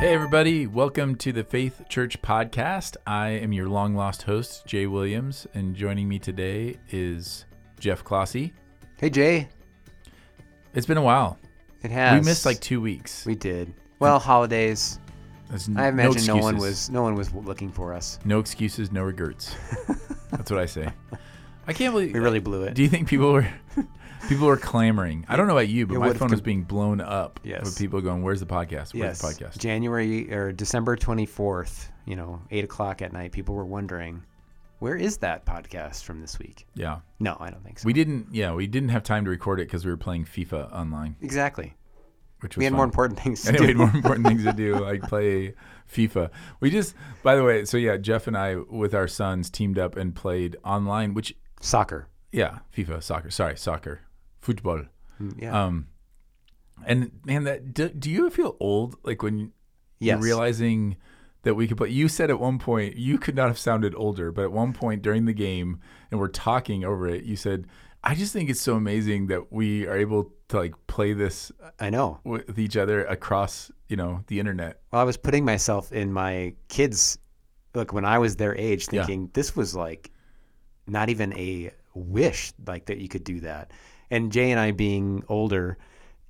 Hey, 0.00 0.14
everybody. 0.14 0.66
Welcome 0.68 1.16
to 1.16 1.32
the 1.32 1.42
Faith 1.42 1.82
Church 1.88 2.22
podcast. 2.22 2.96
I 3.04 3.30
am 3.30 3.52
your 3.52 3.68
long 3.68 3.96
lost 3.96 4.22
host, 4.22 4.64
Jay 4.64 4.86
Williams, 4.86 5.46
and 5.54 5.74
joining 5.74 6.08
me 6.08 6.20
today 6.20 6.76
is 6.90 7.46
Jeff 7.80 8.04
Clossy. 8.04 8.52
Hey 8.96 9.10
Jay, 9.10 9.48
It's 10.74 10.86
been 10.86 10.98
a 10.98 11.02
while. 11.02 11.36
it 11.82 11.90
has. 11.90 12.20
We 12.20 12.24
missed 12.24 12.46
like 12.46 12.60
two 12.60 12.80
weeks. 12.80 13.26
We 13.26 13.34
did. 13.34 13.74
Well, 13.98 14.20
holidays. 14.20 15.00
There's 15.48 15.68
I 15.74 15.88
imagine 15.88 16.24
no, 16.26 16.36
one 16.36 16.58
was 16.58 16.88
no 16.90 17.02
one 17.02 17.16
was 17.16 17.34
looking 17.34 17.70
for 17.72 17.92
us. 17.92 18.20
No 18.24 18.38
excuses, 18.38 18.92
no 18.92 19.02
regrets. 19.02 19.54
That's 20.30 20.50
what 20.50 20.60
I 20.60 20.66
say. 20.66 20.88
I 21.66 21.72
can't 21.72 21.92
believe. 21.92 22.12
We 22.14 22.20
really 22.20 22.40
blew 22.40 22.62
it. 22.62 22.74
Do 22.74 22.82
you 22.82 22.88
think 22.88 23.08
people 23.08 23.32
were 23.32 23.48
people 24.28 24.46
were 24.46 24.56
clamoring? 24.56 25.24
I 25.28 25.36
don't 25.36 25.46
know 25.46 25.52
about 25.54 25.68
you, 25.68 25.86
but 25.86 25.94
It 25.96 25.98
my 26.00 26.06
would've 26.08 26.18
phone 26.18 26.30
was 26.30 26.40
com- 26.40 26.44
being 26.44 26.62
blown 26.64 27.00
up 27.00 27.40
Yes. 27.44 27.64
with 27.64 27.78
people 27.78 28.00
going, 28.00 28.22
"Where's 28.22 28.40
the 28.40 28.46
podcast? 28.46 28.94
Where's 28.94 28.94
yes. 28.94 29.20
the 29.20 29.28
podcast?" 29.44 29.58
January 29.58 30.32
or 30.32 30.52
December 30.52 30.96
twenty 30.96 31.26
fourth. 31.26 31.92
You 32.06 32.16
know, 32.16 32.40
eight 32.50 32.64
o'clock 32.64 33.02
at 33.02 33.12
night. 33.12 33.32
People 33.32 33.54
were 33.54 33.66
wondering, 33.66 34.22
where 34.78 34.96
is 34.96 35.18
that 35.18 35.44
podcast 35.44 36.04
from 36.04 36.20
this 36.20 36.38
week? 36.38 36.66
Yeah, 36.74 37.00
No, 37.20 37.36
I 37.40 37.50
don't 37.50 37.62
think 37.64 37.80
so. 37.80 37.86
we 37.86 37.92
didn't. 37.92 38.28
Yeah, 38.32 38.54
we 38.54 38.66
didn't 38.66 38.88
have 38.90 39.02
time 39.02 39.24
to 39.24 39.30
record 39.30 39.60
it 39.60 39.66
because 39.66 39.84
we 39.84 39.90
were 39.90 39.96
playing 39.98 40.24
FIFA 40.24 40.72
online, 40.72 41.16
exactly. 41.20 41.74
which 42.40 42.54
was 42.56 42.58
We 42.60 42.64
had 42.64 42.70
fun. 42.72 42.76
more 42.76 42.84
important 42.86 43.18
things 43.20 43.42
to 43.42 43.52
do. 43.52 43.64
Anyway, 43.64 43.74
more 43.74 43.90
important 43.94 44.26
things 44.26 44.44
to 44.50 44.52
do, 44.54 44.76
like 44.76 45.02
play 45.02 45.54
FIFA. 45.92 46.30
We 46.60 46.70
just, 46.70 46.94
by 47.22 47.34
the 47.36 47.42
way, 47.44 47.64
so 47.66 47.76
yeah, 47.76 47.96
Jeff 47.98 48.26
and 48.26 48.38
I 48.38 48.54
with 48.56 48.94
our 48.94 49.08
sons 49.08 49.50
teamed 49.50 49.78
up 49.78 49.96
and 49.96 50.14
played 50.14 50.56
online, 50.64 51.12
which 51.12 51.34
Soccer. 51.60 52.06
yeah, 52.32 52.60
FIFA, 52.74 53.02
soccer. 53.02 53.30
Sorry, 53.30 53.56
soccer, 53.56 54.00
football. 54.40 54.82
Mm, 55.20 55.42
Yeah. 55.42 55.64
Um, 55.64 55.86
and 56.86 57.10
man, 57.24 57.44
that 57.44 57.74
do, 57.74 57.88
do 57.88 58.08
you 58.10 58.30
feel 58.30 58.56
old 58.60 58.96
like 59.02 59.22
when 59.22 59.52
yes. 59.98 60.14
you're 60.14 60.22
realizing 60.22 60.96
that 61.42 61.54
we 61.54 61.66
could 61.66 61.76
play? 61.76 61.88
You 61.88 62.08
said 62.08 62.30
at 62.30 62.38
one 62.38 62.58
point 62.58 62.96
you 62.96 63.18
could 63.18 63.34
not 63.34 63.48
have 63.48 63.58
sounded 63.58 63.94
older, 63.96 64.30
but 64.30 64.42
at 64.44 64.52
one 64.52 64.72
point 64.72 65.02
during 65.02 65.24
the 65.24 65.32
game, 65.32 65.80
and 66.10 66.20
we're 66.20 66.28
talking 66.28 66.84
over 66.84 67.08
it, 67.08 67.24
you 67.24 67.34
said, 67.36 67.66
"I 68.04 68.14
just 68.14 68.32
think 68.32 68.48
it's 68.48 68.60
so 68.60 68.74
amazing 68.76 69.26
that 69.26 69.52
we 69.52 69.86
are 69.88 69.96
able 69.96 70.32
to 70.48 70.56
like 70.58 70.74
play 70.86 71.12
this 71.14 71.50
I 71.80 71.90
know. 71.90 72.20
with 72.24 72.58
each 72.58 72.76
other 72.76 73.04
across, 73.06 73.72
you 73.88 73.96
know, 73.96 74.22
the 74.28 74.38
internet." 74.38 74.80
Well, 74.92 75.00
I 75.00 75.04
was 75.04 75.16
putting 75.16 75.44
myself 75.44 75.90
in 75.92 76.12
my 76.12 76.54
kids. 76.68 77.18
Look, 77.74 77.92
when 77.92 78.04
I 78.04 78.18
was 78.18 78.36
their 78.36 78.54
age, 78.56 78.86
Yeah. 78.92 79.04
thinking 79.04 79.30
this 79.34 79.56
was 79.56 79.74
like 79.74 80.12
not 80.86 81.08
even 81.08 81.32
a 81.36 81.72
wish, 81.94 82.52
like 82.66 82.86
that 82.86 82.98
you 82.98 83.08
could 83.08 83.24
do 83.24 83.40
that. 83.40 83.72
And 84.10 84.32
Jay 84.32 84.50
and 84.50 84.60
I 84.60 84.70
being 84.70 85.24
older, 85.28 85.78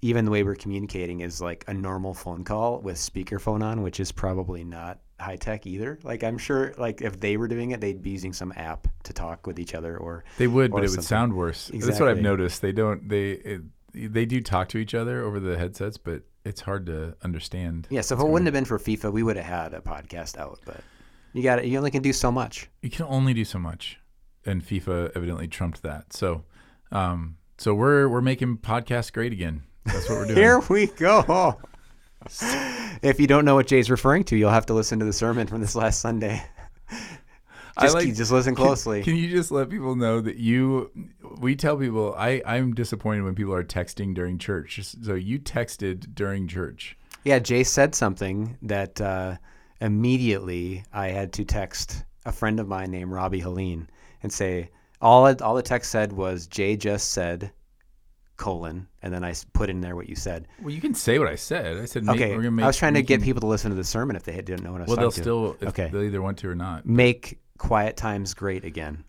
even 0.03 0.25
the 0.25 0.31
way 0.31 0.43
we're 0.43 0.55
communicating 0.55 1.21
is 1.21 1.41
like 1.41 1.65
a 1.67 1.75
normal 1.75 2.15
phone 2.15 2.45
call 2.45 2.81
with 2.81 2.97
speakerphone 2.97 3.63
on, 3.63 3.83
which 3.83 4.01
is 4.01 4.13
probably 4.13 4.65
not 4.65 4.99
high 5.21 5.37
tech 5.37 5.67
either. 5.67 5.99
Like 6.03 6.23
I'm 6.23 6.39
sure, 6.39 6.75
like 6.79 7.03
if 7.03 7.19
they 7.19 7.37
were 7.37 7.49
doing 7.49 7.73
it, 7.73 7.81
they'd 7.81 8.03
be 8.03 8.11
using 8.11 8.33
some 8.33 8.53
app 8.57 8.87
to 9.05 9.13
talk 9.13 9.47
with 9.47 9.59
each 9.59 9.75
other, 9.75 9.97
or 9.97 10.25
They 10.37 10.47
would, 10.47 10.71
or 10.71 10.77
but 10.77 10.85
it 10.85 10.91
would 10.91 11.05
sound 11.05 11.35
worse. 11.35 11.71
That's 11.73 11.99
what 12.01 12.09
I've 12.09 12.23
noticed. 12.23 12.63
They 12.63 12.73
don't. 12.73 13.09
They 13.09 13.31
it, 13.33 13.63
they 13.95 14.27
do 14.27 14.41
talk 14.41 14.69
to 14.69 14.79
each 14.79 14.95
other 14.95 15.25
over 15.25 15.41
the 15.41 15.59
headsets, 15.59 15.97
but 15.97 16.23
it's 16.45 16.61
hard 16.61 16.87
to 16.87 17.17
understand. 17.23 17.89
yeah. 17.91 18.01
So 18.03 18.15
if 18.15 18.21
it 18.21 18.29
wouldn't 18.29 18.47
have 18.47 18.55
been 18.55 18.65
for 18.65 18.79
FIFA, 18.79 19.13
we 19.13 19.23
would 19.23 19.37
have 19.37 19.47
had 19.47 19.75
a 19.75 19.81
podcast 19.81 20.37
out. 20.39 20.61
But 20.65 20.83
you 21.33 21.43
got 21.43 21.57
to 21.57 21.67
You 21.67 21.79
only 21.79 21.91
can 21.91 22.03
do 22.03 22.13
so 22.13 22.31
much. 22.31 22.69
You 22.83 22.91
can 22.91 23.07
only 23.07 23.35
do 23.35 23.45
so 23.45 23.59
much, 23.59 23.99
and 24.47 24.65
FIFA 24.65 25.13
evidently 25.17 25.49
trumped 25.49 25.83
that. 25.83 26.13
So, 26.13 26.45
um, 26.93 27.38
so 27.59 27.75
we're 27.75 28.09
we're 28.09 28.21
making 28.23 28.59
podcasts 28.59 29.13
great 29.13 29.33
again. 29.33 29.63
That's 29.85 30.09
what 30.09 30.19
we're 30.19 30.25
doing. 30.27 30.37
Here 30.39 30.59
we 30.69 30.87
go. 30.87 31.59
if 33.03 33.21
you 33.21 33.27
don't 33.27 33.45
know 33.45 33.55
what 33.55 33.67
Jay's 33.67 33.91
referring 33.91 34.25
to, 34.25 34.37
you'll 34.37 34.51
have 34.51 34.67
to 34.67 34.75
listen 34.75 34.99
to 34.99 35.05
the 35.05 35.13
sermon 35.13 35.47
from 35.47 35.61
this 35.61 35.75
last 35.75 36.01
Sunday. 36.01 36.43
I 37.77 37.83
Just, 37.83 37.95
like- 37.95 38.15
just 38.15 38.33
listen 38.33 38.55
closely. 38.57 39.05
Can 39.05 39.15
you 39.15 39.29
just 39.31 39.53
let 39.53 39.71
people 39.71 39.95
know 39.95 40.21
that 40.21 40.37
you? 40.37 40.91
We 41.39 41.55
tell 41.55 41.77
people 41.77 42.15
I 42.19 42.43
I'm 42.45 42.75
disappointed 42.75 43.23
when 43.23 43.35
people 43.37 43.55
are 43.55 43.63
texting 43.65 44.15
during 44.15 44.39
church. 44.39 44.81
So 44.83 45.15
you 45.15 45.39
texted 45.39 46.15
during 46.15 46.49
church. 46.49 46.97
yeah, 47.25 47.39
Jay 47.39 47.63
said 47.63 47.95
something 47.95 48.59
that 48.63 49.01
uh, 49.01 49.37
immediately 49.81 50.85
I 50.93 51.09
had 51.09 51.33
to 51.35 51.45
text 51.45 52.05
a 52.27 52.33
friend 52.33 52.59
of 52.59 52.67
mine 52.67 52.91
named 52.91 53.13
Robbie 53.13 53.41
Helene 53.41 53.89
and 54.25 54.33
say 54.33 54.71
all 55.01 55.27
it, 55.27 55.43
all 55.43 55.55
the 55.55 55.63
text 55.63 55.91
said 55.91 56.13
was 56.13 56.47
Jay 56.47 56.77
just 56.77 57.13
said 57.13 57.53
colon 58.37 58.87
and 59.03 59.13
then 59.13 59.25
I 59.25 59.35
put 59.53 59.69
in 59.69 59.81
there 59.81 59.97
what 59.97 60.09
you 60.09 60.15
said. 60.17 60.49
Well, 60.63 60.73
you 60.73 60.81
can 60.81 60.95
say 60.95 61.19
what 61.19 61.29
I 61.29 61.35
said. 61.35 61.77
I 61.77 61.85
said 61.85 62.05
make, 62.05 62.17
Okay, 62.17 62.37
we're 62.37 62.51
make. 62.51 62.65
I 62.65 62.67
was 62.67 62.77
trying 62.77 62.95
to 62.95 63.03
get 63.03 63.23
people 63.23 63.41
to 63.43 63.47
listen 63.47 63.71
to 63.71 63.77
the 63.77 63.85
sermon 63.85 64.17
if 64.17 64.23
they 64.25 64.33
didn't 64.33 64.63
know 64.63 64.73
what 64.73 64.81
I 64.81 64.85
was 64.85 64.89
Well, 64.89 64.97
they'll 64.97 65.11
to. 65.11 65.21
still. 65.21 65.57
Okay. 65.63 65.89
They'll 65.93 66.03
either 66.05 66.23
want 66.23 66.39
to 66.39 66.49
or 66.49 66.55
not. 66.55 66.87
make 66.87 67.39
quiet 67.59 67.97
times 67.97 68.35
great 68.35 68.65
again. 68.65 69.05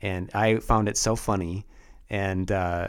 And 0.00 0.30
I 0.34 0.56
found 0.56 0.88
it 0.88 0.96
so 0.96 1.14
funny. 1.16 1.64
And 2.10 2.50
uh, 2.50 2.88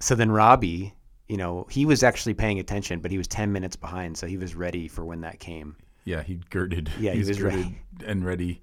so 0.00 0.14
then 0.14 0.30
Robbie, 0.30 0.94
you 1.28 1.36
know, 1.36 1.66
he 1.70 1.84
was 1.84 2.02
actually 2.02 2.34
paying 2.34 2.58
attention, 2.58 3.00
but 3.00 3.10
he 3.10 3.18
was 3.18 3.28
10 3.28 3.52
minutes 3.52 3.76
behind. 3.76 4.16
So 4.16 4.26
he 4.26 4.38
was 4.38 4.54
ready 4.54 4.88
for 4.88 5.04
when 5.04 5.20
that 5.20 5.38
came. 5.40 5.76
Yeah, 6.04 6.22
he 6.22 6.40
girded. 6.50 6.90
Yeah, 6.98 7.12
he 7.12 7.18
was 7.20 7.38
girded 7.38 7.58
ready. 7.58 7.82
and 8.06 8.24
ready 8.24 8.60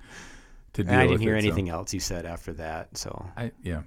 to 0.73 0.83
deal 0.83 0.93
And 0.93 1.01
I 1.01 1.07
didn't 1.07 1.21
hear 1.21 1.35
it, 1.35 1.41
so- 1.41 1.47
anything 1.47 1.69
else 1.69 1.93
you 1.93 1.99
said 1.99 2.25
after 2.25 2.53
that. 2.53 2.97
So 2.97 3.25
I 3.37 3.51
yeah. 3.63 3.81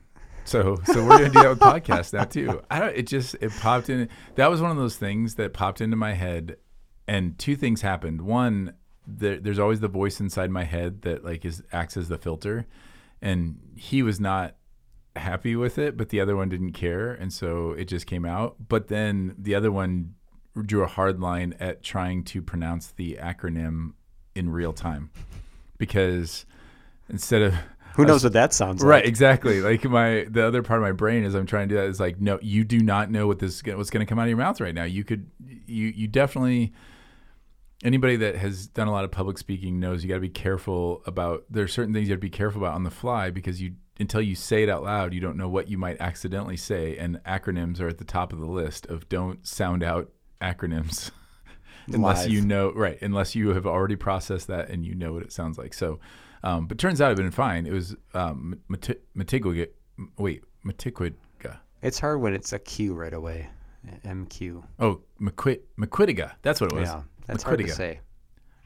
So 0.44 0.78
so 0.84 1.02
we're 1.04 1.18
gonna 1.18 1.30
do 1.30 1.40
that 1.42 1.48
with 1.48 1.60
podcasts 1.60 2.12
now 2.12 2.24
too. 2.24 2.60
I 2.70 2.78
don't. 2.80 2.94
It 2.96 3.06
just 3.06 3.34
it 3.40 3.50
popped 3.60 3.88
in. 3.88 4.08
That 4.34 4.50
was 4.50 4.60
one 4.60 4.70
of 4.70 4.76
those 4.76 4.96
things 4.96 5.36
that 5.36 5.54
popped 5.54 5.80
into 5.80 5.96
my 5.96 6.12
head, 6.12 6.56
and 7.08 7.38
two 7.38 7.56
things 7.56 7.80
happened. 7.80 8.20
One, 8.20 8.74
there, 9.06 9.40
there's 9.40 9.58
always 9.58 9.80
the 9.80 9.88
voice 9.88 10.20
inside 10.20 10.50
my 10.50 10.64
head 10.64 11.02
that 11.02 11.24
like 11.24 11.44
is 11.46 11.62
acts 11.72 11.96
as 11.96 12.08
the 12.08 12.18
filter, 12.18 12.66
and 13.22 13.58
he 13.74 14.02
was 14.02 14.20
not 14.20 14.56
happy 15.16 15.56
with 15.56 15.78
it, 15.78 15.96
but 15.96 16.10
the 16.10 16.20
other 16.20 16.36
one 16.36 16.50
didn't 16.50 16.72
care, 16.72 17.12
and 17.12 17.32
so 17.32 17.72
it 17.72 17.86
just 17.86 18.06
came 18.06 18.26
out. 18.26 18.56
But 18.68 18.88
then 18.88 19.34
the 19.38 19.54
other 19.54 19.72
one 19.72 20.14
drew 20.60 20.82
a 20.82 20.88
hard 20.88 21.20
line 21.20 21.54
at 21.58 21.82
trying 21.82 22.22
to 22.24 22.42
pronounce 22.42 22.88
the 22.88 23.18
acronym 23.20 23.92
in 24.34 24.50
real 24.50 24.74
time, 24.74 25.10
because 25.78 26.44
instead 27.08 27.42
of 27.42 27.54
who 27.94 28.04
knows 28.04 28.24
what 28.24 28.32
that 28.32 28.52
sounds 28.52 28.82
like? 28.82 28.88
Right, 28.88 29.06
exactly. 29.06 29.60
Like 29.60 29.84
my 29.84 30.26
the 30.28 30.44
other 30.44 30.62
part 30.62 30.80
of 30.80 30.82
my 30.82 30.92
brain 30.92 31.24
is 31.24 31.34
I'm 31.34 31.46
trying 31.46 31.68
to 31.68 31.74
do 31.74 31.80
that 31.80 31.86
is 31.86 32.00
like, 32.00 32.20
no, 32.20 32.38
you 32.42 32.64
do 32.64 32.80
not 32.80 33.10
know 33.10 33.26
what 33.26 33.38
this 33.38 33.62
what's 33.64 33.90
going 33.90 34.04
to 34.04 34.08
come 34.08 34.18
out 34.18 34.22
of 34.22 34.28
your 34.28 34.38
mouth 34.38 34.60
right 34.60 34.74
now. 34.74 34.84
You 34.84 35.04
could, 35.04 35.30
you 35.66 35.88
you 35.88 36.08
definitely. 36.08 36.72
Anybody 37.82 38.16
that 38.16 38.36
has 38.36 38.66
done 38.68 38.88
a 38.88 38.92
lot 38.92 39.04
of 39.04 39.10
public 39.10 39.36
speaking 39.36 39.78
knows 39.78 40.02
you 40.02 40.08
got 40.08 40.14
to 40.14 40.20
be 40.20 40.28
careful 40.28 41.02
about. 41.06 41.44
There 41.50 41.62
are 41.62 41.68
certain 41.68 41.92
things 41.92 42.08
you 42.08 42.12
have 42.12 42.20
to 42.20 42.26
be 42.26 42.30
careful 42.30 42.62
about 42.62 42.74
on 42.74 42.82
the 42.82 42.90
fly 42.90 43.30
because 43.30 43.60
you 43.60 43.74
until 44.00 44.22
you 44.22 44.34
say 44.34 44.62
it 44.62 44.68
out 44.68 44.82
loud, 44.82 45.12
you 45.12 45.20
don't 45.20 45.36
know 45.36 45.48
what 45.48 45.68
you 45.68 45.78
might 45.78 46.00
accidentally 46.00 46.56
say. 46.56 46.96
And 46.96 47.22
acronyms 47.24 47.80
are 47.80 47.88
at 47.88 47.98
the 47.98 48.04
top 48.04 48.32
of 48.32 48.40
the 48.40 48.46
list 48.46 48.86
of 48.86 49.08
don't 49.08 49.46
sound 49.46 49.82
out 49.82 50.10
acronyms 50.40 51.10
unless 51.86 52.24
Live. 52.24 52.32
you 52.32 52.40
know 52.40 52.72
right 52.72 52.98
unless 53.00 53.34
you 53.34 53.50
have 53.50 53.66
already 53.66 53.96
processed 53.96 54.46
that 54.48 54.68
and 54.68 54.84
you 54.84 54.94
know 54.94 55.12
what 55.12 55.22
it 55.22 55.32
sounds 55.32 55.58
like 55.58 55.72
so 55.72 55.98
um, 56.44 56.66
but 56.66 56.78
turns 56.78 57.00
out 57.00 57.10
i've 57.10 57.16
been 57.16 57.30
fine 57.30 57.66
it 57.66 57.72
was 57.72 57.96
um, 58.14 58.60
Mati- 58.68 59.00
wait 60.18 60.42
Matiquiga 60.64 61.56
It's 61.82 61.98
hard 61.98 62.20
when 62.20 62.32
it's 62.32 62.52
a 62.54 62.58
Q 62.58 62.94
right 62.94 63.12
away. 63.12 63.48
MQ. 64.06 64.64
oh 64.80 65.00
McQuit 65.20 65.60
McQuitiga 65.78 66.32
that's 66.42 66.60
what 66.60 66.72
it 66.72 66.76
was 66.78 66.88
Yeah, 66.88 67.02
that's 67.26 67.42
hard 67.42 67.58
to 67.58 67.68
say. 67.68 68.00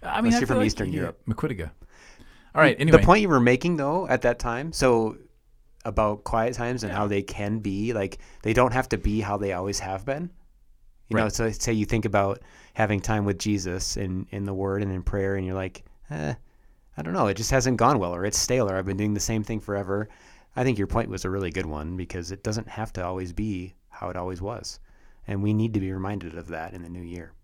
I 0.02 0.20
mean 0.20 0.26
Unless 0.26 0.34
I 0.34 0.38
you're 0.38 0.46
from 0.46 0.56
like 0.58 0.66
Eastern 0.66 0.92
Europe. 0.92 1.20
McQuitiga 1.26 1.70
all 2.54 2.62
right 2.62 2.76
anyway 2.78 2.98
The 3.00 3.04
point 3.04 3.22
you 3.22 3.28
were 3.28 3.40
making 3.40 3.76
though 3.78 4.06
at 4.08 4.22
that 4.22 4.38
time, 4.38 4.72
so 4.72 5.16
about 5.84 6.22
quiet 6.24 6.54
times 6.54 6.84
and 6.84 6.92
how 6.92 7.06
they 7.06 7.22
can 7.22 7.58
be, 7.60 7.92
like 7.92 8.18
they 8.42 8.52
don't 8.52 8.72
have 8.72 8.88
to 8.90 8.98
be 8.98 9.20
how 9.20 9.36
they 9.38 9.52
always 9.54 9.78
have 9.80 10.04
been. 10.04 10.30
You 11.08 11.16
know, 11.16 11.28
so 11.30 11.50
say 11.50 11.72
you 11.72 11.86
think 11.86 12.04
about 12.04 12.40
having 12.74 13.00
time 13.00 13.24
with 13.24 13.38
Jesus 13.38 13.96
in 13.96 14.26
in 14.30 14.44
the 14.44 14.52
Word 14.54 14.82
and 14.82 14.92
in 14.92 15.02
prayer, 15.02 15.36
and 15.36 15.46
you're 15.46 15.54
like, 15.54 15.82
eh, 16.10 16.34
I 16.98 17.02
don't 17.02 17.14
know, 17.14 17.28
it 17.28 17.36
just 17.36 17.52
hasn't 17.52 17.76
gone 17.76 18.00
well, 18.00 18.12
or 18.12 18.24
it's 18.24 18.36
stale, 18.36 18.68
or 18.68 18.76
I've 18.76 18.84
been 18.84 18.96
doing 18.96 19.14
the 19.14 19.20
same 19.20 19.44
thing 19.44 19.60
forever. 19.60 20.08
I 20.56 20.64
think 20.64 20.78
your 20.78 20.88
point 20.88 21.08
was 21.08 21.24
a 21.24 21.30
really 21.30 21.52
good 21.52 21.66
one 21.66 21.96
because 21.96 22.32
it 22.32 22.42
doesn't 22.42 22.68
have 22.68 22.92
to 22.94 23.04
always 23.04 23.32
be 23.32 23.76
how 23.88 24.10
it 24.10 24.16
always 24.16 24.42
was, 24.42 24.80
and 25.24 25.40
we 25.40 25.54
need 25.54 25.74
to 25.74 25.80
be 25.80 25.92
reminded 25.92 26.36
of 26.36 26.48
that 26.48 26.74
in 26.74 26.82
the 26.82 26.88
new 26.88 27.02
year. 27.02 27.34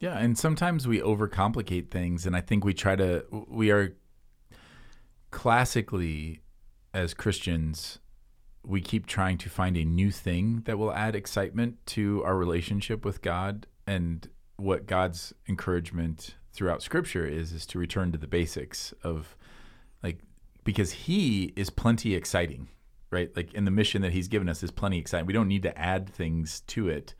Yeah, 0.00 0.18
and 0.18 0.36
sometimes 0.36 0.88
we 0.88 0.98
overcomplicate 0.98 1.92
things, 1.92 2.26
and 2.26 2.34
I 2.34 2.40
think 2.40 2.64
we 2.64 2.74
try 2.74 2.96
to. 2.96 3.24
We 3.48 3.70
are 3.70 3.94
classically, 5.30 6.40
as 6.92 7.14
Christians, 7.14 8.00
we 8.66 8.80
keep 8.80 9.06
trying 9.06 9.38
to 9.38 9.48
find 9.48 9.76
a 9.76 9.84
new 9.84 10.10
thing 10.10 10.62
that 10.64 10.76
will 10.76 10.92
add 10.92 11.14
excitement 11.14 11.76
to 11.86 12.20
our 12.24 12.36
relationship 12.36 13.04
with 13.04 13.22
God. 13.22 13.68
And 13.86 14.28
what 14.56 14.86
God's 14.86 15.32
encouragement 15.48 16.34
throughout 16.54 16.82
Scripture 16.82 17.26
is 17.26 17.52
is 17.52 17.66
to 17.66 17.78
return 17.78 18.12
to 18.12 18.18
the 18.18 18.26
basics 18.26 18.94
of, 19.02 19.36
like, 20.02 20.20
because 20.64 20.92
He 20.92 21.52
is 21.56 21.68
plenty 21.68 22.14
exciting, 22.14 22.68
right? 23.10 23.34
Like, 23.36 23.50
and 23.54 23.66
the 23.66 23.70
mission 23.70 24.02
that 24.02 24.12
He's 24.12 24.28
given 24.28 24.48
us 24.48 24.62
is 24.62 24.70
plenty 24.70 24.98
exciting. 24.98 25.26
We 25.26 25.32
don't 25.32 25.48
need 25.48 25.62
to 25.64 25.78
add 25.78 26.08
things 26.08 26.60
to 26.68 26.88
it 26.88 27.14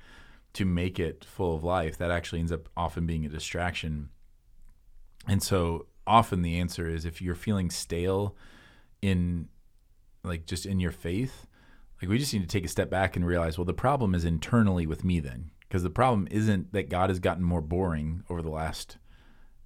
to 0.54 0.64
make 0.64 1.00
it 1.00 1.24
full 1.24 1.54
of 1.54 1.64
life, 1.64 1.98
that 1.98 2.10
actually 2.10 2.38
ends 2.38 2.52
up 2.52 2.68
often 2.76 3.06
being 3.06 3.26
a 3.26 3.28
distraction. 3.28 4.08
And 5.26 5.42
so 5.42 5.86
often 6.06 6.42
the 6.42 6.58
answer 6.58 6.88
is 6.88 7.04
if 7.04 7.20
you're 7.20 7.34
feeling 7.34 7.70
stale 7.70 8.36
in 9.02 9.48
like 10.22 10.46
just 10.46 10.64
in 10.64 10.80
your 10.80 10.92
faith, 10.92 11.46
like 12.00 12.08
we 12.08 12.18
just 12.18 12.32
need 12.32 12.42
to 12.42 12.48
take 12.48 12.64
a 12.64 12.68
step 12.68 12.88
back 12.88 13.16
and 13.16 13.26
realize, 13.26 13.58
well, 13.58 13.64
the 13.64 13.74
problem 13.74 14.14
is 14.14 14.24
internally 14.24 14.86
with 14.86 15.04
me 15.04 15.20
then. 15.20 15.50
Because 15.60 15.82
the 15.82 15.90
problem 15.90 16.28
isn't 16.30 16.72
that 16.72 16.88
God 16.88 17.10
has 17.10 17.18
gotten 17.18 17.42
more 17.42 17.60
boring 17.60 18.22
over 18.30 18.40
the 18.40 18.50
last, 18.50 18.98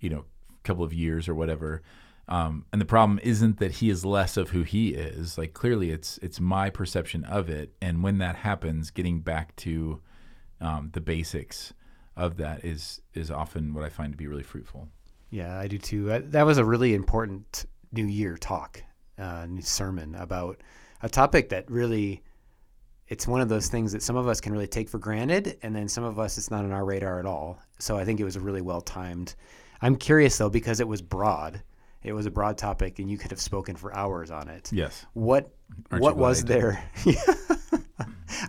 you 0.01 0.11
know, 0.11 0.25
couple 0.65 0.85
of 0.85 0.93
years 0.93 1.29
or 1.29 1.35
whatever. 1.35 1.83
Um, 2.29 2.67
and 2.73 2.81
the 2.81 2.87
problem 2.87 3.19
isn't 3.23 3.59
that 3.59 3.73
he 3.73 3.89
is 3.89 4.05
less 4.05 4.37
of 4.37 4.51
who 4.51 4.63
he 4.63 4.91
is. 4.91 5.39
Like 5.39 5.55
clearly, 5.55 5.91
it's 5.91 6.19
it's 6.19 6.41
my 6.41 6.69
perception 6.69 7.25
of 7.25 7.49
it. 7.49 7.73
And 7.81 8.03
when 8.03 8.19
that 8.19 8.37
happens, 8.37 8.91
getting 8.91 9.21
back 9.21 9.57
to 9.57 10.01
um, 10.61 10.91
the 10.93 11.01
basics 11.01 11.73
of 12.17 12.37
that 12.37 12.65
is 12.65 13.01
is 13.15 13.31
often 13.31 13.73
what 13.73 13.85
I 13.85 13.89
find 13.89 14.13
to 14.13 14.17
be 14.17 14.27
really 14.27 14.43
fruitful. 14.43 14.89
Yeah, 15.31 15.59
I 15.59 15.69
do 15.69 15.79
too. 15.79 16.11
Uh, 16.11 16.21
that 16.25 16.45
was 16.45 16.59
a 16.59 16.65
really 16.65 16.95
important 16.95 17.67
New 17.93 18.07
Year 18.07 18.37
talk, 18.37 18.83
uh, 19.19 19.47
new 19.47 19.63
sermon 19.63 20.15
about 20.15 20.61
a 21.03 21.09
topic 21.09 21.49
that 21.51 21.71
really 21.71 22.23
it's 23.09 23.27
one 23.27 23.41
of 23.41 23.49
those 23.49 23.69
things 23.69 23.93
that 23.93 24.03
some 24.03 24.17
of 24.17 24.29
us 24.29 24.39
can 24.39 24.53
really 24.53 24.67
take 24.67 24.89
for 24.91 24.99
granted, 24.99 25.57
and 25.63 25.75
then 25.75 25.89
some 25.89 26.05
of 26.05 26.19
us 26.19 26.37
it's 26.37 26.51
not 26.51 26.65
on 26.65 26.73
our 26.73 26.85
radar 26.85 27.19
at 27.19 27.25
all. 27.25 27.59
So 27.79 27.97
I 27.97 28.05
think 28.05 28.21
it 28.21 28.25
was 28.25 28.37
a 28.37 28.41
really 28.41 28.61
well 28.61 28.83
timed. 28.83 29.35
I'm 29.81 29.97
curious 29.97 30.37
though 30.39 30.51
because 30.51 30.81
it 30.81 30.89
was 30.89 31.03
broad. 31.03 31.63
It 32.03 32.13
was 32.13 32.27
a 32.27 32.31
broad 32.31 32.57
topic, 32.59 33.01
and 33.01 33.11
you 33.11 33.19
could 33.19 33.33
have 33.33 33.41
spoken 33.41 33.75
for 33.77 33.95
hours 33.95 34.31
on 34.31 34.49
it. 34.49 34.73
Yes. 34.73 35.05
What 35.15 35.51
Aren't 35.91 36.03
what 36.03 36.17
was 36.17 36.45
there? 36.45 36.83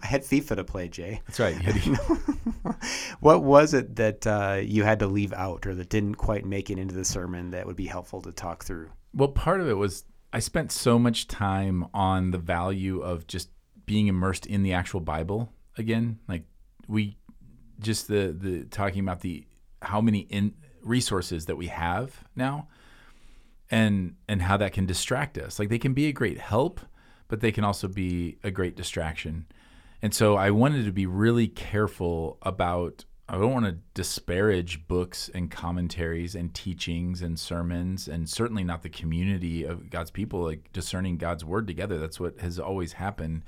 I 0.02 0.06
had 0.06 0.24
FIFA 0.24 0.58
to 0.58 0.64
play, 0.64 0.88
Jay. 0.88 1.22
That's 1.26 1.40
right. 1.40 1.56
You 1.56 1.62
had 1.74 1.81
to- 1.84 2.76
What 3.20 3.44
was 3.44 3.74
it 3.74 3.96
that 3.96 4.26
uh, 4.28 4.60
you 4.64 4.84
had 4.84 5.00
to 5.00 5.08
leave 5.08 5.34
out, 5.34 5.66
or 5.66 5.74
that 5.76 5.90
didn't 5.90 6.16
quite 6.16 6.46
make 6.46 6.70
it 6.70 6.78
into 6.78 6.94
the 6.94 7.04
sermon 7.06 7.52
that 7.52 7.66
would 7.66 7.76
be 7.76 7.88
helpful 7.88 8.22
to 8.22 8.31
talk 8.31 8.64
through? 8.64 8.90
Well, 9.14 9.30
part 9.30 9.62
of 9.62 9.68
it 9.68 9.74
was 9.74 10.06
I 10.31 10.40
spent 10.40 10.72
so 10.72 11.00
much 11.00 11.28
time 11.28 11.88
on 11.94 12.31
the 12.31 12.38
value 12.38 13.02
of 13.02 13.26
just 13.28 13.50
being 13.86 14.08
immersed 14.08 14.46
in 14.46 14.62
the 14.64 14.74
actual 14.74 15.00
Bible 15.00 15.52
again. 15.78 16.20
Like 16.28 16.44
we 16.88 17.18
just 17.80 18.08
the 18.08 18.36
the 18.38 18.66
talking 18.66 19.02
about 19.02 19.22
the 19.22 19.46
how 19.81 20.02
many 20.02 20.20
in 20.20 20.54
resources 20.84 21.46
that 21.46 21.56
we 21.56 21.68
have 21.68 22.24
now 22.36 22.68
and 23.70 24.16
and 24.28 24.42
how 24.42 24.58
that 24.58 24.74
can 24.74 24.86
distract 24.86 25.38
us. 25.38 25.60
Like 25.60 25.70
they 25.70 25.80
can 25.80 25.94
be 25.94 26.08
a 26.08 26.12
great 26.12 26.40
help, 26.40 26.81
but 27.28 27.42
they 27.42 27.52
can 27.52 27.64
also 27.64 27.88
be 27.88 28.38
a 28.44 28.52
great 28.52 28.76
distraction. 28.76 29.46
And 30.02 30.14
so 30.14 30.36
I 30.36 30.52
wanted 30.52 30.86
to 30.86 30.92
be 30.92 31.06
really 31.06 31.48
careful 31.48 32.38
about 32.42 33.06
I 33.28 33.34
don't 33.34 33.54
want 33.54 33.66
to 33.66 33.78
disparage 33.94 34.88
books 34.88 35.30
and 35.36 35.52
commentaries 35.52 36.34
and 36.34 36.52
teachings 36.52 37.22
and 37.22 37.40
sermons 37.40 38.08
and 38.08 38.28
certainly 38.28 38.64
not 38.64 38.81
the 38.81 38.90
community 38.90 39.64
of 39.64 39.92
God's 39.92 40.10
people 40.10 40.42
like 40.42 40.74
discerning 40.74 41.18
God's 41.18 41.46
word 41.46 41.68
together. 41.68 42.00
That's 42.00 42.20
what 42.20 42.40
has 42.40 42.60
always 42.60 42.94
happened. 42.94 43.44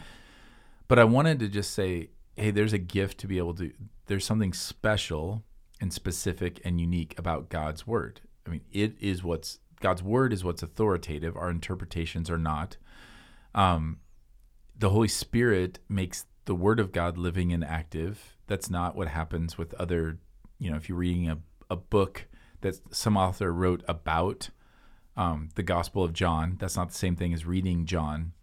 But 0.88 1.00
I 1.00 1.04
wanted 1.04 1.39
to 1.39 1.48
just 1.48 1.72
say, 1.74 2.10
hey, 2.36 2.51
there's 2.51 2.74
a 2.74 2.78
gift 2.78 3.18
to 3.19 3.28
be 3.28 3.39
able 3.39 3.56
to 3.56 3.72
there's 4.06 4.25
something 4.25 4.54
special 4.54 5.44
and 5.81 5.92
specific 5.92 6.62
and 6.63 6.80
unique 6.80 7.18
about 7.18 7.50
God's 7.50 7.86
word. 7.86 8.22
I 8.45 8.51
mean, 8.51 8.62
it 8.72 8.95
is 9.01 9.24
what's 9.24 9.60
God's 9.81 10.04
word 10.04 10.31
is 10.31 10.44
what's 10.44 10.63
authoritative. 10.63 11.36
Our 11.36 11.50
interpretations 11.50 12.30
are 12.30 12.38
not. 12.38 12.78
Um, 13.54 13.98
the 14.78 14.92
Holy 14.92 15.07
Spirit 15.07 15.80
makes 15.89 16.25
the 16.45 16.56
Word 16.56 16.80
of 16.80 16.92
God 16.92 17.18
living 17.18 17.51
and 17.51 17.63
active. 17.63 18.38
That's 18.48 18.69
not 18.69 18.95
what 18.95 19.07
happens 19.07 19.57
with 19.57 19.74
other, 19.75 20.19
you 20.60 20.69
know, 20.69 20.78
if 20.78 20.88
you're 20.88 20.98
reading 20.98 21.30
a, 21.30 21.39
a 21.69 21.75
book 21.75 22.28
that 22.62 22.75
some 22.92 23.18
author 23.18 23.51
wrote 23.51 23.83
about 23.88 24.50
um, 25.18 25.50
the 25.56 25.63
Gospel 25.63 26.04
of 26.04 26.13
John, 26.13 26.57
that's 26.60 26.78
not 26.78 26.89
the 26.89 26.98
same 26.98 27.16
thing 27.16 27.33
as 27.33 27.45
reading 27.45 27.86
John. 27.86 28.33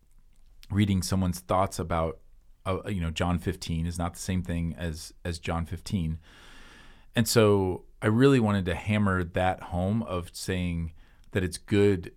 Reading 0.71 1.03
someone's 1.03 1.41
thoughts 1.41 1.79
about, 1.79 2.19
uh, 2.67 2.81
you 2.89 3.01
know, 3.01 3.11
John 3.11 3.39
15 3.39 3.87
is 3.87 3.99
not 3.99 4.15
the 4.15 4.21
same 4.21 4.43
thing 4.43 4.75
as 4.77 5.15
as 5.25 5.39
John 5.39 5.65
15. 5.65 6.19
And 7.19 7.27
so 7.27 7.83
I 8.01 8.07
really 8.07 8.39
wanted 8.39 8.65
to 8.67 8.77
hammer 8.77 9.25
that 9.25 9.61
home 9.61 10.05
of 10.05 10.31
saying 10.33 10.93
that 11.33 11.43
it's 11.43 11.59
good 11.59 12.13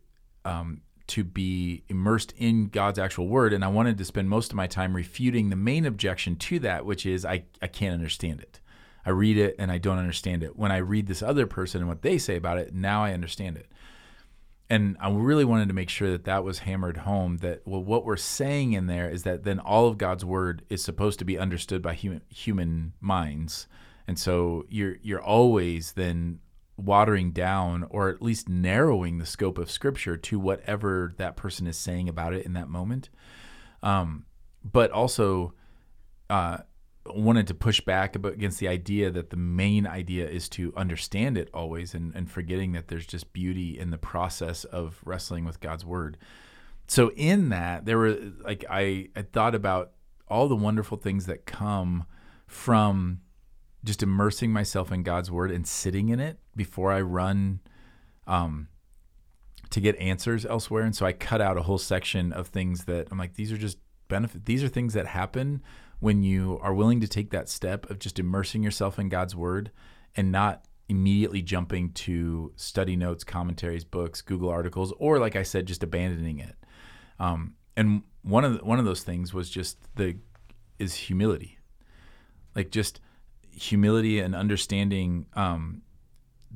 um, 0.45 0.81
to 1.07 1.23
be 1.23 1.81
immersed 1.89 2.35
in 2.37 2.67
God's 2.67 2.99
actual 2.99 3.27
word. 3.27 3.51
And 3.51 3.65
I 3.65 3.67
wanted 3.67 3.97
to 3.97 4.05
spend 4.05 4.29
most 4.29 4.51
of 4.51 4.55
my 4.55 4.67
time 4.67 4.95
refuting 4.95 5.49
the 5.49 5.55
main 5.55 5.87
objection 5.87 6.35
to 6.35 6.59
that, 6.59 6.85
which 6.85 7.07
is 7.07 7.25
I, 7.25 7.45
I 7.63 7.65
can't 7.65 7.95
understand 7.95 8.41
it. 8.41 8.59
I 9.03 9.09
read 9.09 9.39
it 9.39 9.55
and 9.57 9.71
I 9.71 9.79
don't 9.79 9.97
understand 9.97 10.43
it. 10.43 10.55
When 10.55 10.71
I 10.71 10.77
read 10.77 11.07
this 11.07 11.23
other 11.23 11.47
person 11.47 11.81
and 11.81 11.89
what 11.89 12.03
they 12.03 12.19
say 12.19 12.35
about 12.35 12.59
it, 12.59 12.71
now 12.71 13.03
I 13.03 13.13
understand 13.13 13.57
it. 13.57 13.71
And 14.69 14.97
I 14.99 15.09
really 15.09 15.45
wanted 15.45 15.69
to 15.69 15.73
make 15.73 15.89
sure 15.89 16.11
that 16.11 16.25
that 16.25 16.43
was 16.43 16.59
hammered 16.59 16.97
home 16.97 17.37
that, 17.37 17.63
well, 17.65 17.83
what 17.83 18.05
we're 18.05 18.17
saying 18.17 18.73
in 18.73 18.85
there 18.85 19.09
is 19.09 19.23
that 19.23 19.45
then 19.45 19.57
all 19.57 19.87
of 19.87 19.97
God's 19.97 20.23
word 20.23 20.61
is 20.69 20.83
supposed 20.83 21.17
to 21.17 21.25
be 21.25 21.39
understood 21.39 21.81
by 21.81 21.95
human, 21.95 22.21
human 22.29 22.93
minds. 23.01 23.65
And 24.07 24.17
so 24.17 24.65
you're, 24.69 24.97
you're 25.01 25.21
always 25.21 25.93
then 25.93 26.39
watering 26.77 27.31
down 27.31 27.85
or 27.89 28.09
at 28.09 28.21
least 28.21 28.49
narrowing 28.49 29.17
the 29.17 29.25
scope 29.25 29.57
of 29.57 29.69
scripture 29.69 30.17
to 30.17 30.39
whatever 30.39 31.13
that 31.17 31.35
person 31.35 31.67
is 31.67 31.77
saying 31.77 32.09
about 32.09 32.33
it 32.33 32.45
in 32.45 32.53
that 32.53 32.67
moment. 32.67 33.09
Um, 33.83 34.25
but 34.63 34.91
also 34.91 35.53
uh, 36.29 36.57
wanted 37.05 37.47
to 37.47 37.53
push 37.53 37.81
back 37.81 38.15
against 38.15 38.59
the 38.59 38.67
idea 38.67 39.09
that 39.11 39.29
the 39.29 39.37
main 39.37 39.87
idea 39.87 40.27
is 40.27 40.47
to 40.49 40.73
understand 40.75 41.37
it 41.37 41.49
always 41.53 41.93
and, 41.93 42.15
and 42.15 42.29
forgetting 42.29 42.73
that 42.73 42.87
there's 42.87 43.07
just 43.07 43.33
beauty 43.33 43.77
in 43.77 43.89
the 43.89 43.97
process 43.97 44.63
of 44.65 44.99
wrestling 45.03 45.45
with 45.45 45.59
God's 45.59 45.85
word. 45.85 46.17
So 46.87 47.11
in 47.15 47.49
that, 47.49 47.85
there 47.85 47.97
were 47.97 48.17
like 48.43 48.65
I, 48.69 49.09
I 49.15 49.23
thought 49.23 49.55
about 49.55 49.91
all 50.27 50.47
the 50.47 50.55
wonderful 50.55 50.97
things 50.97 51.25
that 51.25 51.45
come 51.45 52.05
from 52.47 53.21
just 53.83 54.03
immersing 54.03 54.51
myself 54.51 54.91
in 54.91 55.03
God's 55.03 55.31
word 55.31 55.51
and 55.51 55.67
sitting 55.67 56.09
in 56.09 56.19
it 56.19 56.39
before 56.55 56.91
I 56.91 57.01
run 57.01 57.59
um, 58.27 58.67
to 59.71 59.79
get 59.81 59.95
answers 59.97 60.45
elsewhere. 60.45 60.83
And 60.83 60.95
so 60.95 61.05
I 61.05 61.13
cut 61.13 61.41
out 61.41 61.57
a 61.57 61.63
whole 61.63 61.77
section 61.77 62.31
of 62.31 62.47
things 62.47 62.85
that 62.85 63.07
I'm 63.11 63.17
like, 63.17 63.35
these 63.35 63.51
are 63.51 63.57
just 63.57 63.77
benefit. 64.07 64.45
These 64.45 64.63
are 64.63 64.67
things 64.67 64.93
that 64.93 65.07
happen 65.07 65.63
when 65.99 66.23
you 66.23 66.59
are 66.61 66.73
willing 66.73 66.99
to 67.01 67.07
take 67.07 67.31
that 67.31 67.49
step 67.49 67.89
of 67.89 67.99
just 67.99 68.19
immersing 68.19 68.63
yourself 68.63 68.99
in 68.99 69.09
God's 69.09 69.35
word 69.35 69.71
and 70.15 70.31
not 70.31 70.65
immediately 70.89 71.41
jumping 71.41 71.91
to 71.93 72.51
study 72.57 72.95
notes, 72.95 73.23
commentaries, 73.23 73.85
books, 73.85 74.21
Google 74.21 74.49
articles, 74.49 74.93
or 74.97 75.19
like 75.19 75.35
I 75.35 75.43
said, 75.43 75.65
just 75.65 75.83
abandoning 75.83 76.39
it. 76.39 76.55
Um, 77.17 77.53
and 77.77 78.03
one 78.23 78.43
of 78.43 78.57
the, 78.57 78.65
one 78.65 78.77
of 78.77 78.85
those 78.85 79.03
things 79.03 79.33
was 79.33 79.49
just 79.49 79.77
the 79.95 80.17
is 80.79 80.95
humility, 80.95 81.59
like 82.55 82.71
just 82.71 82.99
humility 83.53 84.19
and 84.19 84.35
understanding 84.35 85.25
um, 85.33 85.81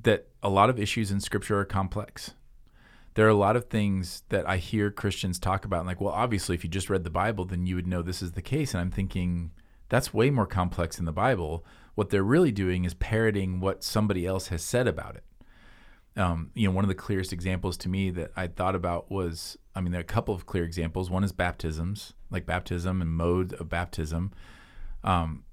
that 0.03 0.27
a 0.41 0.49
lot 0.49 0.69
of 0.69 0.79
issues 0.79 1.11
in 1.11 1.19
Scripture 1.19 1.59
are 1.59 1.65
complex. 1.65 2.33
There 3.15 3.25
are 3.25 3.29
a 3.29 3.35
lot 3.35 3.55
of 3.55 3.65
things 3.65 4.23
that 4.29 4.47
I 4.47 4.57
hear 4.57 4.91
Christians 4.91 5.39
talk 5.39 5.63
about, 5.63 5.79
and 5.79 5.87
like, 5.87 6.01
well, 6.01 6.13
obviously, 6.13 6.53
if 6.53 6.63
you 6.65 6.69
just 6.69 6.89
read 6.89 7.05
the 7.05 7.09
Bible, 7.09 7.45
then 7.45 7.65
you 7.65 7.75
would 7.75 7.87
know 7.87 8.01
this 8.01 8.21
is 8.21 8.33
the 8.33 8.41
case. 8.41 8.73
And 8.73 8.81
I'm 8.81 8.91
thinking 8.91 9.51
that's 9.87 10.13
way 10.13 10.29
more 10.29 10.45
complex 10.45 10.99
in 10.99 11.05
the 11.05 11.13
Bible. 11.13 11.65
What 11.95 12.09
they're 12.09 12.23
really 12.23 12.51
doing 12.51 12.83
is 12.83 12.93
parroting 12.93 13.61
what 13.61 13.85
somebody 13.85 14.25
else 14.25 14.49
has 14.49 14.63
said 14.63 14.85
about 14.85 15.15
it. 15.15 15.23
Um, 16.17 16.51
you 16.53 16.67
know, 16.67 16.73
one 16.73 16.83
of 16.83 16.89
the 16.89 16.95
clearest 16.95 17.31
examples 17.31 17.77
to 17.77 17.89
me 17.89 18.09
that 18.11 18.31
I 18.35 18.47
thought 18.47 18.75
about 18.75 19.09
was, 19.09 19.57
I 19.73 19.79
mean, 19.79 19.93
there 19.93 20.01
are 20.01 20.01
a 20.01 20.05
couple 20.05 20.35
of 20.35 20.45
clear 20.45 20.65
examples. 20.65 21.09
One 21.09 21.23
is 21.23 21.31
baptisms, 21.31 22.13
like 22.29 22.45
baptism 22.45 23.01
and 23.01 23.11
mode 23.11 23.53
of 23.53 23.69
baptism. 23.69 24.33
Um, 25.05 25.44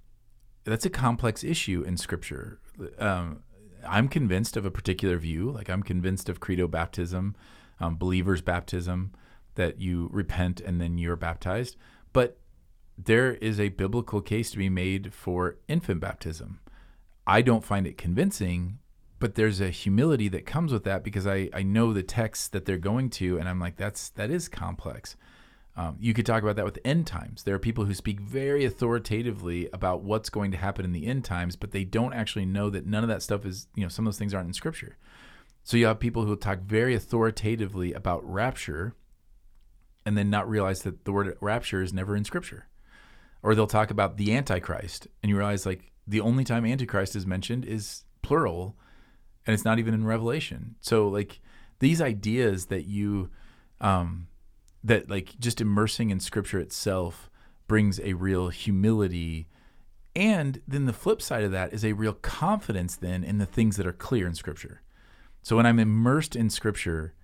that's 0.64 0.86
a 0.86 0.90
complex 0.90 1.42
issue 1.42 1.82
in 1.82 1.96
Scripture. 1.96 2.60
Um, 2.98 3.42
I'm 3.86 4.08
convinced 4.08 4.56
of 4.56 4.64
a 4.64 4.70
particular 4.70 5.16
view. 5.16 5.50
Like 5.50 5.68
I'm 5.68 5.82
convinced 5.82 6.28
of 6.28 6.40
credo 6.40 6.68
baptism, 6.68 7.34
um, 7.80 7.96
believers 7.96 8.40
baptism, 8.40 9.12
that 9.54 9.80
you 9.80 10.08
repent 10.12 10.60
and 10.60 10.80
then 10.80 10.98
you're 10.98 11.16
baptized. 11.16 11.76
But 12.12 12.38
there 12.96 13.34
is 13.34 13.58
a 13.58 13.70
biblical 13.70 14.20
case 14.20 14.50
to 14.52 14.58
be 14.58 14.68
made 14.68 15.12
for 15.12 15.56
infant 15.68 16.00
baptism. 16.00 16.60
I 17.26 17.42
don't 17.42 17.64
find 17.64 17.86
it 17.86 17.98
convincing, 17.98 18.78
but 19.18 19.34
there's 19.34 19.60
a 19.60 19.70
humility 19.70 20.28
that 20.28 20.46
comes 20.46 20.72
with 20.72 20.84
that 20.84 21.04
because 21.04 21.26
I, 21.26 21.48
I 21.52 21.62
know 21.62 21.92
the 21.92 22.02
texts 22.02 22.48
that 22.48 22.64
they're 22.64 22.78
going 22.78 23.10
to, 23.10 23.38
and 23.38 23.48
I'm 23.48 23.60
like, 23.60 23.76
that's 23.76 24.10
that 24.10 24.30
is 24.30 24.48
complex. 24.48 25.16
Um, 25.74 25.96
you 25.98 26.12
could 26.12 26.26
talk 26.26 26.42
about 26.42 26.56
that 26.56 26.66
with 26.66 26.78
end 26.84 27.06
times. 27.06 27.44
There 27.44 27.54
are 27.54 27.58
people 27.58 27.86
who 27.86 27.94
speak 27.94 28.20
very 28.20 28.64
authoritatively 28.64 29.70
about 29.72 30.02
what's 30.02 30.28
going 30.28 30.50
to 30.50 30.58
happen 30.58 30.84
in 30.84 30.92
the 30.92 31.06
end 31.06 31.24
times, 31.24 31.56
but 31.56 31.70
they 31.70 31.84
don't 31.84 32.12
actually 32.12 32.44
know 32.44 32.68
that 32.70 32.86
none 32.86 33.02
of 33.02 33.08
that 33.08 33.22
stuff 33.22 33.46
is, 33.46 33.68
you 33.74 33.82
know, 33.82 33.88
some 33.88 34.06
of 34.06 34.12
those 34.12 34.18
things 34.18 34.34
aren't 34.34 34.48
in 34.48 34.52
scripture. 34.52 34.98
So 35.64 35.76
you 35.76 35.86
have 35.86 35.98
people 35.98 36.26
who 36.26 36.36
talk 36.36 36.60
very 36.60 36.94
authoritatively 36.94 37.92
about 37.94 38.28
rapture 38.28 38.94
and 40.04 40.18
then 40.18 40.28
not 40.28 40.48
realize 40.48 40.82
that 40.82 41.04
the 41.04 41.12
word 41.12 41.36
rapture 41.40 41.82
is 41.82 41.92
never 41.92 42.16
in 42.16 42.24
scripture. 42.24 42.66
Or 43.42 43.54
they'll 43.54 43.66
talk 43.66 43.90
about 43.90 44.18
the 44.18 44.34
Antichrist 44.34 45.08
and 45.22 45.30
you 45.30 45.36
realize 45.36 45.64
like 45.64 45.92
the 46.06 46.20
only 46.20 46.44
time 46.44 46.66
Antichrist 46.66 47.16
is 47.16 47.26
mentioned 47.26 47.64
is 47.64 48.04
plural 48.20 48.76
and 49.46 49.54
it's 49.54 49.64
not 49.64 49.78
even 49.78 49.94
in 49.94 50.04
Revelation. 50.04 50.76
So 50.80 51.08
like 51.08 51.40
these 51.78 52.00
ideas 52.00 52.66
that 52.66 52.86
you, 52.86 53.30
um, 53.80 54.28
that 54.84 55.08
like 55.08 55.38
just 55.38 55.60
immersing 55.60 56.10
in 56.10 56.20
Scripture 56.20 56.58
itself 56.58 57.30
brings 57.68 58.00
a 58.00 58.14
real 58.14 58.48
humility. 58.48 59.48
And 60.14 60.60
then 60.66 60.86
the 60.86 60.92
flip 60.92 61.22
side 61.22 61.44
of 61.44 61.52
that 61.52 61.72
is 61.72 61.84
a 61.84 61.92
real 61.92 62.12
confidence 62.14 62.96
then 62.96 63.24
in 63.24 63.38
the 63.38 63.46
things 63.46 63.76
that 63.76 63.86
are 63.86 63.92
clear 63.92 64.26
in 64.26 64.34
Scripture. 64.34 64.82
So 65.42 65.56
when 65.56 65.66
I'm 65.66 65.78
immersed 65.78 66.36
in 66.36 66.50
Scripture, 66.50 67.14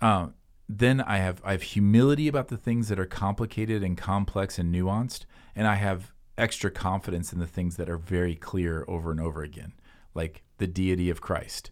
uh, 0.00 0.28
then 0.68 1.00
I 1.00 1.18
have 1.18 1.40
I 1.44 1.52
have 1.52 1.62
humility 1.62 2.28
about 2.28 2.48
the 2.48 2.56
things 2.56 2.88
that 2.88 2.98
are 2.98 3.06
complicated 3.06 3.82
and 3.82 3.96
complex 3.96 4.58
and 4.58 4.74
nuanced, 4.74 5.24
and 5.54 5.66
I 5.66 5.74
have 5.74 6.12
extra 6.36 6.70
confidence 6.70 7.32
in 7.32 7.38
the 7.38 7.46
things 7.46 7.76
that 7.76 7.88
are 7.88 7.98
very 7.98 8.34
clear 8.34 8.84
over 8.88 9.10
and 9.10 9.20
over 9.20 9.42
again, 9.42 9.72
like 10.14 10.42
the 10.58 10.66
deity 10.66 11.10
of 11.10 11.20
Christ, 11.20 11.70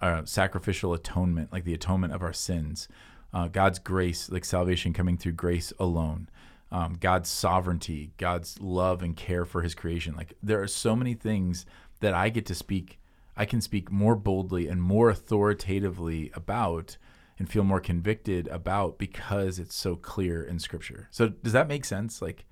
uh, 0.00 0.24
sacrificial 0.24 0.92
atonement, 0.92 1.52
like 1.52 1.64
the 1.64 1.74
atonement 1.74 2.12
of 2.12 2.22
our 2.22 2.32
sins, 2.32 2.88
uh, 3.34 3.48
God's 3.48 3.80
grace, 3.80 4.30
like 4.30 4.44
salvation 4.44 4.92
coming 4.92 5.18
through 5.18 5.32
grace 5.32 5.72
alone, 5.78 6.28
um, 6.70 6.96
God's 6.98 7.28
sovereignty, 7.28 8.12
God's 8.16 8.60
love 8.60 9.02
and 9.02 9.16
care 9.16 9.44
for 9.44 9.62
His 9.62 9.74
creation. 9.74 10.14
Like 10.14 10.34
there 10.42 10.62
are 10.62 10.68
so 10.68 10.94
many 10.94 11.14
things 11.14 11.66
that 12.00 12.14
I 12.14 12.28
get 12.28 12.46
to 12.46 12.54
speak. 12.54 13.00
I 13.36 13.44
can 13.44 13.60
speak 13.60 13.90
more 13.90 14.14
boldly 14.14 14.68
and 14.68 14.80
more 14.80 15.10
authoritatively 15.10 16.30
about 16.34 16.96
and 17.38 17.50
feel 17.50 17.64
more 17.64 17.80
convicted 17.80 18.46
about 18.48 18.96
because 18.96 19.58
it's 19.58 19.74
so 19.74 19.96
clear 19.96 20.44
in 20.44 20.60
scripture. 20.60 21.08
So 21.10 21.28
does 21.28 21.52
that 21.52 21.66
make 21.66 21.84
sense? 21.84 22.22
Like 22.22 22.44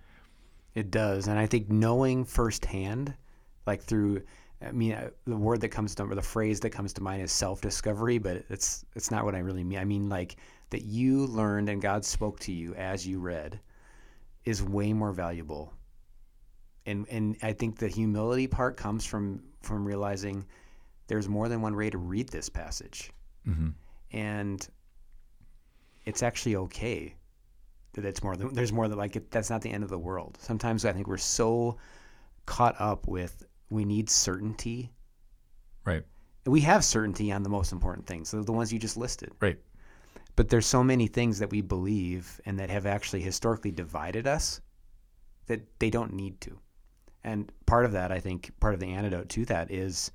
it 0.74 0.90
does, 0.90 1.28
and 1.28 1.38
I 1.38 1.46
think 1.46 1.70
knowing 1.70 2.24
firsthand, 2.24 3.14
like 3.66 3.82
through, 3.82 4.22
I 4.60 4.72
mean, 4.72 4.94
uh, 4.94 5.10
the 5.26 5.36
word 5.36 5.60
that 5.60 5.68
comes 5.68 5.94
to 5.96 6.04
or 6.04 6.16
the 6.16 6.22
phrase 6.22 6.58
that 6.60 6.70
comes 6.70 6.92
to 6.94 7.02
mind 7.02 7.22
is 7.22 7.30
self-discovery, 7.30 8.18
but 8.18 8.44
it's 8.48 8.84
it's 8.96 9.12
not 9.12 9.24
what 9.24 9.36
I 9.36 9.38
really 9.38 9.62
mean. 9.62 9.78
I 9.78 9.84
mean 9.84 10.08
like 10.08 10.36
that 10.72 10.84
you 10.84 11.26
learned 11.26 11.68
and 11.68 11.80
God 11.82 12.04
spoke 12.04 12.40
to 12.40 12.52
you 12.52 12.74
as 12.74 13.06
you 13.06 13.20
read 13.20 13.60
is 14.44 14.62
way 14.62 14.92
more 14.92 15.12
valuable. 15.12 15.72
And 16.86 17.06
and 17.10 17.36
I 17.42 17.52
think 17.52 17.78
the 17.78 17.88
humility 17.88 18.46
part 18.46 18.76
comes 18.76 19.04
from 19.04 19.42
from 19.60 19.84
realizing 19.86 20.44
there's 21.06 21.28
more 21.28 21.48
than 21.48 21.60
one 21.60 21.76
way 21.76 21.90
to 21.90 21.98
read 21.98 22.28
this 22.30 22.48
passage. 22.48 23.12
Mm-hmm. 23.46 23.68
And 24.12 24.68
it's 26.06 26.22
actually 26.22 26.56
okay 26.56 27.14
that 27.92 28.06
it's 28.06 28.22
more 28.22 28.34
than 28.34 28.54
there's 28.54 28.72
more 28.72 28.88
than 28.88 28.96
like 28.96 29.14
it, 29.16 29.30
that's 29.30 29.50
not 29.50 29.60
the 29.60 29.70
end 29.70 29.84
of 29.84 29.90
the 29.90 29.98
world. 29.98 30.38
Sometimes 30.40 30.86
I 30.86 30.92
think 30.92 31.06
we're 31.06 31.18
so 31.18 31.76
caught 32.46 32.80
up 32.80 33.06
with 33.06 33.46
we 33.68 33.84
need 33.84 34.08
certainty. 34.08 34.90
Right. 35.84 36.04
We 36.46 36.60
have 36.62 36.82
certainty 36.82 37.30
on 37.30 37.42
the 37.42 37.50
most 37.50 37.72
important 37.72 38.06
things, 38.06 38.30
so 38.30 38.42
the 38.42 38.52
ones 38.52 38.72
you 38.72 38.78
just 38.78 38.96
listed. 38.96 39.32
Right. 39.38 39.58
But 40.34 40.48
there's 40.48 40.66
so 40.66 40.82
many 40.82 41.06
things 41.06 41.38
that 41.38 41.50
we 41.50 41.60
believe 41.60 42.40
and 42.46 42.58
that 42.58 42.70
have 42.70 42.86
actually 42.86 43.20
historically 43.20 43.70
divided 43.70 44.26
us 44.26 44.60
that 45.46 45.78
they 45.78 45.90
don't 45.90 46.14
need 46.14 46.40
to. 46.42 46.58
And 47.24 47.52
part 47.66 47.84
of 47.84 47.92
that, 47.92 48.10
I 48.10 48.18
think, 48.18 48.58
part 48.58 48.74
of 48.74 48.80
the 48.80 48.92
antidote 48.92 49.28
to 49.30 49.44
that 49.46 49.70
is 49.70 50.10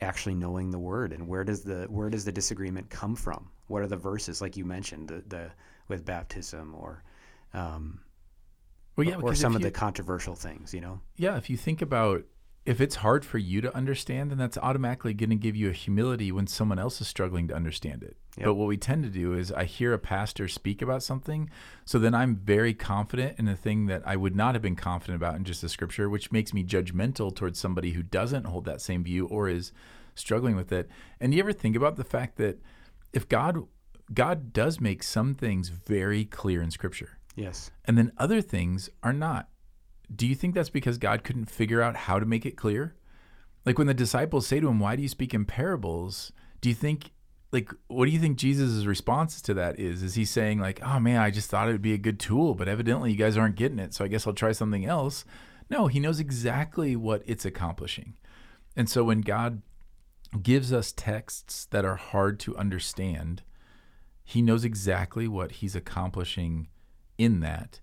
actually 0.00 0.34
knowing 0.34 0.70
the 0.70 0.78
word 0.78 1.12
and 1.12 1.28
where 1.28 1.44
does 1.44 1.62
the 1.62 1.84
where 1.84 2.10
does 2.10 2.24
the 2.24 2.32
disagreement 2.32 2.90
come 2.90 3.14
from? 3.14 3.50
What 3.68 3.82
are 3.82 3.86
the 3.86 3.96
verses, 3.96 4.40
like 4.40 4.56
you 4.56 4.64
mentioned, 4.64 5.08
the, 5.08 5.22
the 5.28 5.50
with 5.88 6.04
baptism 6.04 6.74
or 6.74 7.04
um, 7.54 8.00
well, 8.96 9.06
yeah, 9.06 9.16
or 9.16 9.34
some 9.34 9.54
of 9.54 9.60
you, 9.60 9.66
the 9.66 9.70
controversial 9.70 10.34
things, 10.34 10.74
you 10.74 10.80
know? 10.80 11.00
Yeah, 11.16 11.36
if 11.36 11.48
you 11.48 11.56
think 11.56 11.82
about 11.82 12.24
if 12.64 12.80
it's 12.80 12.96
hard 12.96 13.24
for 13.24 13.38
you 13.38 13.60
to 13.60 13.74
understand, 13.76 14.30
then 14.30 14.38
that's 14.38 14.58
automatically 14.58 15.14
going 15.14 15.30
to 15.30 15.36
give 15.36 15.56
you 15.56 15.68
a 15.68 15.72
humility 15.72 16.30
when 16.30 16.46
someone 16.46 16.78
else 16.78 17.00
is 17.00 17.08
struggling 17.08 17.48
to 17.48 17.54
understand 17.54 18.02
it. 18.04 18.16
Yep. 18.36 18.46
But 18.46 18.54
what 18.54 18.68
we 18.68 18.76
tend 18.76 19.02
to 19.02 19.10
do 19.10 19.34
is 19.34 19.50
I 19.50 19.64
hear 19.64 19.92
a 19.92 19.98
pastor 19.98 20.46
speak 20.46 20.80
about 20.80 21.02
something, 21.02 21.50
so 21.84 21.98
then 21.98 22.14
I'm 22.14 22.36
very 22.36 22.72
confident 22.72 23.38
in 23.38 23.48
a 23.48 23.56
thing 23.56 23.86
that 23.86 24.02
I 24.06 24.14
would 24.14 24.36
not 24.36 24.54
have 24.54 24.62
been 24.62 24.76
confident 24.76 25.16
about 25.16 25.34
in 25.34 25.44
just 25.44 25.60
the 25.60 25.68
scripture, 25.68 26.08
which 26.08 26.30
makes 26.30 26.54
me 26.54 26.62
judgmental 26.62 27.34
towards 27.34 27.58
somebody 27.58 27.92
who 27.92 28.02
doesn't 28.02 28.46
hold 28.46 28.64
that 28.66 28.80
same 28.80 29.02
view 29.02 29.26
or 29.26 29.48
is 29.48 29.72
struggling 30.14 30.54
with 30.54 30.70
it. 30.72 30.88
And 31.20 31.34
you 31.34 31.40
ever 31.40 31.52
think 31.52 31.74
about 31.74 31.96
the 31.96 32.04
fact 32.04 32.36
that 32.36 32.60
if 33.12 33.28
God 33.28 33.66
God 34.12 34.52
does 34.52 34.80
make 34.80 35.02
some 35.02 35.34
things 35.34 35.68
very 35.68 36.24
clear 36.24 36.60
in 36.60 36.70
scripture. 36.70 37.18
Yes. 37.34 37.70
And 37.84 37.96
then 37.96 38.12
other 38.18 38.42
things 38.42 38.90
are 39.02 39.12
not 39.12 39.48
do 40.14 40.26
you 40.26 40.34
think 40.34 40.54
that's 40.54 40.70
because 40.70 40.98
God 40.98 41.24
couldn't 41.24 41.50
figure 41.50 41.82
out 41.82 41.96
how 41.96 42.18
to 42.18 42.26
make 42.26 42.46
it 42.46 42.56
clear? 42.56 42.94
Like 43.64 43.78
when 43.78 43.86
the 43.86 43.94
disciples 43.94 44.46
say 44.46 44.60
to 44.60 44.68
him, 44.68 44.80
Why 44.80 44.96
do 44.96 45.02
you 45.02 45.08
speak 45.08 45.34
in 45.34 45.44
parables? 45.44 46.32
Do 46.60 46.68
you 46.68 46.74
think, 46.74 47.10
like, 47.50 47.72
what 47.88 48.06
do 48.06 48.12
you 48.12 48.18
think 48.18 48.38
Jesus' 48.38 48.84
response 48.84 49.40
to 49.42 49.54
that 49.54 49.78
is? 49.78 50.02
Is 50.02 50.14
he 50.14 50.24
saying, 50.24 50.60
like, 50.60 50.80
oh 50.82 51.00
man, 51.00 51.20
I 51.20 51.30
just 51.30 51.50
thought 51.50 51.68
it 51.68 51.72
would 51.72 51.82
be 51.82 51.94
a 51.94 51.98
good 51.98 52.20
tool, 52.20 52.54
but 52.54 52.68
evidently 52.68 53.10
you 53.10 53.16
guys 53.16 53.36
aren't 53.36 53.56
getting 53.56 53.78
it, 53.78 53.94
so 53.94 54.04
I 54.04 54.08
guess 54.08 54.26
I'll 54.26 54.32
try 54.32 54.52
something 54.52 54.84
else? 54.84 55.24
No, 55.68 55.86
he 55.86 56.00
knows 56.00 56.20
exactly 56.20 56.94
what 56.96 57.22
it's 57.26 57.44
accomplishing. 57.44 58.14
And 58.76 58.88
so 58.88 59.04
when 59.04 59.20
God 59.20 59.62
gives 60.42 60.72
us 60.72 60.92
texts 60.92 61.66
that 61.66 61.84
are 61.84 61.96
hard 61.96 62.40
to 62.40 62.56
understand, 62.56 63.42
he 64.24 64.40
knows 64.40 64.64
exactly 64.64 65.28
what 65.28 65.52
he's 65.52 65.74
accomplishing 65.74 66.68
in 67.18 67.40
that 67.40 67.80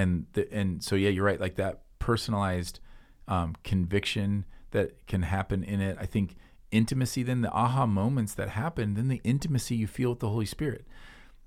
and 0.00 0.26
the, 0.32 0.52
and 0.52 0.82
so 0.82 0.96
yeah, 0.96 1.10
you're 1.10 1.24
right. 1.24 1.40
Like 1.40 1.56
that 1.56 1.82
personalized 1.98 2.80
um, 3.28 3.54
conviction 3.62 4.46
that 4.70 5.06
can 5.06 5.22
happen 5.22 5.62
in 5.62 5.80
it. 5.80 5.96
I 6.00 6.06
think 6.06 6.36
intimacy, 6.70 7.22
then 7.22 7.42
the 7.42 7.52
aha 7.52 7.86
moments 7.86 8.34
that 8.34 8.50
happen, 8.50 8.94
then 8.94 9.08
the 9.08 9.20
intimacy 9.24 9.76
you 9.76 9.86
feel 9.86 10.10
with 10.10 10.20
the 10.20 10.28
Holy 10.28 10.46
Spirit. 10.46 10.86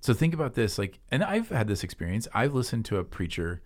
So 0.02 0.14
think 0.14 0.34
about 0.34 0.54
this, 0.54 0.78
like, 0.78 1.00
and 1.10 1.24
I've 1.24 1.50
had 1.50 1.68
this 1.68 1.84
experience. 1.84 2.28
I've 2.34 2.54
listened 2.54 2.86
to 2.86 2.98
a 2.98 3.06
preacher, 3.06 3.62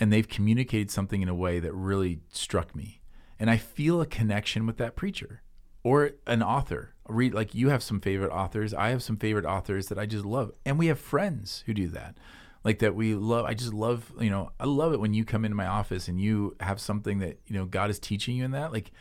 and 0.00 0.12
they've 0.12 0.28
communicated 0.28 0.90
something 0.90 1.20
in 1.20 1.28
a 1.28 1.34
way 1.34 1.60
that 1.60 1.72
really 1.74 2.20
struck 2.30 2.74
me, 2.74 3.02
and 3.38 3.50
I 3.50 3.58
feel 3.58 4.00
a 4.00 4.06
connection 4.06 4.66
with 4.66 4.78
that 4.78 4.96
preacher 4.96 5.42
or 5.84 6.12
an 6.26 6.42
author. 6.42 6.94
Read 7.06 7.34
like 7.34 7.54
you 7.54 7.68
have 7.68 7.82
some 7.82 8.00
favorite 8.00 8.32
authors. 8.32 8.72
I 8.72 8.88
have 8.88 9.02
some 9.02 9.16
favorite 9.16 9.44
authors 9.44 9.88
that 9.88 9.98
I 9.98 10.06
just 10.06 10.24
love, 10.24 10.52
and 10.64 10.78
we 10.78 10.86
have 10.86 10.98
friends 10.98 11.64
who 11.66 11.74
do 11.74 11.88
that 11.88 12.16
like 12.64 12.80
that 12.80 12.94
we 12.94 13.14
love 13.14 13.44
i 13.44 13.54
just 13.54 13.72
love 13.72 14.12
you 14.20 14.30
know 14.30 14.50
i 14.58 14.64
love 14.64 14.92
it 14.92 15.00
when 15.00 15.14
you 15.14 15.24
come 15.24 15.44
into 15.44 15.54
my 15.54 15.66
office 15.66 16.08
and 16.08 16.20
you 16.20 16.56
have 16.60 16.80
something 16.80 17.18
that 17.18 17.38
you 17.46 17.54
know 17.56 17.64
god 17.64 17.90
is 17.90 17.98
teaching 17.98 18.36
you 18.36 18.44
in 18.44 18.50
that 18.50 18.72
like 18.72 18.92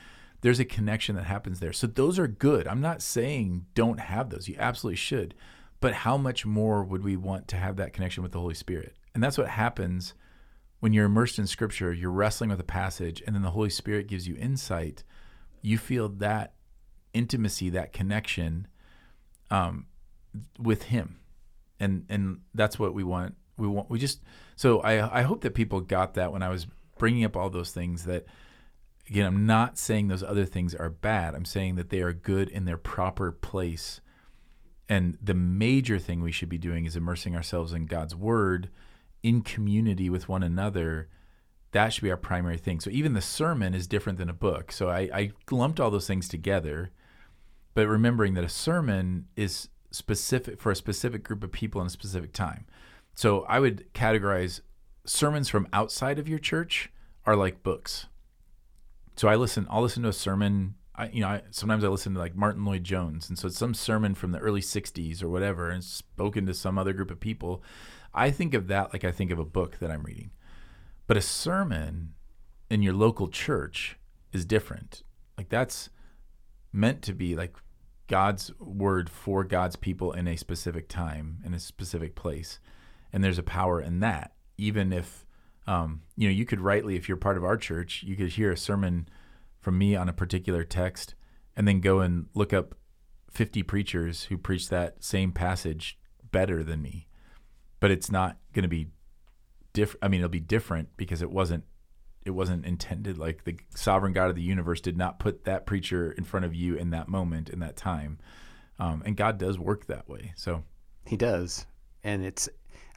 there's 0.42 0.60
a 0.60 0.66
connection 0.66 1.16
that 1.16 1.26
happens 1.26 1.60
there. 1.60 1.74
So 1.74 1.88
those 1.88 2.20
are 2.20 2.28
good. 2.28 2.68
I'm 2.68 2.82
not 2.82 3.02
saying 3.02 3.66
don't 3.74 4.00
have 4.00 4.30
those. 4.30 4.48
You 4.48 4.56
absolutely 4.60 4.98
should. 4.98 5.34
But 5.80 5.94
how 5.94 6.18
much 6.18 6.46
more 6.46 6.84
would 6.84 7.04
we 7.04 7.16
want 7.16 7.48
to 7.50 7.58
have 7.58 7.76
that 7.78 7.94
connection 7.94 8.24
with 8.24 8.32
the 8.32 8.40
holy 8.40 8.54
spirit? 8.54 8.96
And 9.14 9.24
that's 9.24 9.38
what 9.38 9.50
happens 9.50 10.14
when 10.80 10.94
you're 10.94 11.06
immersed 11.06 11.40
in 11.40 11.48
scripture 11.48 11.92
you're 11.92 12.12
wrestling 12.12 12.52
with 12.52 12.60
a 12.60 12.64
passage 12.64 13.24
and 13.26 13.36
then 13.36 13.42
the 13.42 13.50
holy 13.50 13.70
spirit 13.70 14.06
gives 14.06 14.28
you 14.28 14.36
insight 14.36 15.04
you 15.64 15.76
feel 15.76 16.08
that 16.08 16.54
intimacy 17.14 17.72
that 17.72 17.92
connection 17.92 18.68
um, 19.50 19.88
with 20.60 20.84
him. 20.84 21.20
And 21.80 22.06
and 22.10 22.42
that's 22.54 22.78
what 22.78 22.94
we 22.94 23.04
want 23.04 23.36
we 23.58 23.68
want 23.68 23.90
we 23.90 24.00
just 24.00 24.22
so 24.56 24.80
I 24.82 25.20
I 25.20 25.22
hope 25.24 25.42
that 25.42 25.56
people 25.56 25.82
got 25.82 26.14
that 26.16 26.32
when 26.32 26.44
I 26.44 26.50
was 26.50 26.68
bringing 26.98 27.24
up 27.24 27.36
all 27.36 27.50
those 27.50 27.72
things 27.72 28.06
that 28.06 28.26
again 29.10 29.26
I'm 29.26 29.46
not 29.46 29.78
saying 29.78 30.08
those 30.08 30.24
other 30.24 30.46
things 30.46 30.76
are 30.76 30.90
bad. 30.90 31.36
I'm 31.36 31.46
saying 31.46 31.76
that 31.76 31.90
they 31.90 32.02
are 32.02 32.14
good 32.14 32.50
in 32.50 32.66
their 32.66 32.78
proper 32.78 33.32
place. 33.32 34.02
And 34.90 35.18
the 35.22 35.34
major 35.34 36.00
thing 36.00 36.22
we 36.22 36.32
should 36.32 36.48
be 36.48 36.58
doing 36.58 36.86
is 36.86 36.96
immersing 36.96 37.36
ourselves 37.36 37.74
in 37.74 37.88
God's 37.88 38.16
word 38.16 38.70
in 39.22 39.42
community 39.42 40.10
with 40.10 40.30
one 40.30 40.44
another. 40.44 41.10
That 41.72 41.92
should 41.92 42.04
be 42.04 42.12
our 42.12 42.18
primary 42.18 42.58
thing. 42.58 42.80
So 42.80 42.90
even 42.90 43.14
the 43.14 43.22
sermon 43.22 43.74
is 43.74 43.88
different 43.88 44.18
than 44.18 44.30
a 44.30 44.34
book. 44.34 44.72
So 44.72 44.90
I, 44.90 45.10
I 45.14 45.32
lumped 45.52 45.82
all 45.82 45.92
those 45.92 46.08
things 46.08 46.30
together, 46.30 46.92
but 47.74 47.88
remembering 47.88 48.36
that 48.36 48.46
a 48.46 48.50
sermon 48.50 49.28
is 49.36 49.68
specific 49.92 50.60
for 50.60 50.72
a 50.72 50.76
specific 50.76 51.24
group 51.24 51.44
of 51.44 51.52
people 51.52 51.82
in 51.82 51.88
a 51.88 51.92
specific 51.92 52.32
time. 52.32 52.66
So 53.18 53.46
I 53.50 53.60
would 53.60 53.92
categorize 53.96 54.62
sermons 55.04 55.50
from 55.50 55.68
outside 55.74 56.20
of 56.20 56.30
your 56.30 56.38
church 56.38 56.92
are 57.26 57.36
like 57.36 57.64
books. 57.64 58.06
So 59.16 59.28
I 59.28 59.36
listen, 59.36 59.66
I'll 59.72 59.82
listen 59.82 60.04
to 60.04 60.10
a 60.10 60.14
sermon. 60.14 60.76
I, 60.94 61.08
you 61.08 61.22
know, 61.22 61.30
I, 61.30 61.42
sometimes 61.50 61.84
I 61.84 61.88
listen 61.88 62.14
to 62.14 62.20
like 62.20 62.36
Martyn 62.36 62.64
Lloyd-Jones, 62.64 63.28
and 63.28 63.40
so 63.40 63.48
it's 63.48 63.58
some 63.58 63.74
sermon 63.74 64.14
from 64.14 64.34
the 64.34 64.38
early 64.38 64.62
'60s 64.62 65.24
or 65.24 65.30
whatever, 65.30 65.72
and 65.72 65.84
spoken 65.84 66.46
to 66.46 66.54
some 66.54 66.78
other 66.78 66.94
group 66.94 67.10
of 67.10 67.20
people. 67.20 67.64
I 68.14 68.30
think 68.30 68.54
of 68.54 68.68
that 68.68 68.94
like 68.94 69.04
I 69.04 69.12
think 69.12 69.32
of 69.32 69.40
a 69.40 69.46
book 69.46 69.80
that 69.80 69.90
I'm 69.90 70.04
reading, 70.04 70.30
but 71.08 71.18
a 71.18 71.22
sermon 71.22 72.14
in 72.70 72.84
your 72.84 72.94
local 72.94 73.30
church 73.30 73.98
is 74.32 74.46
different. 74.46 75.02
Like 75.40 75.50
that's 75.50 75.90
meant 76.72 77.02
to 77.02 77.14
be 77.14 77.36
like 77.36 77.58
God's 78.08 78.52
word 78.60 79.10
for 79.10 79.44
God's 79.44 79.76
people 79.76 80.12
in 80.12 80.28
a 80.28 80.36
specific 80.36 80.88
time 80.88 81.40
in 81.44 81.56
a 81.56 81.60
specific 81.60 82.14
place 82.14 82.60
and 83.12 83.24
there's 83.24 83.40
a 83.40 83.44
power 83.44 83.82
in 83.82 84.00
that. 84.00 84.34
Even 84.58 84.92
if 84.92 85.26
um, 85.68 86.02
you 86.16 86.28
know, 86.28 86.34
you 86.34 86.46
could 86.46 86.62
rightly, 86.62 86.96
if 86.96 87.08
you're 87.08 87.18
part 87.18 87.38
of 87.38 87.44
our 87.44 87.58
church, 87.58 88.02
you 88.04 88.16
could 88.16 88.30
hear 88.30 88.52
a 88.52 88.58
sermon 88.58 89.10
from 89.60 89.78
me 89.78 89.96
on 89.96 90.08
a 90.08 90.14
particular 90.14 90.64
text, 90.64 91.14
and 91.56 91.68
then 91.68 91.82
go 91.82 92.00
and 92.00 92.28
look 92.34 92.54
up 92.54 92.76
50 93.32 93.64
preachers 93.64 94.24
who 94.26 94.38
preach 94.38 94.70
that 94.70 95.04
same 95.04 95.34
passage 95.34 96.00
better 96.32 96.64
than 96.64 96.82
me. 96.82 97.08
But 97.80 97.92
it's 97.92 98.10
not 98.10 98.38
going 98.54 98.64
to 98.64 98.70
be 98.70 98.88
different. 99.74 100.04
I 100.04 100.08
mean, 100.08 100.22
it'll 100.22 100.30
be 100.30 100.40
different 100.40 100.96
because 100.96 101.22
it 101.22 101.30
wasn't 101.30 101.66
it 102.26 102.32
wasn't 102.32 102.66
intended 102.66 103.18
like 103.18 103.46
the 103.46 103.58
sovereign 103.76 104.12
God 104.12 104.30
of 104.30 104.36
the 104.36 104.42
universe 104.42 104.82
did 104.82 104.98
not 104.98 105.20
put 105.20 105.46
that 105.46 105.66
preacher 105.66 106.12
in 106.12 106.26
front 106.26 106.46
of 106.46 106.54
you 106.54 106.76
in 106.76 106.90
that 106.90 107.08
moment 107.08 107.50
in 107.50 107.60
that 107.60 107.78
time. 107.78 108.20
Um, 108.80 109.02
and 109.06 109.16
God 109.16 109.38
does 109.38 109.58
work 109.58 109.86
that 109.86 110.10
way. 110.10 110.34
So 110.36 110.64
He 111.06 111.18
does, 111.18 111.66
and 112.04 112.24
it's. 112.24 112.48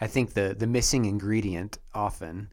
I 0.00 0.06
think 0.06 0.32
the 0.32 0.54
the 0.58 0.66
missing 0.66 1.04
ingredient 1.04 1.78
often 1.94 2.52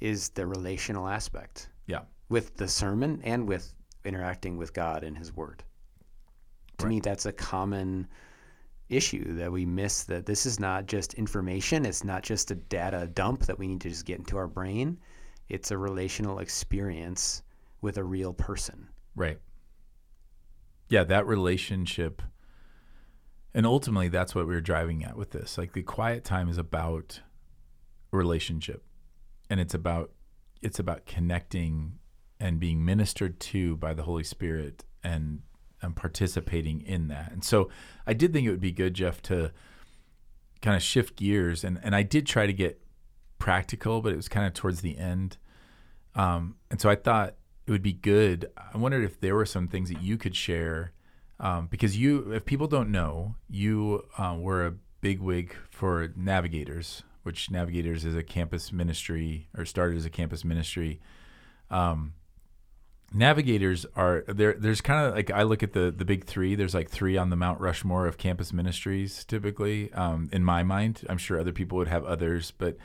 is 0.00 0.30
the 0.30 0.46
relational 0.46 1.08
aspect 1.08 1.68
yeah, 1.86 2.02
with 2.28 2.56
the 2.56 2.68
sermon 2.68 3.20
and 3.24 3.46
with 3.46 3.72
interacting 4.04 4.56
with 4.56 4.72
God 4.72 5.04
and 5.04 5.16
His 5.16 5.34
Word. 5.34 5.62
To 6.78 6.86
me, 6.86 7.00
that's 7.00 7.26
a 7.26 7.32
common 7.32 8.06
issue 8.88 9.34
that 9.36 9.50
we 9.50 9.66
miss. 9.66 10.04
That 10.04 10.26
this 10.26 10.46
is 10.46 10.60
not 10.60 10.86
just 10.86 11.14
information; 11.14 11.84
it's 11.84 12.04
not 12.04 12.22
just 12.22 12.50
a 12.50 12.54
data 12.54 13.08
dump 13.12 13.42
that 13.46 13.58
we 13.58 13.66
need 13.66 13.80
to 13.82 13.88
just 13.90 14.04
get 14.04 14.18
into 14.18 14.36
our 14.36 14.48
brain. 14.48 14.98
It's 15.48 15.70
a 15.70 15.78
relational 15.78 16.40
experience 16.40 17.42
with 17.80 17.98
a 17.98 18.04
real 18.04 18.32
person. 18.32 18.88
right. 19.14 19.38
Yeah, 20.88 21.04
that 21.04 21.26
relationship. 21.26 22.22
And 23.56 23.64
ultimately, 23.64 24.08
that's 24.08 24.34
what 24.34 24.46
we 24.46 24.54
were 24.54 24.60
driving 24.60 25.02
at 25.02 25.16
with 25.16 25.30
this. 25.30 25.56
Like 25.56 25.72
the 25.72 25.82
quiet 25.82 26.24
time 26.24 26.50
is 26.50 26.58
about 26.58 27.22
relationship, 28.12 28.84
and 29.48 29.58
it's 29.58 29.72
about 29.72 30.12
it's 30.60 30.78
about 30.78 31.06
connecting 31.06 31.94
and 32.38 32.60
being 32.60 32.84
ministered 32.84 33.40
to 33.40 33.78
by 33.78 33.94
the 33.94 34.02
Holy 34.02 34.24
Spirit 34.24 34.84
and 35.02 35.40
and 35.80 35.96
participating 35.96 36.82
in 36.82 37.08
that. 37.08 37.32
And 37.32 37.42
so, 37.42 37.70
I 38.06 38.12
did 38.12 38.34
think 38.34 38.46
it 38.46 38.50
would 38.50 38.60
be 38.60 38.72
good, 38.72 38.92
Jeff, 38.92 39.22
to 39.22 39.52
kind 40.60 40.76
of 40.76 40.82
shift 40.82 41.16
gears, 41.16 41.64
and 41.64 41.80
and 41.82 41.96
I 41.96 42.02
did 42.02 42.26
try 42.26 42.46
to 42.46 42.52
get 42.52 42.82
practical, 43.38 44.02
but 44.02 44.12
it 44.12 44.16
was 44.16 44.28
kind 44.28 44.46
of 44.46 44.52
towards 44.52 44.82
the 44.82 44.98
end. 44.98 45.38
Um, 46.14 46.56
and 46.70 46.78
so 46.78 46.90
I 46.90 46.94
thought 46.94 47.36
it 47.66 47.70
would 47.70 47.82
be 47.82 47.94
good. 47.94 48.50
I 48.74 48.76
wondered 48.76 49.04
if 49.04 49.18
there 49.18 49.34
were 49.34 49.46
some 49.46 49.66
things 49.66 49.88
that 49.88 50.02
you 50.02 50.18
could 50.18 50.36
share, 50.36 50.92
um, 51.38 51.66
because 51.66 51.96
you, 51.96 52.32
if 52.32 52.44
people 52.44 52.66
don't 52.66 52.90
know, 52.90 53.34
you 53.48 54.04
uh, 54.16 54.36
were 54.38 54.66
a 54.66 54.74
bigwig 55.00 55.54
for 55.70 56.12
Navigators, 56.16 57.02
which 57.22 57.50
Navigators 57.50 58.04
is 58.04 58.16
a 58.16 58.22
campus 58.22 58.72
ministry 58.72 59.48
or 59.56 59.64
started 59.64 59.96
as 59.96 60.04
a 60.04 60.10
campus 60.10 60.44
ministry. 60.44 61.00
Um, 61.70 62.14
Navigators 63.12 63.86
are 63.94 64.24
there. 64.26 64.54
There's 64.54 64.80
kind 64.80 65.06
of 65.06 65.14
like 65.14 65.30
I 65.30 65.44
look 65.44 65.62
at 65.62 65.72
the 65.72 65.94
the 65.96 66.04
big 66.04 66.24
three. 66.24 66.56
There's 66.56 66.74
like 66.74 66.90
three 66.90 67.16
on 67.16 67.30
the 67.30 67.36
Mount 67.36 67.60
Rushmore 67.60 68.06
of 68.06 68.18
campus 68.18 68.52
ministries, 68.52 69.24
typically. 69.24 69.92
Um, 69.92 70.28
in 70.32 70.42
my 70.42 70.64
mind, 70.64 71.02
I'm 71.08 71.18
sure 71.18 71.38
other 71.38 71.52
people 71.52 71.78
would 71.78 71.88
have 71.88 72.04
others, 72.04 72.50
but 72.50 72.76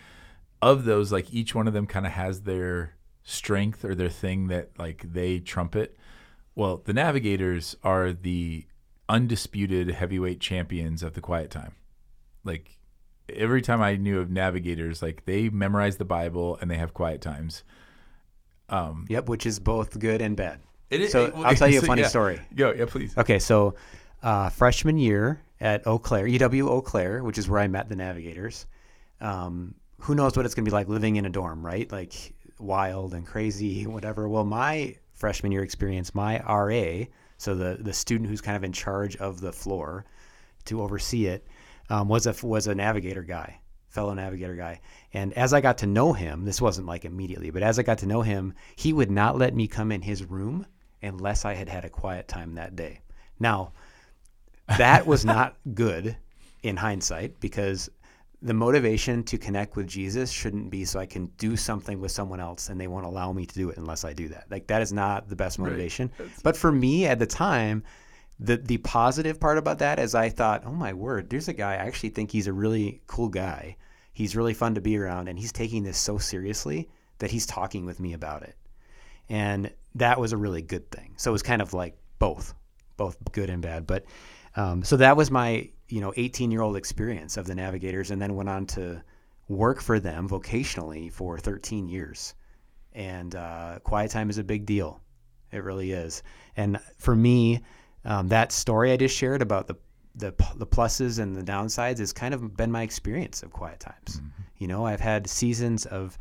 of 0.62 0.86
those, 0.86 1.12
like 1.12 1.34
each 1.34 1.56
one 1.56 1.68
of 1.68 1.74
them 1.74 1.88
kind 1.88 2.06
of 2.06 2.12
has 2.12 2.42
their 2.42 2.94
strength 3.24 3.84
or 3.84 3.96
their 3.96 4.10
thing 4.10 4.48
that 4.48 4.70
like 4.78 5.12
they 5.12 5.40
trumpet. 5.40 5.98
Well, 6.56 6.82
the 6.84 6.94
Navigators 6.94 7.76
are 7.84 8.12
the 8.14 8.66
undisputed 9.10 9.92
heavyweight 9.92 10.40
champions 10.40 11.04
of 11.04 11.14
the 11.14 11.22
quiet 11.22 11.50
time. 11.52 11.76
Like 12.44 12.78
every 13.30 13.62
time 13.62 13.82
I 13.82 13.96
knew 13.96 14.20
of 14.20 14.30
Navigators, 14.30 15.02
like 15.02 15.26
they 15.26 15.50
memorize 15.50 15.98
the 15.98 16.06
Bible 16.06 16.58
and 16.62 16.70
they 16.70 16.78
have 16.78 16.94
quiet 16.94 17.22
times. 17.22 17.64
Um, 18.70 19.06
Yep, 19.10 19.28
which 19.30 19.46
is 19.46 19.60
both 19.60 20.00
good 20.00 20.22
and 20.22 20.36
bad. 20.38 20.60
it 20.90 21.02
is- 21.02 21.12
So 21.12 21.26
it- 21.26 21.34
I'll 21.36 21.56
tell 21.56 21.68
you 21.70 21.80
a 21.80 21.82
funny 21.86 22.02
yeah. 22.04 22.08
story. 22.08 22.40
Go, 22.56 22.72
yeah, 22.74 22.86
please. 22.86 23.18
Okay, 23.18 23.40
so 23.40 23.76
uh, 24.24 24.50
freshman 24.50 24.98
year 24.98 25.42
at 25.60 25.86
Eau 25.88 25.98
Claire, 26.00 26.26
UW 26.28 26.68
Eau 26.70 26.82
Claire, 26.82 27.24
which 27.24 27.38
is 27.38 27.50
where 27.50 27.60
I 27.60 27.68
met 27.68 27.90
the 27.90 27.96
Navigators. 27.96 28.66
Um, 29.20 29.76
who 30.00 30.16
knows 30.16 30.36
what 30.36 30.46
it's 30.46 30.56
going 30.56 30.66
to 30.66 30.70
be 30.72 30.74
like 30.74 30.88
living 30.88 31.16
in 31.18 31.26
a 31.26 31.30
dorm, 31.30 31.66
right? 31.66 31.92
Like 31.92 32.34
wild 32.60 33.14
and 33.14 33.26
crazy, 33.26 33.86
whatever. 33.88 34.28
Well, 34.28 34.46
my 34.46 34.96
freshman 35.22 35.52
year 35.52 35.64
experience, 35.64 36.16
my 36.16 36.40
RA, 36.42 37.06
so 37.38 37.54
the 37.56 37.78
the 37.80 37.94
student 37.94 38.28
who's 38.28 38.42
kind 38.42 38.58
of 38.58 38.64
in 38.64 38.74
charge 38.74 39.16
of 39.18 39.40
the 39.40 39.54
floor 39.54 40.04
to 40.66 40.82
oversee 40.82 41.28
it, 41.28 41.48
um, 41.90 42.08
was 42.08 42.26
a 42.26 42.36
was 42.46 42.66
a 42.66 42.74
navigator 42.74 43.22
guy, 43.22 43.60
fellow 43.88 44.16
navigator 44.16 44.56
guy. 44.56 44.82
And 45.14 45.32
as 45.34 45.54
I 45.54 45.62
got 45.62 45.78
to 45.80 45.88
know 45.88 46.12
him, 46.12 46.44
this 46.44 46.60
wasn't 46.60 46.88
like 46.88 47.06
immediately, 47.06 47.52
but 47.52 47.62
as 47.62 47.78
I 47.78 47.84
got 47.84 48.00
to 48.00 48.08
know 48.08 48.24
him, 48.24 48.56
he 48.76 48.94
would 48.94 49.12
not 49.12 49.38
let 49.38 49.54
me 49.54 49.68
come 49.68 49.92
in 49.92 50.02
his 50.02 50.26
room 50.26 50.66
unless 51.04 51.46
I 51.46 51.54
had 51.54 51.70
had 51.70 51.86
a 51.86 51.90
quiet 51.90 52.28
time 52.28 52.56
that 52.56 52.76
day. 52.76 53.02
Now, 53.40 53.74
that 54.78 55.06
was 55.06 55.24
not 55.24 55.56
good 55.76 56.18
in 56.64 56.78
hindsight 56.78 57.40
because 57.40 57.90
the 58.42 58.54
motivation 58.54 59.24
to 59.24 59.38
connect 59.38 59.76
with 59.76 59.88
Jesus 59.88 60.32
shouldn't 60.32 60.72
be 60.72 60.84
so 60.84 61.00
I 61.00 61.06
can 61.06 61.28
do 61.38 61.56
something 61.56 62.00
with 62.00 62.12
someone 62.12 62.40
else 62.40 62.70
and 62.70 62.82
they 62.82 62.88
won't 62.88 63.06
allow 63.06 63.32
me 63.32 63.46
to 63.46 63.54
do 63.54 63.70
it 63.70 63.78
unless 63.78 64.04
I 64.04 64.14
do 64.14 64.30
that. 64.30 64.46
Like 64.50 64.68
that 64.68 64.82
is 64.82 64.92
not 64.92 65.30
the 65.30 65.36
best 65.36 65.60
motivation. 65.60 66.12
But 66.44 66.58
for 66.58 66.72
me 66.72 67.06
at 67.06 67.20
the 67.20 67.28
time, 67.28 67.84
the 68.40 68.58
the 68.58 68.78
positive 68.80 69.40
part 69.40 69.60
about 69.60 69.78
that 69.80 70.00
is 70.00 70.16
I 70.16 70.30
thought, 70.30 70.64
oh 70.66 70.72
my 70.72 70.94
word, 70.94 71.30
there's 71.30 71.48
a 71.48 71.54
guy 71.54 71.74
I 71.74 71.86
actually 71.86 72.10
think 72.10 72.32
he's 72.32 72.48
a 72.48 72.54
really 72.54 73.02
cool 73.06 73.30
guy. 73.30 73.78
He's 74.14 74.36
really 74.36 74.56
fun 74.56 74.74
to 74.76 74.82
be 74.82 74.98
around 74.98 75.28
and 75.28 75.38
he's 75.38 75.52
taking 75.52 75.84
this 75.84 75.98
so 75.98 76.18
seriously 76.18 76.90
that 77.20 77.30
he's 77.30 77.46
talking 77.46 77.86
with 77.86 78.00
me 78.00 78.14
about 78.14 78.42
it. 78.42 78.56
And 79.30 79.72
that 79.96 80.20
was 80.20 80.34
a 80.34 80.38
really 80.38 80.64
good 80.64 80.90
thing. 80.90 81.14
So 81.18 81.30
it 81.30 81.34
was 81.34 81.44
kind 81.44 81.62
of 81.62 81.74
like 81.74 81.96
both, 82.18 82.56
both 82.98 83.18
good 83.32 83.52
and 83.52 83.62
bad. 83.62 83.86
But 83.86 84.06
um, 84.56 84.84
so 84.84 84.98
that 84.98 85.16
was 85.16 85.30
my 85.30 85.70
you 85.92 86.02
know 86.02 86.14
18 86.16 86.52
year 86.52 86.62
old 86.62 86.78
experience 86.78 87.38
of 87.38 87.46
the 87.46 87.56
Navigators, 87.56 88.12
and 88.12 88.22
then 88.22 88.36
went 88.36 88.50
on 88.50 88.66
to 88.68 89.04
work 89.48 89.82
for 89.82 90.00
them 90.00 90.30
vocationally 90.30 91.12
for 91.12 91.38
13 91.38 91.88
years. 91.88 92.34
And 92.94 93.36
uh, 93.36 93.80
quiet 93.84 94.12
time 94.12 94.30
is 94.30 94.38
a 94.38 94.44
big 94.44 94.66
deal. 94.66 95.02
It 95.52 95.64
really 95.64 95.92
is. 95.92 96.24
And 96.56 96.80
for 96.98 97.16
me, 97.16 97.62
um, 98.06 98.30
that 98.30 98.52
story 98.52 98.92
I 98.92 98.98
just 98.98 99.16
shared 99.16 99.42
about 99.42 99.68
the 99.68 99.76
the 100.16 100.34
the 100.56 100.68
pluses 100.68 101.20
and 101.20 101.36
the 101.36 101.44
downsides 101.44 102.00
has 102.00 102.12
kind 102.12 102.34
of 102.34 102.56
been 102.56 102.72
my 102.72 102.82
experience 102.84 103.44
of 103.44 103.52
quiet 103.52 103.80
times. 103.80 104.22
You 104.58 104.68
know, 104.68 104.86
I've 104.86 105.00
had 105.00 105.30
seasons 105.30 105.86
of 105.86 106.18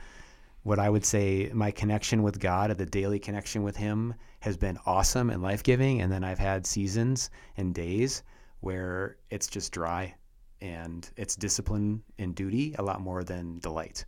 what 0.63 0.79
I 0.79 0.91
would 0.91 1.05
say 1.05 1.51
my 1.53 1.71
connection 1.71 2.23
with 2.23 2.39
God, 2.39 2.71
of 2.71 2.79
the 2.79 2.87
daily 2.87 3.19
connection 3.19 3.63
with 3.63 3.77
Him, 3.77 4.15
has 4.41 4.57
been 4.57 4.79
awesome 4.87 5.31
and 5.31 5.43
life 5.43 5.63
giving. 5.63 6.03
And 6.03 6.13
then 6.13 6.23
I've 6.23 6.39
had 6.39 6.67
seasons 6.67 7.31
and 7.57 7.75
days 7.75 8.23
where 8.61 9.17
it's 9.31 9.47
just 9.47 9.73
dry 9.73 10.15
and 10.61 11.11
it's 11.17 11.37
discipline 11.37 12.03
and 12.19 12.35
duty 12.35 12.75
a 12.79 12.83
lot 12.83 13.01
more 13.01 13.25
than 13.25 13.59
delight. 13.59 14.05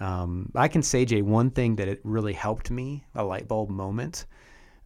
Um, 0.00 0.50
I 0.54 0.68
can 0.68 0.82
say, 0.82 1.04
Jay, 1.04 1.22
one 1.22 1.50
thing 1.50 1.76
that 1.76 1.88
it 1.88 2.00
really 2.04 2.32
helped 2.32 2.70
me, 2.70 3.04
a 3.14 3.24
light 3.24 3.48
bulb 3.48 3.70
moment. 3.70 4.26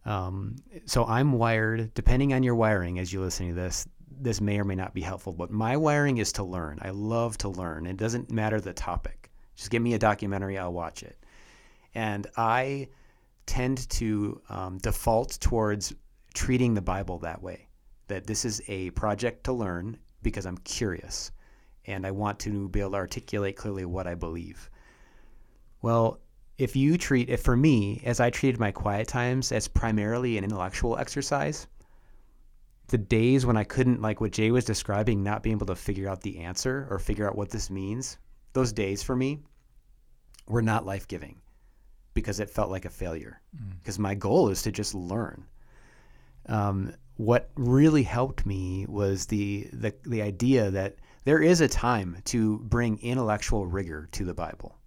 Um, 0.05 0.55
so 0.85 1.05
I'm 1.05 1.33
wired, 1.33 1.93
depending 1.93 2.33
on 2.33 2.43
your 2.43 2.55
wiring 2.55 2.99
as 2.99 3.11
you're 3.11 3.23
listening 3.23 3.49
to 3.49 3.55
this, 3.55 3.87
this 4.21 4.41
may 4.41 4.59
or 4.59 4.63
may 4.63 4.75
not 4.75 4.93
be 4.93 5.01
helpful, 5.01 5.33
but 5.33 5.51
my 5.51 5.77
wiring 5.77 6.17
is 6.17 6.31
to 6.33 6.43
learn. 6.43 6.79
I 6.81 6.89
love 6.89 7.37
to 7.39 7.49
learn. 7.49 7.85
It 7.85 7.97
doesn't 7.97 8.31
matter 8.31 8.59
the 8.59 8.73
topic. 8.73 9.31
Just 9.55 9.71
give 9.71 9.81
me 9.81 9.93
a 9.93 9.99
documentary, 9.99 10.57
I'll 10.57 10.73
watch 10.73 11.03
it. 11.03 11.17
And 11.95 12.27
I 12.37 12.89
tend 13.45 13.89
to 13.89 14.41
um, 14.49 14.77
default 14.77 15.39
towards 15.39 15.93
treating 16.33 16.73
the 16.73 16.81
Bible 16.81 17.19
that 17.19 17.41
way 17.41 17.68
that 18.09 18.27
this 18.27 18.43
is 18.43 18.61
a 18.67 18.89
project 18.91 19.45
to 19.45 19.53
learn 19.53 19.97
because 20.21 20.45
I'm 20.45 20.57
curious 20.59 21.31
and 21.85 22.05
I 22.05 22.11
want 22.11 22.39
to 22.39 22.69
be 22.69 22.81
able 22.81 22.91
to 22.91 22.97
articulate 22.97 23.55
clearly 23.55 23.85
what 23.85 24.05
I 24.05 24.15
believe. 24.15 24.69
Well, 25.81 26.19
if 26.57 26.75
you 26.75 26.97
treat 26.97 27.29
if 27.29 27.41
for 27.41 27.55
me 27.55 28.01
as 28.03 28.19
I 28.19 28.29
treated 28.29 28.59
my 28.59 28.71
quiet 28.71 29.07
times 29.07 29.51
as 29.51 29.67
primarily 29.67 30.37
an 30.37 30.43
intellectual 30.43 30.97
exercise, 30.97 31.67
the 32.87 32.97
days 32.97 33.45
when 33.45 33.55
I 33.55 33.63
couldn't 33.63 34.01
like 34.01 34.19
what 34.19 34.31
Jay 34.31 34.51
was 34.51 34.65
describing, 34.65 35.23
not 35.23 35.41
being 35.41 35.55
able 35.55 35.67
to 35.67 35.75
figure 35.75 36.09
out 36.09 36.21
the 36.21 36.39
answer 36.39 36.87
or 36.89 36.99
figure 36.99 37.27
out 37.27 37.37
what 37.37 37.49
this 37.49 37.69
means, 37.69 38.17
those 38.53 38.73
days 38.73 39.01
for 39.01 39.15
me 39.15 39.39
were 40.47 40.61
not 40.61 40.85
life 40.85 41.07
giving 41.07 41.39
because 42.13 42.39
it 42.39 42.49
felt 42.49 42.71
like 42.71 42.85
a 42.85 42.89
failure. 42.89 43.39
Mm. 43.55 43.79
Because 43.79 43.99
my 43.99 44.15
goal 44.15 44.49
is 44.49 44.61
to 44.63 44.71
just 44.71 44.95
learn. 44.95 45.45
Um, 46.45 46.93
what 47.17 47.49
really 47.55 48.03
helped 48.03 48.45
me 48.45 48.85
was 48.87 49.25
the, 49.25 49.67
the 49.73 49.93
the 50.05 50.21
idea 50.21 50.71
that 50.71 50.95
there 51.25 51.41
is 51.41 51.59
a 51.59 51.67
time 51.67 52.17
to 52.25 52.59
bring 52.59 52.97
intellectual 52.99 53.67
rigor 53.67 54.07
to 54.13 54.23
the 54.23 54.33
Bible. 54.33 54.77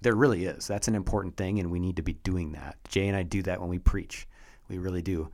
There 0.00 0.16
really 0.16 0.44
is. 0.44 0.66
That's 0.66 0.88
an 0.88 0.94
important 0.94 1.36
thing, 1.36 1.60
and 1.60 1.70
we 1.70 1.78
need 1.78 1.96
to 1.96 2.02
be 2.02 2.14
doing 2.14 2.52
that. 2.52 2.76
Jay 2.88 3.06
and 3.06 3.16
I 3.16 3.22
do 3.22 3.42
that 3.42 3.60
when 3.60 3.70
we 3.70 3.78
preach. 3.78 4.26
We 4.68 4.78
really 4.78 5.00
do. 5.00 5.30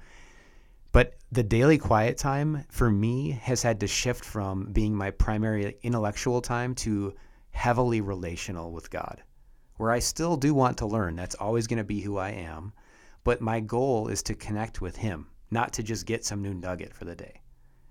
But 0.92 1.16
the 1.32 1.42
daily 1.42 1.78
quiet 1.78 2.18
time 2.18 2.66
for 2.70 2.90
me 2.90 3.30
has 3.30 3.62
had 3.62 3.80
to 3.80 3.86
shift 3.86 4.24
from 4.24 4.72
being 4.72 4.94
my 4.94 5.10
primary 5.10 5.78
intellectual 5.82 6.42
time 6.42 6.74
to 6.76 7.14
heavily 7.50 8.02
relational 8.02 8.72
with 8.72 8.90
God, 8.90 9.22
where 9.78 9.90
I 9.90 10.00
still 10.00 10.36
do 10.36 10.52
want 10.52 10.76
to 10.78 10.86
learn. 10.86 11.16
That's 11.16 11.34
always 11.36 11.66
going 11.66 11.78
to 11.78 11.84
be 11.84 12.02
who 12.02 12.18
I 12.18 12.30
am. 12.30 12.74
But 13.24 13.40
my 13.40 13.60
goal 13.60 14.08
is 14.08 14.22
to 14.24 14.34
connect 14.34 14.82
with 14.82 14.96
Him, 14.96 15.28
not 15.52 15.72
to 15.74 15.82
just 15.82 16.06
get 16.06 16.24
some 16.24 16.42
new 16.42 16.54
nugget 16.54 16.94
for 16.94 17.04
the 17.04 17.14
day. 17.14 17.40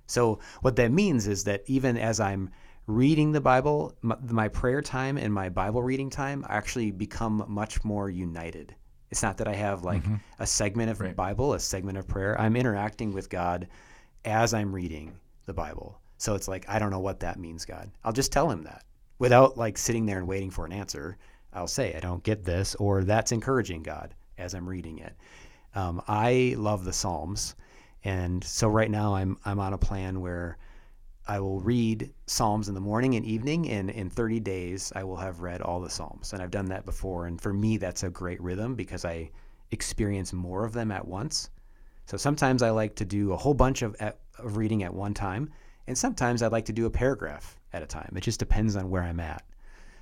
So, 0.07 0.39
what 0.61 0.75
that 0.75 0.91
means 0.91 1.27
is 1.27 1.43
that 1.45 1.63
even 1.67 1.97
as 1.97 2.19
I'm 2.19 2.49
reading 2.87 3.31
the 3.31 3.39
Bible, 3.41 3.95
my, 4.01 4.47
prayer 4.49 4.81
time 4.81 5.17
and 5.17 5.33
my 5.33 5.49
Bible 5.49 5.81
reading 5.83 6.09
time 6.09 6.45
actually 6.49 6.91
become 6.91 7.45
much 7.47 7.83
more 7.85 8.09
united. 8.09 8.75
It's 9.11 9.23
not 9.23 9.37
that 9.37 9.47
I 9.47 9.53
have 9.53 9.83
like 9.83 10.03
Mm-hmm. 10.03 10.15
a 10.39 10.47
segment 10.47 10.89
of 10.89 10.99
Right. 10.99 11.15
Bible, 11.15 11.53
a 11.53 11.59
segment 11.59 11.97
of 11.97 12.07
prayer. 12.07 12.39
I'm 12.39 12.55
interacting 12.55 13.13
with 13.13 13.29
God 13.29 13.67
as 14.25 14.53
I'm 14.53 14.73
reading 14.73 15.15
the 15.45 15.53
Bible. 15.53 15.99
So 16.17 16.35
it's 16.35 16.47
like, 16.47 16.65
I 16.69 16.79
don't 16.79 16.91
know 16.91 16.99
what 16.99 17.19
that 17.21 17.39
means, 17.39 17.65
God. 17.65 17.89
I'll 18.03 18.13
just 18.13 18.31
tell 18.31 18.49
him 18.49 18.63
that 18.63 18.83
without 19.19 19.57
like 19.57 19.77
sitting 19.77 20.05
there 20.05 20.17
and 20.17 20.27
waiting 20.27 20.49
for 20.51 20.65
an 20.65 20.73
answer. 20.73 21.17
I'll 21.53 21.67
say, 21.67 21.93
I 21.93 21.99
don't 21.99 22.23
get 22.23 22.43
this, 22.45 22.75
or 22.75 23.03
that's 23.03 23.31
encouraging 23.31 23.83
God 23.83 24.15
as 24.37 24.53
I'm 24.53 24.67
reading 24.67 24.99
it. 24.99 25.13
Um, 25.75 26.01
I 26.07 26.55
love 26.57 26.85
the 26.85 26.93
Psalms. 26.93 27.55
And 28.03 28.43
so 28.43 28.67
right 28.67 28.89
now 28.89 29.15
I'm, 29.15 29.37
I'm 29.45 29.59
on 29.59 29.73
a 29.73 29.77
plan 29.77 30.21
where 30.21 30.57
I 31.27 31.39
will 31.39 31.61
read 31.61 32.11
Psalms 32.25 32.67
in 32.67 32.73
the 32.73 32.81
morning 32.81 33.15
and 33.15 33.25
evening, 33.25 33.69
and 33.69 33.89
in 33.89 34.09
30 34.09 34.39
days, 34.39 34.91
I 34.95 35.03
will 35.03 35.17
have 35.17 35.41
read 35.41 35.61
all 35.61 35.79
the 35.79 35.89
Psalms. 35.89 36.33
And 36.33 36.41
I've 36.41 36.51
done 36.51 36.65
that 36.65 36.85
before. 36.85 37.27
And 37.27 37.39
for 37.39 37.53
me, 37.53 37.77
that's 37.77 38.03
a 38.03 38.09
great 38.09 38.41
rhythm 38.41 38.75
because 38.75 39.05
I 39.05 39.29
experience 39.69 40.33
more 40.33 40.65
of 40.65 40.73
them 40.73 40.91
at 40.91 41.07
once. 41.07 41.49
So 42.05 42.17
sometimes 42.17 42.63
I 42.63 42.71
like 42.71 42.95
to 42.95 43.05
do 43.05 43.31
a 43.31 43.37
whole 43.37 43.53
bunch 43.53 43.83
of, 43.83 43.95
at, 43.99 44.19
of 44.39 44.57
reading 44.57 44.83
at 44.83 44.93
one 44.93 45.13
time, 45.13 45.49
and 45.87 45.97
sometimes 45.97 46.41
I'd 46.41 46.51
like 46.51 46.65
to 46.65 46.73
do 46.73 46.85
a 46.85 46.89
paragraph 46.89 47.57
at 47.71 47.83
a 47.83 47.85
time. 47.85 48.11
It 48.15 48.21
just 48.21 48.39
depends 48.39 48.75
on 48.75 48.89
where 48.89 49.03
I'm 49.03 49.19
at. 49.19 49.43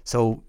So 0.05 0.41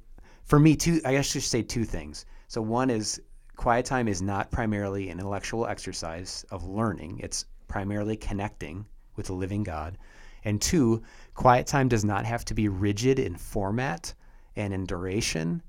for 0.45 0.59
me, 0.59 0.77
two, 0.77 1.01
I 1.05 1.13
guess 1.13 1.27
I 1.31 1.33
should 1.33 1.43
say 1.43 1.63
two 1.63 1.85
things. 1.85 2.25
So 2.49 2.63
one 2.63 2.91
is 2.91 3.21
quiet 3.61 3.85
time 3.85 4.09
is 4.09 4.23
not 4.23 4.51
primarily 4.51 5.11
an 5.11 5.18
intellectual 5.18 5.66
exercise 5.66 6.46
of 6.51 6.64
learning, 6.64 7.20
it's 7.23 7.44
primarily 7.68 8.16
connecting 8.16 8.87
with 9.16 9.27
the 9.27 9.35
living 9.35 9.62
God. 9.62 9.99
And 10.44 10.62
two, 10.62 11.03
quiet 11.35 11.66
time 11.66 11.87
does 11.87 12.03
not 12.03 12.25
have 12.25 12.42
to 12.46 12.55
be 12.55 12.68
rigid 12.68 13.18
in 13.18 13.37
format 13.37 14.14
and 14.57 14.73
in 14.73 14.87
duration. 14.87 15.62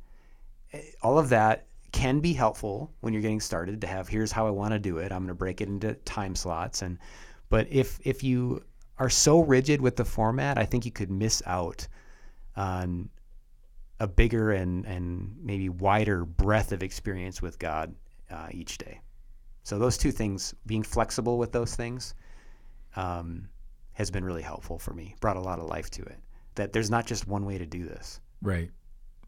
Eh, 0.71 0.79
All 1.01 1.19
of 1.19 1.27
that 1.29 1.65
can 1.91 2.21
be 2.21 2.31
helpful 2.31 2.93
when 3.01 3.11
you're 3.11 3.21
getting 3.21 3.41
started 3.41 3.81
to 3.81 3.87
have 3.87 4.07
here's 4.07 4.31
how 4.31 4.47
I 4.47 4.51
want 4.51 4.71
to 4.71 4.79
do 4.79 4.99
it. 4.99 5.11
I'm 5.11 5.23
going 5.23 5.27
to 5.27 5.33
break 5.33 5.59
it 5.59 5.67
into 5.67 5.95
time 6.05 6.33
slots 6.33 6.81
and 6.83 6.97
but 7.49 7.67
if 7.69 7.99
if 8.05 8.23
you 8.23 8.63
are 8.99 9.09
so 9.09 9.41
rigid 9.41 9.81
with 9.81 9.97
the 9.97 10.05
format, 10.05 10.57
I 10.57 10.63
think 10.65 10.85
you 10.85 10.93
could 10.93 11.11
miss 11.11 11.43
out 11.45 11.89
on 12.55 13.09
a 14.01 14.07
bigger 14.07 14.51
and 14.51 14.83
and 14.85 15.35
maybe 15.41 15.69
wider 15.69 16.25
breadth 16.25 16.71
of 16.71 16.81
experience 16.81 17.39
with 17.41 17.59
God 17.59 17.93
uh, 18.31 18.47
each 18.51 18.79
day. 18.79 18.99
So 19.63 19.77
those 19.77 19.95
two 19.95 20.11
things, 20.11 20.55
being 20.65 20.81
flexible 20.81 21.37
with 21.37 21.51
those 21.51 21.75
things, 21.75 22.15
um, 22.95 23.47
has 23.93 24.09
been 24.09 24.25
really 24.25 24.41
helpful 24.41 24.79
for 24.79 24.91
me. 24.93 25.15
Brought 25.21 25.37
a 25.37 25.41
lot 25.41 25.59
of 25.59 25.65
life 25.65 25.91
to 25.91 26.01
it. 26.01 26.17
That 26.55 26.73
there's 26.73 26.89
not 26.89 27.05
just 27.05 27.27
one 27.27 27.45
way 27.45 27.59
to 27.59 27.65
do 27.67 27.85
this. 27.85 28.19
Right. 28.41 28.71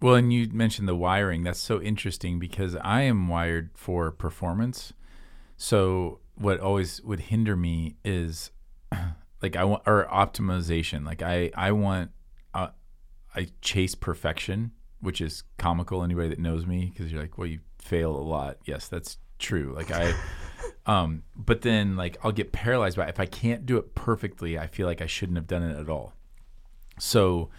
Well, 0.02 0.16
and 0.16 0.34
you 0.34 0.50
mentioned 0.52 0.88
the 0.88 0.96
wiring. 0.96 1.44
That's 1.44 1.60
so 1.60 1.80
interesting 1.80 2.40
because 2.40 2.76
I 2.78 3.04
am 3.04 3.28
wired 3.28 3.70
for 3.76 4.10
performance. 4.10 4.92
So 5.56 6.20
what 6.34 6.60
always 6.60 7.00
would 7.04 7.20
hinder 7.20 7.56
me 7.56 7.96
is 8.04 8.50
like 9.44 9.56
I 9.56 9.66
want 9.66 9.84
or 9.86 10.08
optimization. 10.12 11.06
Like 11.06 11.22
I 11.22 11.52
I 11.56 11.74
want 11.74 12.10
I 13.36 13.48
chase 13.62 13.96
perfection, 13.96 14.72
which 15.00 15.22
is 15.22 15.44
comical. 15.58 16.04
Anybody 16.04 16.30
that 16.30 16.40
knows 16.40 16.66
me 16.66 16.92
because 16.94 17.12
you're 17.12 17.22
like, 17.22 17.38
well, 17.38 17.48
you 17.48 17.60
fail 17.80 18.16
a 18.16 18.22
lot. 18.22 18.58
Yes, 18.66 18.88
that's 18.88 19.18
true. 19.40 19.74
Like 19.76 19.92
I. 19.92 20.14
Um, 20.86 21.24
but 21.36 21.62
then 21.62 21.96
like 21.96 22.18
I'll 22.24 22.34
get 22.34 22.52
paralyzed 22.52 22.98
by 22.98 23.06
it. 23.06 23.10
if 23.10 23.20
I 23.20 23.26
can't 23.26 23.66
do 23.66 23.78
it 23.78 23.96
perfectly, 23.96 24.60
I 24.60 24.68
feel 24.68 24.86
like 24.86 25.02
I 25.02 25.06
shouldn't 25.06 25.38
have 25.38 25.48
done 25.48 25.64
it 25.64 25.80
at 25.80 25.90
all. 25.90 26.14
So 27.00 27.50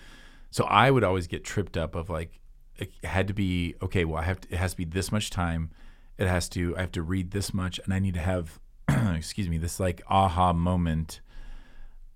so 0.50 0.64
I 0.64 0.90
would 0.90 1.04
always 1.04 1.26
get 1.26 1.42
tripped 1.42 1.76
up 1.76 1.94
of 1.94 2.10
like 2.10 2.38
it 2.76 2.92
had 3.02 3.28
to 3.28 3.34
be 3.34 3.74
okay. 3.82 4.04
Well, 4.04 4.20
I 4.20 4.24
have 4.24 4.40
to, 4.42 4.52
it 4.52 4.56
has 4.56 4.72
to 4.72 4.76
be 4.76 4.84
this 4.84 5.10
much 5.10 5.30
time. 5.30 5.70
It 6.18 6.26
has 6.26 6.48
to 6.50 6.76
I 6.76 6.82
have 6.82 6.92
to 6.92 7.02
read 7.02 7.30
this 7.30 7.54
much, 7.54 7.80
and 7.84 7.94
I 7.94 7.98
need 7.98 8.14
to 8.14 8.20
have 8.20 8.60
excuse 8.88 9.48
me 9.48 9.58
this 9.58 9.80
like 9.80 10.02
aha 10.06 10.52
moment. 10.52 11.20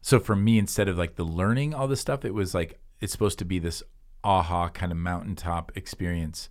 So 0.03 0.21
for 0.21 0.37
me, 0.37 0.59
instead 0.59 0.89
of 0.89 0.97
like 0.97 1.17
the 1.17 1.25
learning 1.25 1.75
all 1.75 1.89
this 1.89 2.01
stuff, 2.01 2.25
it 2.25 2.35
was 2.35 2.55
like 2.55 2.79
it's 3.01 3.13
supposed 3.13 3.39
to 3.39 3.45
be 3.45 3.59
this 3.59 3.83
aha 4.25 4.69
kind 4.69 4.93
of 4.93 4.99
mountaintop 4.99 5.73
experience. 5.77 6.49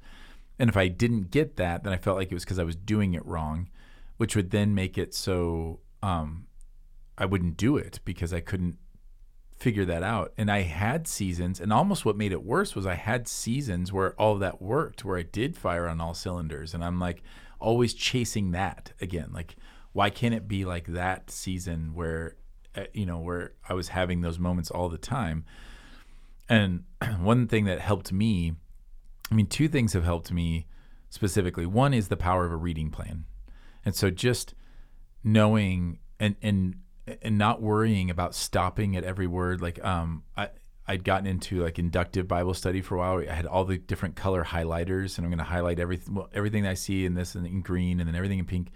And 0.59 0.69
if 0.69 0.77
I 0.77 0.87
didn't 0.87 1.29
get 1.31 1.57
that, 1.57 1.83
then 1.83 1.93
I 1.93 1.97
felt 1.97 2.17
like 2.17 2.31
it 2.31 2.33
was 2.33 2.43
because 2.43 2.59
I 2.59 2.63
was 2.63 2.75
doing 2.75 3.13
it 3.13 3.25
wrong, 3.25 3.69
which 4.17 4.35
would 4.35 4.51
then 4.51 4.73
make 4.73 4.97
it 4.97 5.13
so 5.13 5.79
um, 6.01 6.47
I 7.17 7.25
wouldn't 7.25 7.57
do 7.57 7.77
it 7.77 7.99
because 8.05 8.33
I 8.33 8.39
couldn't 8.39 8.77
figure 9.57 9.85
that 9.85 10.03
out. 10.03 10.33
And 10.37 10.51
I 10.51 10.61
had 10.61 11.07
seasons, 11.07 11.59
and 11.59 11.73
almost 11.73 12.05
what 12.05 12.17
made 12.17 12.31
it 12.31 12.43
worse 12.43 12.75
was 12.75 12.85
I 12.85 12.95
had 12.95 13.27
seasons 13.27 13.91
where 13.91 14.13
all 14.13 14.37
that 14.37 14.61
worked, 14.61 15.03
where 15.03 15.17
I 15.17 15.23
did 15.23 15.57
fire 15.57 15.87
on 15.87 15.99
all 15.99 16.13
cylinders. 16.13 16.73
And 16.73 16.83
I'm 16.83 16.99
like 16.99 17.23
always 17.59 17.93
chasing 17.93 18.51
that 18.51 18.93
again. 19.01 19.29
Like, 19.33 19.55
why 19.93 20.09
can't 20.09 20.35
it 20.35 20.47
be 20.47 20.65
like 20.65 20.87
that 20.87 21.31
season 21.31 21.93
where, 21.93 22.35
uh, 22.75 22.83
you 22.93 23.05
know, 23.05 23.19
where 23.19 23.53
I 23.67 23.73
was 23.73 23.89
having 23.89 24.21
those 24.21 24.37
moments 24.37 24.69
all 24.69 24.89
the 24.89 24.97
time? 24.97 25.45
And 26.49 26.83
one 27.19 27.47
thing 27.47 27.65
that 27.65 27.79
helped 27.79 28.11
me, 28.11 28.53
I 29.31 29.35
mean, 29.35 29.47
two 29.47 29.67
things 29.67 29.93
have 29.93 30.03
helped 30.03 30.31
me 30.31 30.67
specifically. 31.09 31.65
One 31.65 31.93
is 31.93 32.07
the 32.07 32.17
power 32.17 32.45
of 32.45 32.51
a 32.51 32.57
reading 32.57 32.89
plan. 32.89 33.25
And 33.85 33.95
so 33.95 34.09
just 34.09 34.53
knowing 35.23 35.99
and, 36.19 36.35
and, 36.41 36.75
and 37.21 37.37
not 37.37 37.61
worrying 37.61 38.09
about 38.09 38.35
stopping 38.35 38.95
at 38.95 39.03
every 39.03 39.27
word. 39.27 39.61
Like, 39.61 39.83
um, 39.83 40.23
I, 40.35 40.49
I'd 40.87 41.03
gotten 41.03 41.27
into 41.27 41.63
like 41.63 41.79
inductive 41.79 42.27
Bible 42.27 42.53
study 42.53 42.81
for 42.81 42.95
a 42.95 42.97
while. 42.97 43.17
I 43.19 43.33
had 43.33 43.45
all 43.45 43.65
the 43.65 43.77
different 43.77 44.15
color 44.15 44.43
highlighters 44.43 45.17
and 45.17 45.25
I'm 45.25 45.31
going 45.31 45.37
to 45.39 45.43
highlight 45.43 45.79
everything, 45.79 46.15
well, 46.15 46.29
everything 46.33 46.65
I 46.65 46.75
see 46.75 47.05
in 47.05 47.13
this 47.13 47.35
and 47.35 47.45
in 47.45 47.61
green 47.61 47.99
and 47.99 48.07
then 48.07 48.15
everything 48.15 48.39
in 48.39 48.45
pink. 48.45 48.71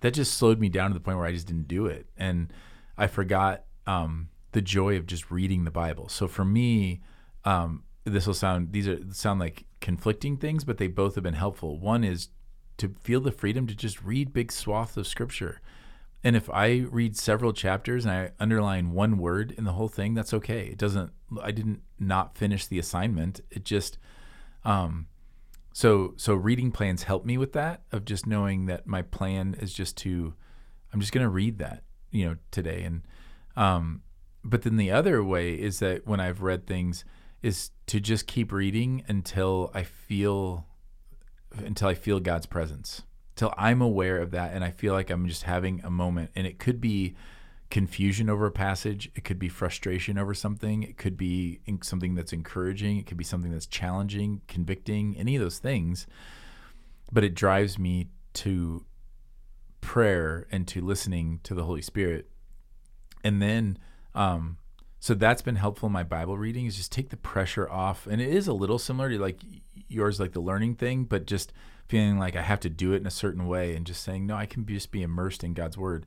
That 0.00 0.14
just 0.14 0.34
slowed 0.34 0.58
me 0.58 0.70
down 0.70 0.90
to 0.90 0.94
the 0.94 1.00
point 1.00 1.18
where 1.18 1.26
I 1.26 1.32
just 1.32 1.46
didn't 1.46 1.68
do 1.68 1.86
it. 1.86 2.06
And 2.16 2.50
I 2.96 3.06
forgot, 3.06 3.64
um, 3.86 4.28
the 4.52 4.62
joy 4.62 4.96
of 4.96 5.06
just 5.06 5.30
reading 5.30 5.64
the 5.64 5.70
Bible. 5.70 6.08
So 6.08 6.26
for 6.26 6.44
me, 6.44 7.00
um, 7.44 7.84
this 8.04 8.26
will 8.26 8.34
sound 8.34 8.72
these 8.72 8.88
are 8.88 8.98
sound 9.12 9.40
like 9.40 9.64
conflicting 9.80 10.36
things, 10.36 10.64
but 10.64 10.78
they 10.78 10.86
both 10.86 11.14
have 11.14 11.24
been 11.24 11.34
helpful. 11.34 11.78
One 11.78 12.04
is 12.04 12.28
to 12.78 12.94
feel 13.02 13.20
the 13.20 13.32
freedom 13.32 13.66
to 13.66 13.74
just 13.74 14.02
read 14.02 14.32
big 14.32 14.50
swaths 14.50 14.96
of 14.96 15.06
scripture. 15.06 15.60
And 16.22 16.36
if 16.36 16.50
I 16.50 16.86
read 16.90 17.16
several 17.16 17.52
chapters 17.52 18.04
and 18.04 18.12
I 18.12 18.30
underline 18.38 18.92
one 18.92 19.18
word 19.18 19.52
in 19.56 19.64
the 19.64 19.72
whole 19.72 19.88
thing, 19.88 20.14
that's 20.14 20.34
okay. 20.34 20.66
It 20.66 20.78
doesn't 20.78 21.12
I 21.42 21.50
didn't 21.50 21.82
not 21.98 22.36
finish 22.36 22.66
the 22.66 22.78
assignment. 22.78 23.40
It 23.50 23.64
just 23.64 23.98
um 24.64 25.06
so 25.72 26.14
so 26.16 26.34
reading 26.34 26.72
plans 26.72 27.04
help 27.04 27.24
me 27.24 27.38
with 27.38 27.52
that 27.52 27.82
of 27.92 28.04
just 28.04 28.26
knowing 28.26 28.66
that 28.66 28.86
my 28.86 29.02
plan 29.02 29.56
is 29.60 29.72
just 29.72 29.96
to 29.98 30.34
I'm 30.92 31.00
just 31.00 31.12
going 31.12 31.24
to 31.24 31.30
read 31.30 31.58
that, 31.58 31.84
you 32.10 32.26
know, 32.26 32.36
today 32.50 32.82
and 32.82 33.02
um 33.56 34.02
but 34.42 34.62
then 34.62 34.76
the 34.76 34.90
other 34.90 35.22
way 35.22 35.52
is 35.52 35.78
that 35.80 36.06
when 36.06 36.20
I've 36.20 36.42
read 36.42 36.66
things 36.66 37.04
is 37.42 37.70
to 37.86 38.00
just 38.00 38.26
keep 38.26 38.52
reading 38.52 39.04
until 39.08 39.70
I 39.74 39.82
feel 39.82 40.66
until 41.52 41.88
I 41.88 41.94
feel 41.94 42.20
God's 42.20 42.46
presence. 42.46 43.02
Till 43.34 43.52
I'm 43.56 43.80
aware 43.80 44.18
of 44.18 44.30
that 44.32 44.52
and 44.52 44.62
I 44.62 44.70
feel 44.70 44.92
like 44.92 45.10
I'm 45.10 45.26
just 45.26 45.44
having 45.44 45.80
a 45.82 45.90
moment 45.90 46.30
and 46.36 46.46
it 46.46 46.58
could 46.58 46.80
be 46.80 47.16
confusion 47.70 48.28
over 48.28 48.46
a 48.46 48.50
passage, 48.50 49.10
it 49.14 49.24
could 49.24 49.38
be 49.38 49.48
frustration 49.48 50.18
over 50.18 50.34
something, 50.34 50.82
it 50.82 50.96
could 50.96 51.16
be 51.16 51.60
something 51.82 52.14
that's 52.14 52.32
encouraging, 52.32 52.98
it 52.98 53.06
could 53.06 53.16
be 53.16 53.24
something 53.24 53.50
that's 53.52 53.66
challenging, 53.66 54.42
convicting, 54.48 55.16
any 55.16 55.36
of 55.36 55.42
those 55.42 55.58
things. 55.58 56.06
But 57.12 57.24
it 57.24 57.34
drives 57.34 57.78
me 57.78 58.08
to 58.34 58.84
prayer 59.80 60.46
and 60.52 60.68
to 60.68 60.80
listening 60.80 61.40
to 61.44 61.54
the 61.54 61.64
Holy 61.64 61.82
Spirit. 61.82 62.28
And 63.24 63.40
then 63.40 63.78
um 64.14 64.58
so 65.00 65.14
that's 65.14 65.40
been 65.40 65.56
helpful 65.56 65.86
in 65.86 65.92
my 65.92 66.02
Bible 66.02 66.36
reading 66.36 66.66
is 66.66 66.76
just 66.76 66.92
take 66.92 67.08
the 67.08 67.16
pressure 67.16 67.68
off. 67.68 68.06
And 68.06 68.20
it 68.20 68.28
is 68.28 68.46
a 68.46 68.52
little 68.52 68.78
similar 68.78 69.08
to 69.08 69.18
like 69.18 69.40
yours, 69.88 70.20
like 70.20 70.32
the 70.32 70.40
learning 70.40 70.74
thing, 70.74 71.04
but 71.04 71.26
just 71.26 71.54
feeling 71.88 72.18
like 72.18 72.36
I 72.36 72.42
have 72.42 72.60
to 72.60 72.70
do 72.70 72.92
it 72.92 72.98
in 72.98 73.06
a 73.06 73.10
certain 73.10 73.46
way 73.46 73.74
and 73.74 73.86
just 73.86 74.04
saying, 74.04 74.26
no, 74.26 74.36
I 74.36 74.44
can 74.44 74.66
just 74.66 74.92
be 74.92 75.02
immersed 75.02 75.42
in 75.42 75.54
God's 75.54 75.78
word. 75.78 76.04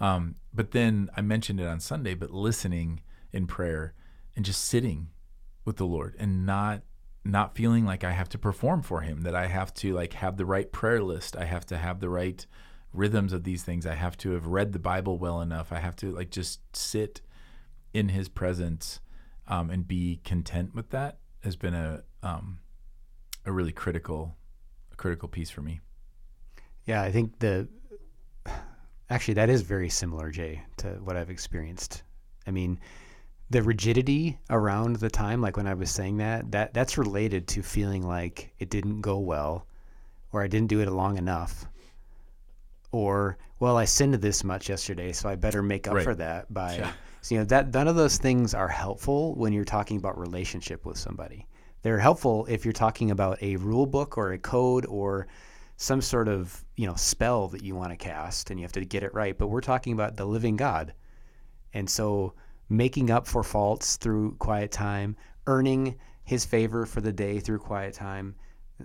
Um, 0.00 0.36
but 0.52 0.70
then 0.70 1.10
I 1.14 1.20
mentioned 1.20 1.60
it 1.60 1.66
on 1.66 1.78
Sunday, 1.78 2.14
but 2.14 2.30
listening 2.30 3.02
in 3.32 3.46
prayer 3.46 3.92
and 4.34 4.46
just 4.46 4.64
sitting 4.64 5.10
with 5.66 5.76
the 5.76 5.86
Lord 5.86 6.16
and 6.18 6.46
not 6.46 6.82
not 7.24 7.54
feeling 7.54 7.84
like 7.84 8.02
I 8.02 8.10
have 8.10 8.28
to 8.30 8.38
perform 8.38 8.82
for 8.82 9.02
him, 9.02 9.20
that 9.20 9.34
I 9.34 9.46
have 9.46 9.72
to 9.74 9.94
like 9.94 10.14
have 10.14 10.38
the 10.38 10.46
right 10.46 10.72
prayer 10.72 11.00
list. 11.02 11.36
I 11.36 11.44
have 11.44 11.64
to 11.66 11.76
have 11.76 12.00
the 12.00 12.08
right 12.08 12.44
rhythms 12.92 13.32
of 13.32 13.44
these 13.44 13.62
things. 13.62 13.86
I 13.86 13.94
have 13.94 14.16
to 14.18 14.32
have 14.32 14.46
read 14.46 14.72
the 14.72 14.80
Bible 14.80 15.18
well 15.18 15.40
enough. 15.40 15.70
I 15.70 15.78
have 15.78 15.94
to 15.96 16.10
like 16.10 16.30
just 16.30 16.60
sit 16.74 17.20
in 17.92 18.08
his 18.08 18.28
presence 18.28 19.00
um, 19.48 19.70
and 19.70 19.86
be 19.86 20.20
content 20.24 20.74
with 20.74 20.90
that 20.90 21.18
has 21.44 21.56
been 21.56 21.74
a 21.74 22.02
um, 22.22 22.58
a 23.44 23.52
really 23.52 23.72
critical 23.72 24.36
a 24.92 24.96
critical 24.96 25.28
piece 25.28 25.50
for 25.50 25.62
me. 25.62 25.80
Yeah, 26.86 27.02
I 27.02 27.10
think 27.12 27.38
the 27.38 27.68
actually, 29.10 29.34
that 29.34 29.50
is 29.50 29.62
very 29.62 29.88
similar, 29.88 30.30
Jay, 30.30 30.62
to 30.78 30.88
what 31.04 31.16
I've 31.16 31.30
experienced. 31.30 32.02
I 32.46 32.50
mean, 32.50 32.80
the 33.50 33.62
rigidity 33.62 34.38
around 34.50 34.96
the 34.96 35.10
time, 35.10 35.40
like 35.40 35.56
when 35.56 35.66
I 35.66 35.74
was 35.74 35.90
saying 35.90 36.16
that, 36.18 36.50
that 36.52 36.72
that's 36.74 36.96
related 36.98 37.46
to 37.48 37.62
feeling 37.62 38.06
like 38.06 38.52
it 38.58 38.70
didn't 38.70 39.00
go 39.02 39.18
well, 39.18 39.66
or 40.32 40.42
I 40.42 40.48
didn't 40.48 40.68
do 40.68 40.80
it 40.80 40.88
long 40.88 41.18
enough, 41.18 41.66
or 42.90 43.36
well, 43.60 43.76
I 43.76 43.84
sinned 43.84 44.14
this 44.14 44.42
much 44.42 44.68
yesterday, 44.68 45.12
so 45.12 45.28
I 45.28 45.36
better 45.36 45.62
make 45.62 45.86
up 45.86 45.94
Right. 45.94 46.04
for 46.04 46.14
that 46.16 46.52
by. 46.52 46.76
Yeah. 46.76 46.92
So, 47.22 47.36
you 47.36 47.40
know 47.40 47.44
that 47.46 47.72
none 47.72 47.86
of 47.86 47.94
those 47.94 48.18
things 48.18 48.52
are 48.52 48.68
helpful 48.68 49.34
when 49.36 49.52
you're 49.52 49.64
talking 49.64 49.96
about 49.96 50.18
relationship 50.18 50.84
with 50.84 50.98
somebody. 50.98 51.46
They're 51.82 51.98
helpful 51.98 52.46
if 52.48 52.64
you're 52.64 52.72
talking 52.72 53.12
about 53.12 53.42
a 53.42 53.56
rule 53.56 53.86
book 53.86 54.18
or 54.18 54.32
a 54.32 54.38
code 54.38 54.86
or 54.86 55.28
some 55.76 56.00
sort 56.00 56.28
of 56.28 56.64
you 56.76 56.86
know 56.86 56.96
spell 56.96 57.48
that 57.48 57.62
you 57.62 57.76
want 57.76 57.90
to 57.90 57.96
cast 57.96 58.50
and 58.50 58.58
you 58.58 58.64
have 58.64 58.72
to 58.72 58.84
get 58.84 59.04
it 59.04 59.14
right. 59.14 59.38
But 59.38 59.48
we're 59.48 59.60
talking 59.60 59.92
about 59.92 60.16
the 60.16 60.24
living 60.24 60.56
God, 60.56 60.94
and 61.72 61.88
so 61.88 62.34
making 62.68 63.10
up 63.10 63.28
for 63.28 63.44
faults 63.44 63.96
through 63.96 64.34
quiet 64.36 64.72
time, 64.72 65.16
earning 65.46 65.96
His 66.24 66.44
favor 66.44 66.86
for 66.86 67.00
the 67.00 67.12
day 67.12 67.38
through 67.38 67.60
quiet 67.60 67.94
time, 67.94 68.34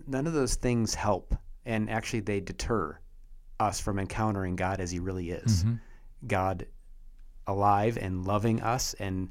none 0.06 0.28
of 0.28 0.34
those 0.34 0.56
things 0.56 0.94
help, 0.94 1.36
and 1.66 1.90
actually 1.90 2.20
they 2.20 2.40
deter 2.40 3.00
us 3.60 3.80
from 3.80 3.98
encountering 3.98 4.56
God 4.56 4.80
as 4.80 4.92
He 4.92 5.00
really 5.00 5.32
is. 5.32 5.64
Mm-hmm. 5.64 5.76
God 6.28 6.68
alive 7.48 7.98
and 7.98 8.26
loving 8.26 8.62
us 8.62 8.94
and 8.96 9.30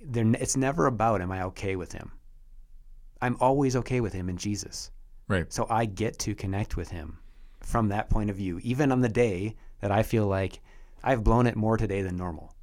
it's 0.00 0.56
never 0.56 0.86
about 0.86 1.20
am 1.20 1.32
I 1.32 1.42
okay 1.44 1.76
with 1.76 1.92
him. 1.92 2.12
I'm 3.20 3.36
always 3.40 3.74
okay 3.76 4.00
with 4.00 4.12
him 4.12 4.28
in 4.28 4.36
Jesus. 4.36 4.90
Right. 5.26 5.52
So 5.52 5.66
I 5.68 5.86
get 5.86 6.18
to 6.20 6.34
connect 6.34 6.76
with 6.76 6.90
him 6.90 7.18
from 7.60 7.88
that 7.88 8.08
point 8.08 8.30
of 8.30 8.36
view 8.36 8.60
even 8.62 8.92
on 8.92 9.00
the 9.00 9.08
day 9.08 9.56
that 9.80 9.90
I 9.90 10.02
feel 10.02 10.26
like 10.26 10.60
I've 11.02 11.24
blown 11.24 11.46
it 11.46 11.56
more 11.56 11.76
today 11.76 12.02
than 12.02 12.16
normal. 12.16 12.54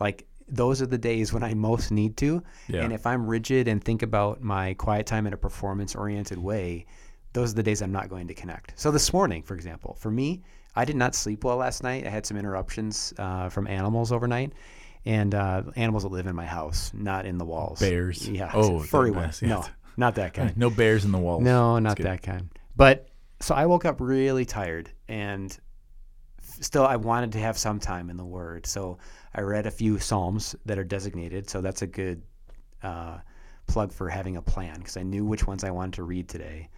Like 0.00 0.26
those 0.48 0.82
are 0.82 0.86
the 0.86 0.98
days 0.98 1.32
when 1.32 1.42
I 1.42 1.54
most 1.54 1.90
need 1.90 2.16
to. 2.18 2.42
Yeah. 2.68 2.82
And 2.82 2.92
if 2.92 3.06
I'm 3.06 3.26
rigid 3.26 3.68
and 3.68 3.82
think 3.82 4.02
about 4.02 4.42
my 4.42 4.74
quiet 4.74 5.06
time 5.06 5.26
in 5.26 5.32
a 5.32 5.38
performance 5.38 5.94
oriented 5.94 6.38
way, 6.38 6.86
those 7.32 7.52
are 7.52 7.56
the 7.56 7.62
days 7.62 7.82
I'm 7.82 7.92
not 7.92 8.08
going 8.08 8.28
to 8.28 8.34
connect. 8.34 8.78
So 8.78 8.90
this 8.90 9.12
morning, 9.12 9.42
for 9.42 9.54
example, 9.54 9.96
for 9.98 10.10
me, 10.10 10.42
I 10.76 10.84
did 10.84 10.96
not 10.96 11.14
sleep 11.14 11.44
well 11.44 11.56
last 11.56 11.82
night. 11.82 12.06
I 12.06 12.10
had 12.10 12.26
some 12.26 12.36
interruptions 12.36 13.14
uh, 13.18 13.48
from 13.48 13.66
animals 13.66 14.12
overnight, 14.12 14.52
and 15.04 15.34
uh, 15.34 15.62
animals 15.76 16.02
that 16.02 16.10
live 16.10 16.26
in 16.26 16.34
my 16.34 16.46
house, 16.46 16.90
not 16.94 17.26
in 17.26 17.38
the 17.38 17.44
walls. 17.44 17.80
Bears. 17.80 18.28
Yeah. 18.28 18.50
Oh, 18.52 18.80
furry 18.80 19.10
ones. 19.10 19.40
yeah. 19.40 19.48
No, 19.48 19.66
not 19.96 20.14
that 20.16 20.34
kind. 20.34 20.56
No 20.56 20.70
bears 20.70 21.04
in 21.04 21.12
the 21.12 21.18
walls. 21.18 21.42
No, 21.42 21.78
not 21.78 21.98
that 21.98 22.22
kind. 22.22 22.50
But 22.76 23.08
so 23.40 23.54
I 23.54 23.66
woke 23.66 23.84
up 23.84 24.00
really 24.00 24.44
tired 24.44 24.90
and 25.08 25.56
still 26.40 26.86
I 26.86 26.96
wanted 26.96 27.32
to 27.32 27.38
have 27.38 27.58
some 27.58 27.78
time 27.78 28.10
in 28.10 28.16
the 28.16 28.24
Word. 28.24 28.66
So 28.66 28.98
I 29.34 29.42
read 29.42 29.66
a 29.66 29.70
few 29.70 29.98
Psalms 29.98 30.56
that 30.66 30.78
are 30.78 30.84
designated. 30.84 31.48
So 31.50 31.60
that's 31.60 31.82
a 31.82 31.86
good 31.86 32.22
uh, 32.82 33.18
plug 33.66 33.92
for 33.92 34.08
having 34.08 34.36
a 34.36 34.42
plan 34.42 34.78
because 34.78 34.96
I 34.96 35.02
knew 35.02 35.24
which 35.24 35.46
ones 35.46 35.64
I 35.64 35.70
wanted 35.70 35.94
to 35.94 36.02
read 36.04 36.28
today. 36.28 36.68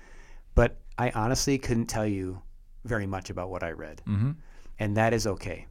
But 0.54 0.78
I 0.98 1.10
honestly 1.10 1.58
couldn't 1.58 1.86
tell 1.86 2.06
you 2.06 2.40
very 2.86 3.06
much 3.06 3.30
about 3.30 3.50
what 3.50 3.62
I 3.62 3.72
read. 3.72 4.02
Mm-hmm. 4.06 4.32
And 4.78 4.96
that 4.96 5.12
is 5.12 5.26
okay. 5.26 5.66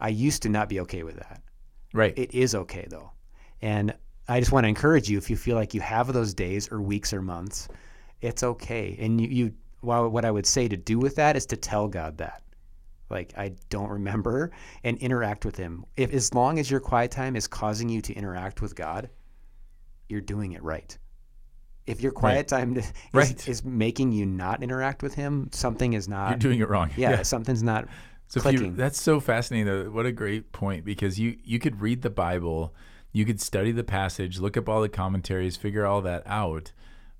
I 0.00 0.08
used 0.08 0.42
to 0.42 0.48
not 0.48 0.68
be 0.68 0.80
okay 0.80 1.02
with 1.02 1.16
that. 1.16 1.42
Right. 1.92 2.16
It 2.16 2.34
is 2.34 2.54
okay 2.54 2.86
though. 2.88 3.12
And 3.62 3.94
I 4.28 4.40
just 4.40 4.52
want 4.52 4.64
to 4.64 4.68
encourage 4.68 5.08
you 5.08 5.18
if 5.18 5.30
you 5.30 5.36
feel 5.36 5.56
like 5.56 5.72
you 5.72 5.80
have 5.80 6.12
those 6.12 6.34
days 6.34 6.70
or 6.70 6.80
weeks 6.80 7.12
or 7.12 7.22
months, 7.22 7.68
it's 8.20 8.42
okay. 8.42 8.96
And 9.00 9.20
you, 9.20 9.28
you 9.28 9.54
well, 9.82 10.08
what 10.08 10.24
I 10.24 10.30
would 10.30 10.46
say 10.46 10.68
to 10.68 10.76
do 10.76 10.98
with 10.98 11.16
that 11.16 11.36
is 11.36 11.46
to 11.46 11.56
tell 11.56 11.88
God 11.88 12.18
that. 12.18 12.42
Like 13.08 13.32
I 13.36 13.52
don't 13.70 13.88
remember 13.88 14.50
and 14.82 14.98
interact 14.98 15.44
with 15.44 15.56
him. 15.56 15.84
If 15.96 16.12
as 16.12 16.34
long 16.34 16.58
as 16.58 16.70
your 16.70 16.80
quiet 16.80 17.12
time 17.12 17.36
is 17.36 17.46
causing 17.46 17.88
you 17.88 18.00
to 18.02 18.12
interact 18.14 18.60
with 18.60 18.74
God, 18.74 19.08
you're 20.08 20.20
doing 20.20 20.52
it 20.52 20.62
right. 20.62 20.96
If 21.86 22.00
your 22.00 22.12
quiet 22.12 22.48
time 22.48 22.76
is, 22.78 22.92
Right. 23.12 23.48
is 23.48 23.64
making 23.64 24.12
you 24.12 24.26
not 24.26 24.62
interact 24.62 25.02
with 25.02 25.14
him, 25.14 25.48
something 25.52 25.92
is 25.92 26.08
not 26.08 26.30
You're 26.30 26.38
doing 26.38 26.60
it 26.60 26.68
wrong. 26.68 26.90
yeah, 26.96 27.22
something's 27.22 27.62
not 27.62 27.86
So 28.28 28.40
if 28.40 28.44
you, 28.46 28.58
clicking. 28.58 28.76
that's 28.76 29.00
so 29.00 29.20
fascinating. 29.20 29.66
Though. 29.66 29.90
What 29.90 30.06
a 30.06 30.12
great 30.12 30.52
point 30.52 30.84
because 30.84 31.18
you 31.20 31.36
you 31.44 31.58
could 31.58 31.80
read 31.80 32.02
the 32.02 32.10
Bible, 32.10 32.74
you 33.12 33.24
could 33.24 33.40
study 33.40 33.70
the 33.72 33.84
passage, 33.84 34.38
look 34.40 34.56
up 34.56 34.68
all 34.68 34.80
the 34.82 34.88
commentaries, 34.88 35.56
figure 35.56 35.86
all 35.86 36.02
that 36.02 36.22
out. 36.26 36.72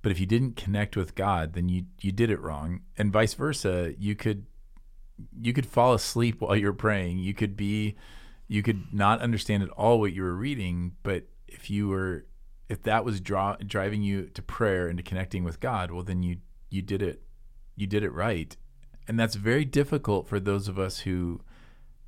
But 0.02 0.12
if 0.12 0.20
you 0.20 0.26
didn't 0.26 0.57
connect 0.57 0.96
with 0.96 1.14
God, 1.14 1.52
then 1.55 1.68
you 1.68 1.85
you 2.00 2.12
did 2.12 2.31
it 2.31 2.40
wrong, 2.40 2.81
and 2.98 3.12
vice 3.12 3.35
versa. 3.35 3.94
You 3.98 4.14
could 4.16 4.46
you 5.40 5.52
could 5.52 5.66
fall 5.66 5.94
asleep 5.94 6.40
while 6.40 6.57
you're 6.57 6.72
praying. 6.72 7.18
You 7.18 7.35
could 7.35 7.57
be 7.57 7.94
you 8.48 8.62
could 8.62 8.92
not 8.92 9.20
understand 9.20 9.62
at 9.62 9.70
all 9.70 9.98
what 10.00 10.12
you 10.12 10.22
were 10.22 10.35
reading, 10.37 10.92
but 11.02 11.24
if 11.48 11.70
you 11.70 11.88
were 11.88 12.26
if 12.68 12.83
that 12.83 13.05
was 13.05 13.20
draw, 13.20 13.57
driving 13.57 14.02
you 14.02 14.26
to 14.26 14.42
prayer 14.42 14.88
and 14.88 14.96
to 14.96 15.02
connecting 15.02 15.44
with 15.44 15.61
God, 15.61 15.90
well 15.90 16.02
then 16.02 16.22
you 16.22 16.38
you 16.70 16.83
did 16.83 17.02
it 17.02 17.22
you 17.76 17.87
did 17.87 18.02
it 18.02 18.11
right. 18.11 18.57
And 19.07 19.20
that's 19.20 19.37
very 19.37 19.64
difficult 19.64 20.26
for 20.26 20.40
those 20.40 20.66
of 20.66 20.79
us 20.79 21.00
who 21.00 21.40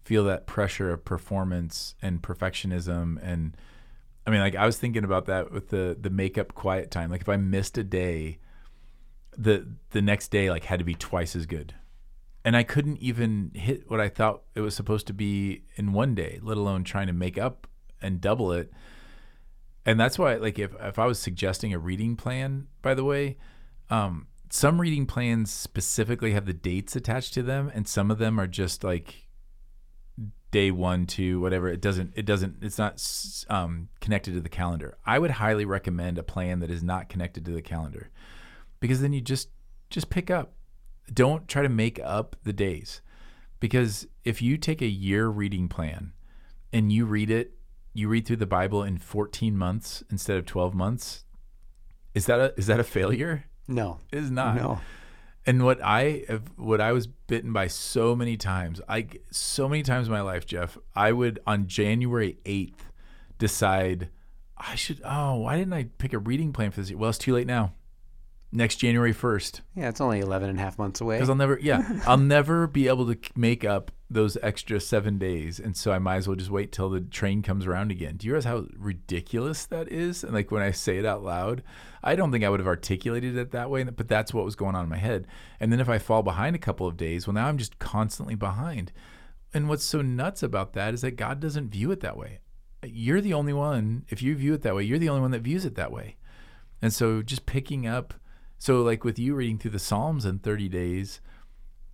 feel 0.03 0.25
that 0.25 0.47
pressure 0.47 0.91
of 0.91 1.05
performance 1.05 1.95
and 2.01 2.23
perfectionism 2.23 3.19
and 3.23 3.55
I 4.27 4.31
mean 4.31 4.41
like 4.41 4.57
I 4.57 4.67
was 4.67 4.79
thinking 4.79 5.05
about 5.05 5.27
that 5.27 5.53
with 5.53 5.69
the 5.69 5.97
the 5.99 6.11
makeup 6.11 6.55
quiet 6.55 6.91
time. 6.91 7.11
Like 7.11 7.21
if 7.21 7.29
I 7.29 7.37
missed 7.37 7.79
a 7.79 7.85
day, 7.85 8.39
the 9.37 9.69
the 9.91 10.03
next 10.03 10.29
day 10.29 10.51
like 10.51 10.65
had 10.65 10.81
to 10.81 10.85
be 10.85 10.95
twice 10.95 11.37
as 11.37 11.47
good. 11.47 11.75
And 12.45 12.57
I 12.57 12.63
couldn't 12.63 12.99
even 12.99 13.53
hit 13.55 13.91
what 13.91 14.01
I 14.01 14.09
thought 14.09 14.43
it 14.55 14.61
was 14.61 14.75
supposed 14.75 15.07
to 15.09 15.13
be 15.13 15.65
in 15.77 15.93
one 15.93 16.15
day, 16.15 16.41
let 16.43 16.57
alone 16.57 16.85
trying 16.85 17.09
to 17.09 17.13
make 17.13 17.37
up 17.37 17.67
and 18.01 18.21
double 18.21 18.53
it. 18.53 18.71
And 19.89 19.99
that's 19.99 20.19
why 20.19 20.35
like 20.35 20.59
if 20.59 20.75
if 20.83 20.99
I 20.99 21.07
was 21.07 21.19
suggesting 21.19 21.73
a 21.73 21.79
reading 21.79 22.15
plan, 22.15 22.67
by 22.83 22.93
the 22.93 23.05
way, 23.05 23.39
um 23.89 24.27
some 24.51 24.83
reading 24.83 25.07
plans 25.07 25.51
specifically 25.51 26.33
have 26.33 26.45
the 26.45 26.53
dates 26.53 26.95
attached 26.95 27.33
to 27.35 27.43
them 27.43 27.73
and 27.75 27.89
some 27.89 28.11
of 28.11 28.19
them 28.19 28.39
are 28.39 28.47
just 28.47 28.85
like 28.85 29.29
day 30.51 30.71
one 30.71 31.07
two 31.07 31.41
whatever. 31.41 31.69
It 31.69 31.81
doesn't 31.81 32.13
it 32.17 32.27
doesn't 32.27 32.57
it's 32.61 32.77
not 32.77 33.03
um, 33.49 33.89
connected 34.03 34.35
to 34.35 34.43
the 34.43 34.51
calendar. 34.51 34.99
I 35.07 35.19
would 35.19 35.31
highly 35.31 35.65
recommend 35.65 36.19
a 36.19 36.23
plan 36.23 36.61
that 36.61 36.71
is 36.71 36.83
not 36.83 37.09
connected 37.09 37.47
to 37.47 37.51
the 37.51 37.63
calendar 37.63 38.11
because 38.81 39.01
then 39.01 39.15
you 39.15 39.23
just 39.23 39.49
just 39.89 40.11
pick 40.11 40.31
up. 40.31 40.53
Don't 41.11 41.49
try 41.49 41.63
to 41.63 41.71
make 41.71 41.99
up 42.05 42.37
the 42.43 42.53
days 42.53 43.01
because 43.59 44.07
if 44.23 44.43
you 44.43 44.59
take 44.59 44.83
a 44.83 44.87
year 44.87 45.29
reading 45.29 45.67
plan 45.67 46.13
and 46.75 46.93
you 46.93 47.07
read 47.07 47.31
it 47.31 47.58
you 47.99 48.09
read 48.09 48.27
through 48.27 48.37
the 48.37 48.47
bible 48.47 48.83
in 48.83 48.97
14 48.99 49.57
months 49.57 50.03
instead 50.11 50.37
of 50.37 50.45
12 50.47 50.75
months 50.75 51.25
is 52.15 52.27
that 52.27 52.39
a 52.41 52.55
is 52.57 52.67
that 52.67 52.81
a 52.81 52.85
failure 52.85 53.45
no. 53.67 53.99
it 54.13 54.19
is 54.19 54.31
not 54.31 54.57
No. 54.57 54.81
and 55.47 55.65
what 55.65 55.79
I 55.83 56.25
have, 56.29 56.43
what 56.57 56.81
I 56.81 56.93
was 56.93 57.07
bitten 57.07 57.53
by 57.53 57.67
so 57.69 58.15
many 58.17 58.37
times, 58.37 58.81
I 58.89 59.09
so 59.31 59.69
many 59.69 59.83
times 59.83 60.07
in 60.09 60.13
my 60.13 60.21
life, 60.23 60.45
Jeff, 60.47 60.77
I 60.95 61.13
would 61.13 61.39
on 61.47 61.67
January 61.67 62.39
eighth 62.47 62.93
decide 63.39 64.09
I 64.57 64.75
should. 64.75 65.01
Oh, 65.05 65.37
why 65.37 65.57
didn't 65.57 65.73
I 65.73 65.85
pick 65.99 66.13
a 66.13 66.19
reading 66.19 66.53
plan 66.53 66.71
for 66.71 66.81
this? 66.81 66.91
year? 66.91 66.99
Well, 66.99 67.11
it's 67.11 67.19
too 67.19 67.33
late 67.35 67.47
now. 67.47 67.73
Next 68.51 68.77
January 68.77 69.13
first, 69.13 69.61
Yeah, 69.75 69.91
it's 69.91 70.01
only 70.01 70.21
11 70.21 70.49
and 70.49 70.59
a 70.59 70.63
half 70.63 70.79
months 70.79 71.03
away. 71.03 71.17
because 71.17 71.29
I'll 71.29 71.35
never, 71.37 71.59
yeah, 71.61 72.01
I'll 72.07 72.17
never 72.17 72.67
be 72.67 72.89
able 72.89 73.07
to 73.13 73.19
make 73.37 73.63
up 73.63 73.91
those 74.11 74.39
extra 74.43 74.81
seven 74.81 75.19
days, 75.19 75.61
and 75.61 75.77
so 75.77 75.93
I 75.93 75.99
might 75.99 76.17
as 76.17 76.27
well 76.29 76.35
just 76.37 76.51
wait 76.51 76.73
till 76.73 76.89
the 76.89 77.03
train 77.03 77.43
comes 77.43 77.67
around 77.67 77.91
again. 77.91 78.17
Do 78.17 78.27
you 78.27 78.33
realize 78.33 78.47
how 78.47 78.65
ridiculous 78.79 79.67
that 79.67 79.93
is? 79.93 80.25
And 80.25 80.33
like 80.33 80.51
when 80.51 80.63
I 80.63 80.71
say 80.71 80.97
it 80.97 81.05
out 81.05 81.23
loud, 81.23 81.63
I 82.03 82.17
don't 82.17 82.33
think 82.33 82.43
I 82.43 82.49
would 82.49 82.61
have 82.61 82.67
articulated 82.67 83.37
it 83.37 83.51
that 83.51 83.69
way, 83.69 83.85
but 83.85 84.09
that's 84.09 84.33
what 84.33 84.47
was 84.47 84.57
going 84.57 84.75
on 84.75 84.85
in 84.85 84.89
my 84.91 84.97
head. 84.97 85.27
And 85.61 85.71
then 85.71 85.79
if 85.81 85.91
I 85.91 85.99
fall 85.99 86.23
behind 86.23 86.57
a 86.57 86.59
couple 86.61 86.87
of 86.87 86.97
days, 86.97 87.27
well, 87.27 87.35
now 87.35 87.49
I'm 87.49 87.59
just 87.59 87.79
constantly 87.79 88.35
behind. 88.35 88.93
And 89.53 89.69
what's 89.69 89.85
so 89.85 90.01
nuts 90.01 90.43
about 90.43 90.73
that 90.73 90.95
is 90.95 91.03
that 91.03 91.17
God 91.17 91.39
doesn't 91.39 91.69
view 91.69 91.91
it 91.91 92.01
that 92.01 92.17
way. 92.17 92.39
You're 92.83 93.21
the 93.21 93.35
only 93.35 93.53
one. 93.53 94.07
If 94.09 94.23
you 94.23 94.35
view 94.37 94.55
it 94.55 94.63
that 94.63 94.75
way, 94.75 94.85
you're 94.85 94.99
the 94.99 95.09
only 95.11 95.21
one 95.21 95.33
that 95.33 95.43
views 95.43 95.67
it 95.67 95.75
that 95.75 95.93
way. 95.93 96.17
And 96.81 96.95
so 96.95 97.21
just 97.21 97.45
picking 97.45 97.87
up, 97.87 98.15
so 98.59 98.83
like 98.83 99.05
with 99.05 99.19
you 99.19 99.35
reading 99.35 99.59
through 99.59 99.71
the 99.73 99.79
Psalms 99.79 100.25
in 100.25 100.39
30 100.39 100.69
days, 100.69 101.21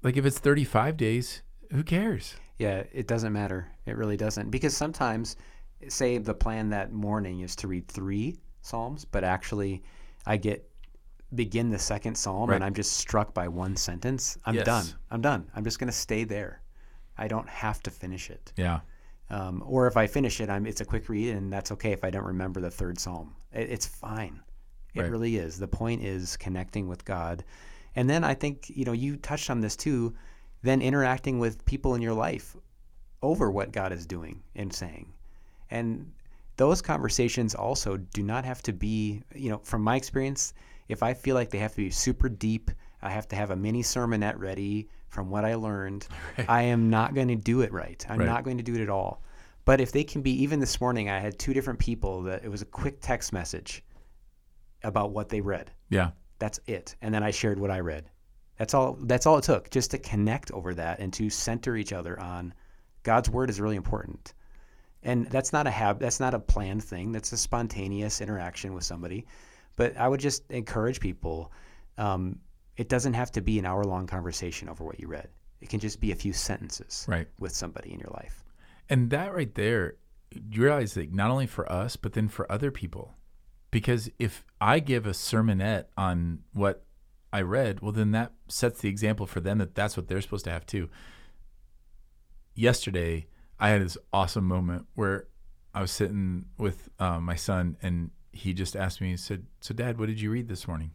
like 0.02 0.16
if 0.16 0.24
it's 0.26 0.38
35 0.38 0.96
days, 0.96 1.42
who 1.72 1.82
cares? 1.82 2.34
Yeah, 2.58 2.84
it 2.92 3.06
doesn't 3.06 3.32
matter. 3.32 3.72
It 3.86 3.96
really 3.96 4.16
doesn't. 4.16 4.50
Because 4.50 4.76
sometimes, 4.76 5.36
say 5.88 6.18
the 6.18 6.34
plan 6.34 6.70
that 6.70 6.92
morning 6.92 7.40
is 7.40 7.56
to 7.56 7.68
read 7.68 7.88
three 7.88 8.36
Psalms, 8.62 9.04
but 9.04 9.24
actually 9.24 9.82
I 10.26 10.36
get 10.38 10.68
begin 11.34 11.68
the 11.68 11.78
second 11.78 12.14
Psalm 12.16 12.48
Right. 12.48 12.54
and 12.56 12.64
I'm 12.64 12.74
just 12.74 12.92
struck 12.94 13.34
by 13.34 13.48
one 13.48 13.76
sentence. 13.76 14.38
I'm 14.46 14.54
Yes. 14.54 14.64
done. 14.66 14.86
I'm 15.10 15.20
done. 15.20 15.50
I'm 15.56 15.64
just 15.64 15.78
going 15.80 15.88
to 15.88 15.92
stay 15.96 16.22
there. 16.24 16.62
I 17.18 17.26
don't 17.28 17.48
have 17.48 17.82
to 17.82 17.90
finish 17.90 18.30
it. 18.30 18.52
Yeah. 18.56 18.80
Um, 19.30 19.62
or 19.66 19.86
if 19.88 19.96
I 19.96 20.06
finish 20.06 20.40
it, 20.40 20.48
I'm, 20.48 20.64
it's 20.66 20.80
a 20.80 20.84
quick 20.84 21.08
read, 21.08 21.34
and 21.34 21.52
that's 21.52 21.72
okay 21.72 21.92
if 21.92 22.04
I 22.04 22.10
don't 22.10 22.24
remember 22.24 22.60
the 22.60 22.70
third 22.70 22.98
Psalm. 23.00 23.34
It, 23.52 23.68
it's 23.70 23.86
fine. 23.86 24.40
It 24.94 25.02
Right. 25.02 25.10
really 25.10 25.36
is. 25.36 25.58
The 25.58 25.68
point 25.68 26.02
is 26.02 26.36
connecting 26.36 26.88
with 26.88 27.04
God. 27.04 27.44
And 27.96 28.08
then 28.08 28.24
I 28.24 28.34
think, 28.34 28.70
you 28.70 28.84
know, 28.84 28.92
you 28.92 29.16
touched 29.16 29.50
on 29.50 29.60
this 29.60 29.76
too 29.76 30.14
then 30.64 30.80
interacting 30.80 31.38
with 31.38 31.64
people 31.66 31.94
in 31.94 32.00
your 32.00 32.14
life 32.14 32.56
over 33.22 33.50
what 33.50 33.70
God 33.70 33.92
is 33.92 34.06
doing 34.06 34.42
and 34.56 34.72
saying. 34.72 35.12
And 35.70 36.10
those 36.56 36.80
conversations 36.80 37.54
also 37.54 37.98
do 37.98 38.22
not 38.22 38.46
have 38.46 38.62
to 38.62 38.72
be, 38.72 39.22
you 39.34 39.50
know, 39.50 39.58
from 39.58 39.82
my 39.82 39.96
experience, 39.96 40.54
if 40.88 41.02
I 41.02 41.12
feel 41.12 41.34
like 41.34 41.50
they 41.50 41.58
have 41.58 41.72
to 41.72 41.76
be 41.82 41.90
super 41.90 42.30
deep, 42.30 42.70
I 43.02 43.10
have 43.10 43.28
to 43.28 43.36
have 43.36 43.50
a 43.50 43.56
mini 43.56 43.82
sermonette 43.82 44.38
ready 44.38 44.88
from 45.08 45.28
what 45.28 45.44
I 45.44 45.54
learned, 45.54 46.08
right. 46.38 46.48
I 46.48 46.62
am 46.62 46.88
not 46.88 47.14
going 47.14 47.28
to 47.28 47.36
do 47.36 47.60
it 47.60 47.72
right. 47.72 48.04
I'm 48.08 48.18
right. 48.18 48.26
not 48.26 48.44
going 48.44 48.56
to 48.56 48.64
do 48.64 48.74
it 48.74 48.80
at 48.80 48.88
all. 48.88 49.22
But 49.66 49.80
if 49.80 49.92
they 49.92 50.04
can 50.04 50.22
be, 50.22 50.30
even 50.42 50.60
this 50.60 50.80
morning, 50.80 51.10
I 51.10 51.18
had 51.18 51.38
two 51.38 51.52
different 51.52 51.78
people 51.78 52.22
that 52.22 52.42
it 52.42 52.50
was 52.50 52.62
a 52.62 52.66
quick 52.66 53.00
text 53.00 53.32
message 53.34 53.82
about 54.84 55.12
what 55.12 55.28
they 55.28 55.40
read. 55.40 55.70
Yeah. 55.88 56.10
That's 56.38 56.60
it. 56.66 56.96
And 57.02 57.14
then 57.14 57.22
I 57.22 57.30
shared 57.30 57.58
what 57.58 57.70
I 57.70 57.80
read. 57.80 58.10
That's 58.56 58.74
all 58.74 58.96
that's 59.00 59.26
all 59.26 59.38
it 59.38 59.44
took 59.44 59.70
just 59.70 59.90
to 59.90 59.98
connect 59.98 60.52
over 60.52 60.74
that 60.74 61.00
and 61.00 61.12
to 61.14 61.28
center 61.28 61.76
each 61.76 61.92
other 61.92 62.18
on 62.20 62.54
God's 63.02 63.28
word 63.28 63.50
is 63.50 63.60
really 63.60 63.76
important. 63.76 64.32
And 65.02 65.26
that's 65.28 65.52
not 65.52 65.66
a 65.66 65.70
hab 65.70 65.98
that's 65.98 66.20
not 66.20 66.34
a 66.34 66.38
planned 66.38 66.84
thing. 66.84 67.10
That's 67.10 67.32
a 67.32 67.36
spontaneous 67.36 68.20
interaction 68.20 68.72
with 68.72 68.84
somebody. 68.84 69.26
But 69.76 69.96
I 69.96 70.06
would 70.06 70.20
just 70.20 70.48
encourage 70.50 71.00
people 71.00 71.52
um, 71.98 72.38
it 72.76 72.88
doesn't 72.88 73.14
have 73.14 73.30
to 73.32 73.40
be 73.40 73.58
an 73.58 73.66
hour 73.66 73.84
long 73.84 74.06
conversation 74.06 74.68
over 74.68 74.84
what 74.84 75.00
you 75.00 75.06
read. 75.06 75.28
It 75.60 75.68
can 75.68 75.80
just 75.80 76.00
be 76.00 76.12
a 76.12 76.16
few 76.16 76.32
sentences 76.32 77.06
right. 77.08 77.28
with 77.38 77.52
somebody 77.52 77.92
in 77.92 77.98
your 77.98 78.10
life. 78.10 78.44
And 78.88 79.10
that 79.10 79.34
right 79.34 79.54
there, 79.54 79.94
you 80.30 80.62
realize 80.62 80.94
that 80.94 81.12
not 81.12 81.30
only 81.30 81.46
for 81.46 81.70
us, 81.70 81.96
but 81.96 82.12
then 82.12 82.28
for 82.28 82.50
other 82.50 82.70
people. 82.70 83.14
Because 83.74 84.08
if 84.20 84.44
I 84.60 84.78
give 84.78 85.04
a 85.04 85.10
sermonette 85.10 85.86
on 85.96 86.44
what 86.52 86.84
I 87.32 87.40
read, 87.40 87.80
well, 87.80 87.90
then 87.90 88.12
that 88.12 88.30
sets 88.46 88.80
the 88.80 88.88
example 88.88 89.26
for 89.26 89.40
them 89.40 89.58
that 89.58 89.74
that's 89.74 89.96
what 89.96 90.06
they're 90.06 90.20
supposed 90.20 90.44
to 90.44 90.52
have 90.52 90.64
too. 90.64 90.88
Yesterday, 92.54 93.26
I 93.58 93.70
had 93.70 93.82
this 93.82 93.98
awesome 94.12 94.46
moment 94.46 94.86
where 94.94 95.26
I 95.74 95.80
was 95.80 95.90
sitting 95.90 96.44
with 96.56 96.88
uh, 97.00 97.18
my 97.18 97.34
son, 97.34 97.76
and 97.82 98.12
he 98.30 98.52
just 98.52 98.76
asked 98.76 99.00
me, 99.00 99.10
he 99.10 99.16
said, 99.16 99.44
"So, 99.58 99.74
Dad, 99.74 99.98
what 99.98 100.06
did 100.06 100.20
you 100.20 100.30
read 100.30 100.46
this 100.46 100.68
morning?" 100.68 100.92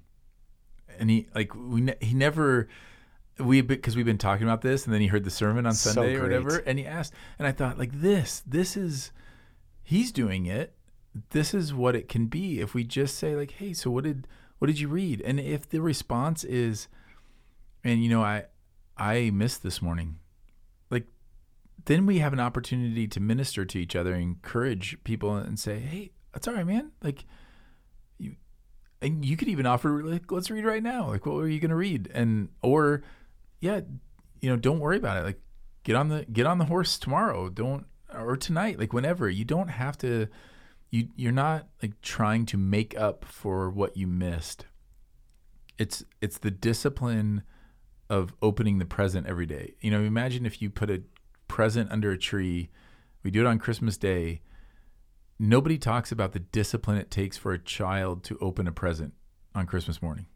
And 0.98 1.10
he 1.10 1.28
like 1.36 1.54
we 1.54 1.82
ne- 1.82 1.98
he 2.00 2.14
never 2.14 2.70
we 3.40 3.60
because 3.60 3.98
we've 3.98 4.06
been 4.06 4.18
talking 4.18 4.48
about 4.48 4.62
this, 4.62 4.86
and 4.86 4.94
then 4.94 5.02
he 5.02 5.08
heard 5.08 5.26
the 5.26 5.32
sermon 5.32 5.66
on 5.66 5.74
so 5.74 5.92
Sunday 5.92 6.14
great. 6.14 6.20
or 6.20 6.24
whatever, 6.24 6.58
and 6.60 6.80
he 6.80 6.86
asked, 6.86 7.14
and 7.38 7.46
I 7.46 7.52
thought 7.52 7.78
like 7.78 7.92
this, 7.92 8.42
this 8.48 8.78
is 8.78 9.12
he's 9.84 10.14
doing 10.14 10.46
it. 10.46 10.78
This 11.32 11.54
is 11.54 11.74
what 11.74 11.96
it 11.96 12.08
can 12.08 12.28
be 12.28 12.60
if 12.60 12.74
we 12.74 12.84
just 12.84 13.18
say 13.18 13.36
like, 13.36 13.52
"Hey, 13.52 13.74
so 13.74 13.90
what 13.90 14.04
did 14.04 14.28
what 14.60 14.68
did 14.68 14.80
you 14.80 14.88
read? 14.90 15.22
And 15.22 15.40
if 15.40 15.68
the 15.68 15.82
response 15.82 16.44
is, 16.44 16.88
and 17.84 18.04
you 18.04 18.10
know, 18.10 18.22
I 18.22 18.46
I 18.98 19.32
missed 19.32 19.64
this 19.64 19.82
morning, 19.82 20.20
like 20.92 21.08
then 21.86 22.06
we 22.06 22.20
have 22.20 22.34
an 22.34 22.40
opportunity 22.40 23.08
to 23.08 23.20
minister 23.20 23.66
to 23.66 23.80
each 23.80 23.96
other, 23.96 24.14
encourage 24.14 25.02
people, 25.04 25.36
and 25.36 25.58
say, 25.58 25.80
hey, 25.80 26.12
that's 26.34 26.48
all 26.48 26.54
right, 26.54 26.68
man. 26.68 26.92
Like 27.02 27.26
you, 28.18 28.36
and 29.02 29.26
you 29.26 29.38
could 29.38 29.48
even 29.48 29.66
offer 29.66 30.04
like, 30.04 30.30
let's 30.32 30.52
read 30.52 30.66
right 30.66 30.84
now. 30.84 31.08
Like, 31.08 31.26
what 31.26 31.38
are 31.38 31.48
you 31.48 31.60
going 31.60 31.70
to 31.70 31.76
read? 31.76 32.12
And 32.14 32.50
or, 32.62 33.02
yeah, 33.62 33.80
you 34.42 34.50
know, 34.50 34.58
don't 34.58 34.80
worry 34.80 34.98
about 34.98 35.18
it. 35.18 35.24
Like, 35.24 35.42
get 35.84 35.96
on 35.96 36.10
the 36.10 36.26
get 36.26 36.46
on 36.46 36.58
the 36.58 36.66
horse 36.66 37.00
tomorrow. 37.00 37.50
Don't 37.50 37.86
or 38.14 38.36
tonight. 38.36 38.78
Like 38.78 38.92
whenever. 38.92 39.30
You 39.30 39.46
don't 39.46 39.70
have 39.70 39.98
to 40.00 40.28
you 40.90 41.10
you're 41.16 41.32
not 41.32 41.68
like 41.82 42.02
trying 42.02 42.46
to 42.48 42.58
make 42.58 42.98
up 42.98 43.26
for 43.26 43.70
what 43.70 43.96
you 43.96 44.08
missed. 44.08 44.66
It's 45.78 46.04
it's 46.22 46.38
the 46.38 46.52
discipline 46.52 47.44
of 48.10 48.34
opening 48.42 48.80
the 48.80 48.86
present 48.86 49.28
every 49.28 49.46
day. 49.46 49.76
You 49.82 49.92
know, 49.92 50.02
imagine 50.02 50.46
if 50.46 50.62
you 50.62 50.70
put 50.70 50.90
a 50.90 51.04
present 51.48 51.92
under 51.92 52.12
a 52.12 52.18
tree. 52.18 52.70
We 53.24 53.32
do 53.32 53.42
it 53.42 53.48
on 53.48 53.60
Christmas 53.60 53.98
Day. 53.98 54.42
Nobody 55.38 55.78
talks 55.78 56.12
about 56.12 56.32
the 56.32 56.40
discipline 56.40 56.98
it 56.98 57.12
takes 57.12 57.38
for 57.38 57.54
a 57.54 57.60
child 57.60 58.24
to 58.26 58.38
open 58.40 58.68
a 58.68 58.72
present 58.72 59.14
on 59.54 59.66
Christmas 59.66 60.02
morning. 60.02 60.28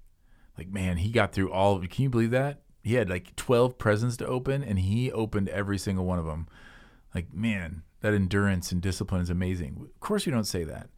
Like, 0.57 0.69
man, 0.69 0.97
he 0.97 1.09
got 1.09 1.33
through 1.33 1.51
all 1.51 1.75
of 1.75 1.83
it. 1.83 1.89
Can 1.89 2.03
you 2.03 2.09
believe 2.09 2.31
that? 2.31 2.61
He 2.83 2.95
had 2.95 3.09
like 3.09 3.35
12 3.35 3.77
presents 3.77 4.17
to 4.17 4.27
open 4.27 4.63
and 4.63 4.79
he 4.79 5.11
opened 5.11 5.49
every 5.49 5.77
single 5.77 6.05
one 6.05 6.19
of 6.19 6.25
them. 6.25 6.47
Like, 7.15 7.33
man, 7.33 7.83
that 8.03 8.13
endurance 8.13 8.73
and 8.73 8.81
discipline 8.81 9.21
is 9.21 9.29
amazing. 9.29 9.77
Of 9.81 9.99
course, 10.01 10.25
we 10.25 10.31
don't 10.31 10.43
say 10.43 10.65
that. 10.65 10.89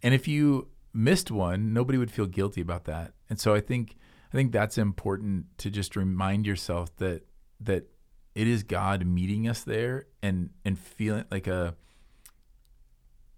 And 0.00 0.14
if 0.14 0.28
you 0.28 0.68
missed 0.94 1.30
one, 1.30 1.72
nobody 1.72 1.98
would 1.98 2.10
feel 2.10 2.26
guilty 2.26 2.60
about 2.60 2.84
that. 2.84 3.14
And 3.28 3.38
so 3.38 3.52
I 3.52 3.60
think 3.60 3.96
I 4.32 4.36
think 4.36 4.52
that's 4.52 4.78
important 4.78 5.46
to 5.58 5.70
just 5.70 5.96
remind 5.96 6.46
yourself 6.46 6.94
that 6.96 7.22
that 7.60 7.88
it 8.36 8.46
is 8.46 8.62
God 8.62 9.04
meeting 9.04 9.48
us 9.48 9.64
there 9.64 10.06
and 10.22 10.50
and 10.64 10.78
feeling 10.78 11.24
like 11.32 11.48
a 11.48 11.74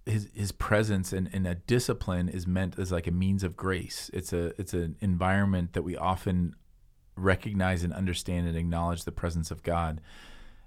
his 0.05 0.29
his 0.35 0.53
presence 0.53 1.15
and, 1.15 1.31
and 1.33 1.47
a 1.47 1.55
discipline 1.55 2.29
is 2.29 2.47
meant 2.47 2.79
as 2.79 2.93
like 2.93 3.07
a 3.07 3.11
means 3.11 3.43
of 3.43 3.57
grace. 3.57 4.11
It's 4.13 4.35
a 4.35 4.53
it's 4.61 4.75
an 4.75 4.97
environment 5.01 5.73
that 5.73 5.83
we 5.83 5.97
often 5.97 6.55
recognize 7.17 7.85
and 7.85 7.95
understand 7.95 8.49
and 8.49 8.57
acknowledge 8.57 9.05
the 9.05 9.13
presence 9.13 9.51
of 9.51 9.63
God 9.63 10.03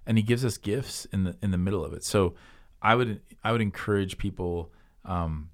and 0.08 0.18
he 0.18 0.24
gives 0.24 0.44
us 0.44 0.58
gifts 0.58 1.06
in 1.06 1.26
the 1.26 1.38
in 1.44 1.52
the 1.52 1.58
middle 1.58 1.86
of 1.86 1.94
it. 1.94 2.04
So 2.04 2.34
I 2.82 2.96
would 2.96 3.22
I 3.44 3.52
would 3.52 3.62
encourage 3.62 4.18
people, 4.18 4.72
um, 5.06 5.52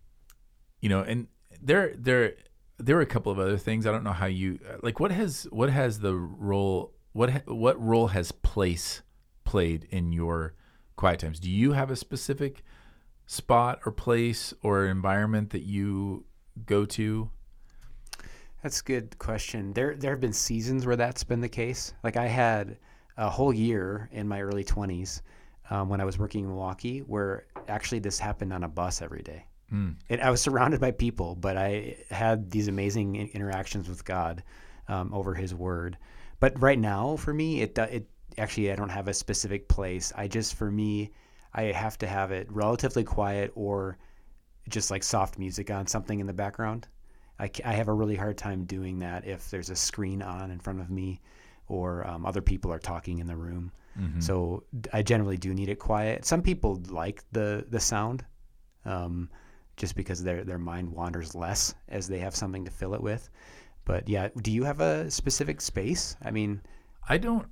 you 0.79 0.87
know, 0.87 1.01
and 1.01 1.27
there 1.61 1.93
there 1.97 2.35
there 2.77 2.95
were 2.95 3.01
a 3.01 3.07
couple 3.07 3.31
of 3.31 3.39
other 3.39 3.57
things. 3.57 3.85
I 3.85 3.91
don't 3.91 4.03
know 4.05 4.13
how 4.13 4.27
you 4.27 4.59
like 4.81 5.01
what 5.01 5.11
has 5.11 5.47
what 5.51 5.69
has 5.69 5.99
the 5.99 6.15
role 6.15 6.93
what 7.11 7.45
what 7.47 7.81
role 7.83 8.07
has 8.07 8.31
place 8.31 9.01
played 9.43 9.87
in 9.89 10.13
your 10.13 10.53
quiet 10.95 11.19
times? 11.19 11.39
Do 11.39 11.49
you 11.49 11.73
have 11.73 11.91
a 11.91 11.95
specific 11.95 12.63
spot 13.25 13.79
or 13.85 13.91
place 13.91 14.53
or 14.61 14.85
environment 14.85 15.49
that 15.49 15.63
you 15.63 16.25
go 16.65 16.85
to? 16.85 17.29
That's 18.61 18.79
a 18.79 18.83
good 18.83 19.17
question. 19.19 19.73
There 19.73 19.95
there 19.95 20.11
have 20.11 20.21
been 20.21 20.33
seasons 20.33 20.85
where 20.85 20.95
that's 20.95 21.23
been 21.23 21.41
the 21.41 21.49
case. 21.49 21.93
Like 22.03 22.15
I 22.17 22.27
had 22.27 22.77
a 23.17 23.30
whole 23.30 23.54
year 23.54 24.10
in 24.12 24.28
my 24.28 24.41
early 24.41 24.63
20s 24.63 25.21
um, 25.69 25.89
when 25.89 26.02
I 26.02 26.06
was 26.06 26.17
working 26.17 26.43
in 26.43 26.49
Milwaukee, 26.49 26.99
where 26.99 27.45
actually 27.67 27.99
this 27.99 28.19
happened 28.19 28.54
on 28.54 28.63
a 28.63 28.67
bus 28.67 29.02
every 29.02 29.21
day. 29.21 29.45
Mm. 29.71 29.95
And 30.10 30.21
I 30.21 30.30
was 30.30 30.41
surrounded 30.41 30.80
by 30.80 30.91
people, 30.91 31.36
but 31.36 31.58
I 31.58 31.97
had 32.10 32.52
these 32.52 32.67
amazing 32.67 33.15
interactions 33.15 33.89
with 33.89 34.06
God 34.06 34.43
um, 34.88 35.13
over 35.13 35.34
His 35.34 35.54
Word. 35.54 35.97
But 36.39 36.62
right 36.62 36.78
now, 36.78 37.15
for 37.15 37.34
me, 37.34 37.62
it 37.62 37.78
it 37.78 38.08
actually 38.38 38.71
I 38.71 38.76
don't 38.76 38.89
have 38.89 39.08
a 39.08 39.13
specific 39.13 39.67
place. 39.67 40.12
I 40.15 40.28
just 40.28 40.56
for 40.56 40.69
me, 40.69 41.12
I 41.54 41.63
have 41.63 41.97
to 41.99 42.08
have 42.08 42.32
it 42.32 42.52
relatively 42.52 43.04
quiet 43.04 43.52
or 43.56 43.97
just 44.69 44.91
like 44.91 45.04
soft 45.04 45.39
music 45.39 45.71
on 45.71 45.88
something 45.88 46.19
in 46.19 46.28
the 46.28 46.34
background. 46.34 46.88
I, 47.39 47.49
I 47.65 47.73
have 47.73 47.88
a 47.88 47.93
really 47.93 48.15
hard 48.15 48.38
time 48.38 48.65
doing 48.65 48.99
that 48.99 49.26
if 49.26 49.49
there's 49.49 49.69
a 49.69 49.76
screen 49.76 50.21
on 50.21 50.52
in 50.52 50.60
front 50.60 50.80
of 50.80 50.89
me 50.89 51.21
or 51.67 52.06
um, 52.08 52.26
other 52.26 52.41
people 52.41 52.71
are 52.71 52.80
talking 52.80 53.19
in 53.19 53.28
the 53.28 53.36
room. 53.36 53.71
Mm-hmm. 53.99 54.19
So 54.19 54.63
I 54.91 55.04
generally 55.04 55.38
do 55.38 55.54
need 55.54 55.69
it 55.69 55.80
quiet. 55.80 56.26
Some 56.26 56.41
people 56.41 56.82
like 56.89 57.23
the 57.32 57.65
the 57.69 57.80
sound, 57.80 58.26
um, 58.86 59.30
just 59.78 59.95
because 59.95 60.23
their 60.23 60.43
their 60.43 60.58
mind 60.58 60.91
wanders 60.91 61.36
less 61.36 61.76
as 61.89 62.08
they 62.08 62.19
have 62.19 62.36
something 62.36 62.65
to 62.65 62.71
fill 62.71 62.93
it 62.93 63.02
with. 63.02 63.30
But 63.86 64.08
yeah, 64.08 64.30
do 64.41 64.52
you 64.52 64.63
have 64.63 64.80
a 64.80 65.12
specific 65.12 65.62
space? 65.62 66.15
I 66.23 66.32
mean, 66.32 66.62
I 67.08 67.17
don't. 67.17 67.47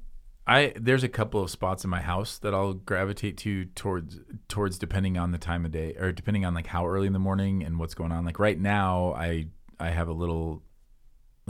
I 0.47 0.73
there's 0.75 1.03
a 1.03 1.09
couple 1.09 1.41
of 1.43 1.51
spots 1.51 1.83
in 1.83 1.89
my 1.89 2.01
house 2.01 2.39
that 2.39 2.53
I'll 2.53 2.73
gravitate 2.73 3.37
to 3.39 3.65
towards 3.65 4.19
towards 4.47 4.79
depending 4.79 5.17
on 5.17 5.31
the 5.31 5.37
time 5.37 5.65
of 5.65 5.71
day 5.71 5.95
or 5.99 6.11
depending 6.11 6.45
on 6.45 6.53
like 6.53 6.67
how 6.67 6.87
early 6.87 7.07
in 7.07 7.13
the 7.13 7.19
morning 7.19 7.63
and 7.63 7.77
what's 7.77 7.93
going 7.93 8.11
on. 8.11 8.25
Like 8.25 8.39
right 8.39 8.59
now, 8.59 9.13
I 9.13 9.47
I 9.79 9.89
have 9.89 10.07
a 10.07 10.13
little 10.13 10.63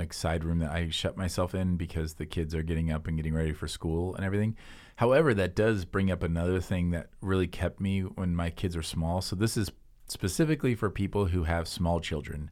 like 0.01 0.13
side 0.13 0.43
room 0.43 0.57
that 0.59 0.71
I 0.71 0.89
shut 0.89 1.15
myself 1.15 1.53
in 1.53 1.77
because 1.77 2.15
the 2.15 2.25
kids 2.25 2.55
are 2.55 2.63
getting 2.63 2.91
up 2.91 3.07
and 3.07 3.15
getting 3.15 3.35
ready 3.35 3.53
for 3.53 3.67
school 3.67 4.15
and 4.15 4.25
everything. 4.25 4.57
However, 4.95 5.33
that 5.35 5.55
does 5.55 5.85
bring 5.85 6.09
up 6.09 6.23
another 6.23 6.59
thing 6.59 6.89
that 6.89 7.09
really 7.21 7.45
kept 7.45 7.79
me 7.79 8.01
when 8.01 8.35
my 8.35 8.49
kids 8.49 8.75
are 8.75 8.81
small. 8.81 9.21
So 9.21 9.35
this 9.35 9.55
is 9.55 9.71
specifically 10.07 10.73
for 10.73 10.89
people 10.89 11.27
who 11.27 11.43
have 11.43 11.67
small 11.67 11.99
children. 11.99 12.49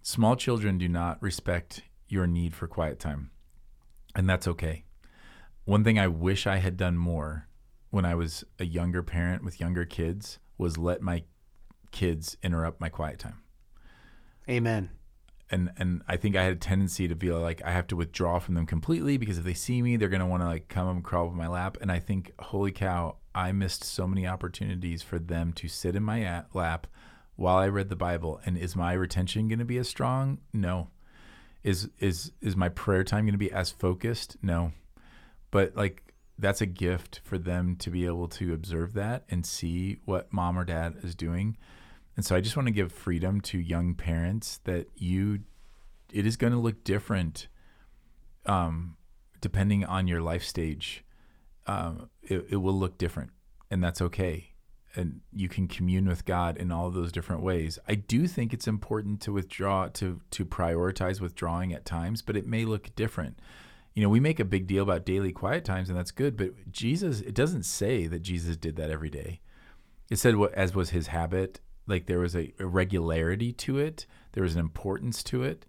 Small 0.00 0.36
children 0.36 0.78
do 0.78 0.88
not 0.88 1.22
respect 1.22 1.82
your 2.08 2.26
need 2.26 2.54
for 2.54 2.66
quiet 2.66 2.98
time. 2.98 3.30
And 4.16 4.28
that's 4.28 4.48
okay. 4.48 4.84
One 5.66 5.84
thing 5.84 5.98
I 5.98 6.08
wish 6.08 6.46
I 6.46 6.56
had 6.56 6.78
done 6.78 6.96
more 6.96 7.46
when 7.90 8.06
I 8.06 8.14
was 8.14 8.42
a 8.58 8.64
younger 8.64 9.02
parent 9.02 9.44
with 9.44 9.60
younger 9.60 9.84
kids 9.84 10.38
was 10.56 10.78
let 10.78 11.02
my 11.02 11.24
kids 11.90 12.38
interrupt 12.42 12.80
my 12.80 12.88
quiet 12.88 13.18
time. 13.18 13.42
Amen 14.48 14.88
and 15.54 15.70
and 15.78 16.02
I 16.08 16.16
think 16.16 16.36
I 16.36 16.42
had 16.42 16.52
a 16.52 16.56
tendency 16.56 17.06
to 17.08 17.14
feel 17.14 17.40
like 17.40 17.62
I 17.64 17.70
have 17.70 17.86
to 17.88 17.96
withdraw 17.96 18.38
from 18.40 18.54
them 18.54 18.66
completely 18.66 19.16
because 19.16 19.38
if 19.38 19.44
they 19.44 19.54
see 19.54 19.80
me, 19.82 19.96
they're 19.96 20.08
gonna 20.08 20.26
want 20.26 20.42
to 20.42 20.46
like 20.48 20.68
come 20.68 20.88
and 20.88 21.04
crawl 21.04 21.28
up 21.28 21.34
my 21.34 21.48
lap. 21.48 21.78
And 21.80 21.90
I 21.92 22.00
think, 22.00 22.32
holy 22.40 22.72
cow, 22.72 23.16
I 23.34 23.52
missed 23.52 23.84
so 23.84 24.06
many 24.06 24.26
opportunities 24.26 25.02
for 25.02 25.18
them 25.18 25.52
to 25.54 25.68
sit 25.68 25.96
in 25.96 26.02
my 26.02 26.42
lap 26.52 26.86
while 27.36 27.56
I 27.56 27.68
read 27.68 27.88
the 27.88 27.96
Bible. 27.96 28.40
And 28.44 28.58
is 28.58 28.76
my 28.76 28.92
retention 28.94 29.48
gonna 29.48 29.64
be 29.64 29.78
as 29.78 29.88
strong? 29.88 30.38
No. 30.52 30.88
Is 31.62 31.88
is 31.98 32.32
is 32.40 32.56
my 32.56 32.68
prayer 32.68 33.04
time 33.04 33.24
gonna 33.26 33.38
be 33.38 33.52
as 33.52 33.70
focused? 33.70 34.36
No. 34.42 34.72
but 35.50 35.76
like 35.76 36.02
that's 36.38 36.60
a 36.60 36.66
gift 36.66 37.20
for 37.24 37.38
them 37.38 37.76
to 37.76 37.90
be 37.90 38.06
able 38.06 38.26
to 38.28 38.52
observe 38.52 38.92
that 38.94 39.24
and 39.30 39.46
see 39.46 39.98
what 40.04 40.32
mom 40.32 40.58
or 40.58 40.64
dad 40.64 40.96
is 41.02 41.14
doing. 41.14 41.56
And 42.16 42.24
so 42.24 42.36
I 42.36 42.40
just 42.40 42.56
want 42.56 42.68
to 42.68 42.72
give 42.72 42.92
freedom 42.92 43.40
to 43.42 43.58
young 43.58 43.94
parents 43.94 44.60
that 44.64 44.88
you 44.94 45.40
it 46.12 46.26
is 46.26 46.36
going 46.36 46.52
to 46.52 46.58
look 46.58 46.84
different 46.84 47.48
um, 48.46 48.96
depending 49.40 49.84
on 49.84 50.06
your 50.06 50.20
life 50.20 50.44
stage. 50.44 51.04
Um, 51.66 52.08
it, 52.22 52.46
it 52.50 52.56
will 52.56 52.74
look 52.74 52.98
different, 52.98 53.30
and 53.70 53.82
that's 53.82 54.00
okay. 54.00 54.52
And 54.94 55.22
you 55.32 55.48
can 55.48 55.66
commune 55.66 56.06
with 56.06 56.24
God 56.24 56.56
in 56.56 56.70
all 56.70 56.90
those 56.90 57.10
different 57.10 57.42
ways. 57.42 57.80
I 57.88 57.96
do 57.96 58.28
think 58.28 58.52
it's 58.52 58.68
important 58.68 59.20
to 59.22 59.32
withdraw, 59.32 59.88
to 59.88 60.20
to 60.30 60.44
prioritize 60.44 61.20
withdrawing 61.20 61.72
at 61.72 61.84
times, 61.84 62.22
but 62.22 62.36
it 62.36 62.46
may 62.46 62.64
look 62.64 62.94
different. 62.94 63.40
You 63.94 64.02
know, 64.02 64.08
we 64.08 64.20
make 64.20 64.40
a 64.40 64.44
big 64.44 64.66
deal 64.66 64.82
about 64.82 65.04
daily 65.04 65.32
quiet 65.32 65.64
times, 65.64 65.88
and 65.88 65.98
that's 65.98 66.10
good. 66.10 66.36
But 66.36 66.70
Jesus, 66.70 67.20
it 67.20 67.34
doesn't 67.34 67.64
say 67.64 68.06
that 68.06 68.22
Jesus 68.22 68.56
did 68.56 68.76
that 68.76 68.90
every 68.90 69.10
day. 69.10 69.40
It 70.10 70.18
said 70.18 70.36
what 70.36 70.54
as 70.54 70.74
was 70.74 70.90
his 70.90 71.08
habit. 71.08 71.60
Like 71.86 72.06
there 72.06 72.18
was 72.18 72.34
a, 72.34 72.52
regularity 72.58 73.52
to 73.52 73.78
it. 73.78 74.06
There 74.32 74.42
was 74.42 74.54
an 74.54 74.60
importance 74.60 75.22
to 75.24 75.42
it 75.42 75.66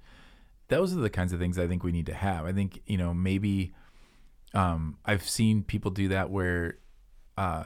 those 0.67 0.97
are 0.97 0.99
the 0.99 1.11
kinds 1.11 1.31
of 1.31 1.37
things 1.37 1.59
I 1.59 1.67
think 1.67 1.83
we 1.83 1.91
need 1.91 2.07
to 2.07 2.13
have. 2.15 2.45
I 2.45 2.51
think 2.51 2.81
you 2.87 2.97
know 2.97 3.13
maybe 3.13 3.71
um, 4.55 4.97
I've 5.05 5.27
seen 5.27 5.63
people 5.63 5.91
do 5.91 6.07
that 6.07 6.29
where, 6.29 6.77
uh, 7.37 7.65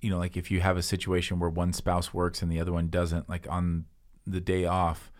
you 0.00 0.10
know, 0.10 0.18
like 0.18 0.36
if 0.36 0.50
you 0.50 0.60
have 0.60 0.78
a 0.78 0.82
situation 0.82 1.38
where 1.38 1.50
one 1.50 1.74
spouse 1.74 2.12
works 2.12 2.42
and 2.42 2.50
the 2.50 2.58
other 2.58 2.72
one 2.72 2.88
doesn't, 2.88 3.28
like 3.28 3.46
on 3.48 3.84
the 4.26 4.40
day 4.40 4.64
off, 4.64 5.12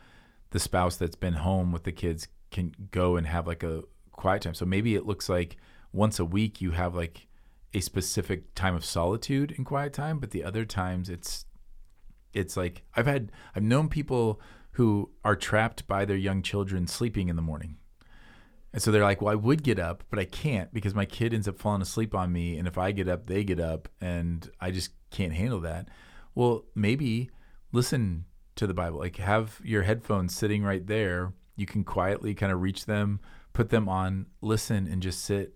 the 0.51 0.59
spouse 0.59 0.97
that's 0.97 1.15
been 1.15 1.35
home 1.35 1.71
with 1.71 1.85
the 1.85 1.93
kids 1.93 2.29
can 2.51 2.75
go 2.91 3.17
and 3.17 3.27
have 3.27 3.47
like 3.47 3.63
a 3.63 3.83
quiet 4.11 4.43
time. 4.43 4.55
So 4.55 4.65
maybe 4.65 4.95
it 4.95 5.07
looks 5.07 5.29
like 5.29 5.59
once 5.93 6.19
a 6.19 6.25
week 6.25 6.63
you 6.63 6.71
have 6.71 6.95
like 6.95 7.27
a 7.75 7.81
specific 7.81 8.55
time 8.55 8.75
of 8.75 8.85
solitude 8.85 9.55
and 9.57 9.67
quiet 9.67 9.93
time, 9.93 10.19
but 10.19 10.31
the 10.31 10.43
other 10.43 10.65
times 10.65 11.11
it's 11.11 11.45
it's 12.33 12.57
like 12.57 12.83
I've 12.95 13.07
had 13.07 13.33
I've 13.55 13.63
known 13.63 13.89
people 13.89 14.41
who 14.73 15.11
are 15.25 15.37
trapped 15.37 15.87
by 15.87 16.05
their 16.05 16.17
young 16.17 16.43
children 16.43 16.87
sleeping 16.87 17.29
in 17.29 17.37
the 17.37 17.43
morning. 17.43 17.77
And 18.73 18.83
so 18.83 18.91
they're 18.91 19.03
like, 19.03 19.21
well, 19.21 19.33
I 19.33 19.37
would 19.37 19.63
get 19.63 19.79
up, 19.79 20.03
but 20.09 20.19
I 20.19 20.25
can't 20.25 20.73
because 20.73 20.95
my 20.95 21.05
kid 21.05 21.35
ends 21.35 21.47
up 21.47 21.59
falling 21.59 21.83
asleep 21.83 22.15
on 22.15 22.33
me. 22.33 22.57
And 22.57 22.67
if 22.67 22.79
I 22.79 22.91
get 22.93 23.07
up, 23.07 23.27
they 23.27 23.45
get 23.45 23.61
up, 23.61 23.89
and 24.01 24.51
I 24.61 24.71
just 24.71 24.93
can't 25.11 25.35
handle 25.35 25.61
that. 25.61 25.89
Well, 26.35 26.65
maybe 26.75 27.31
listen 27.73 28.25
to 28.57 28.67
the 28.67 28.73
Bible. 28.73 28.99
Like, 28.99 29.17
have 29.17 29.61
your 29.63 29.83
headphones 29.83 30.35
sitting 30.35 30.63
right 30.63 30.87
there. 30.87 31.35
You 31.55 31.67
can 31.67 31.85
quietly 31.85 32.35
kind 32.35 32.51
of 32.51 32.63
reach 32.63 32.87
them, 32.87 33.21
put 33.53 33.69
them 33.69 33.91
on, 33.91 34.27
listen, 34.41 34.87
and 34.87 35.03
just 35.03 35.23
sit 35.23 35.55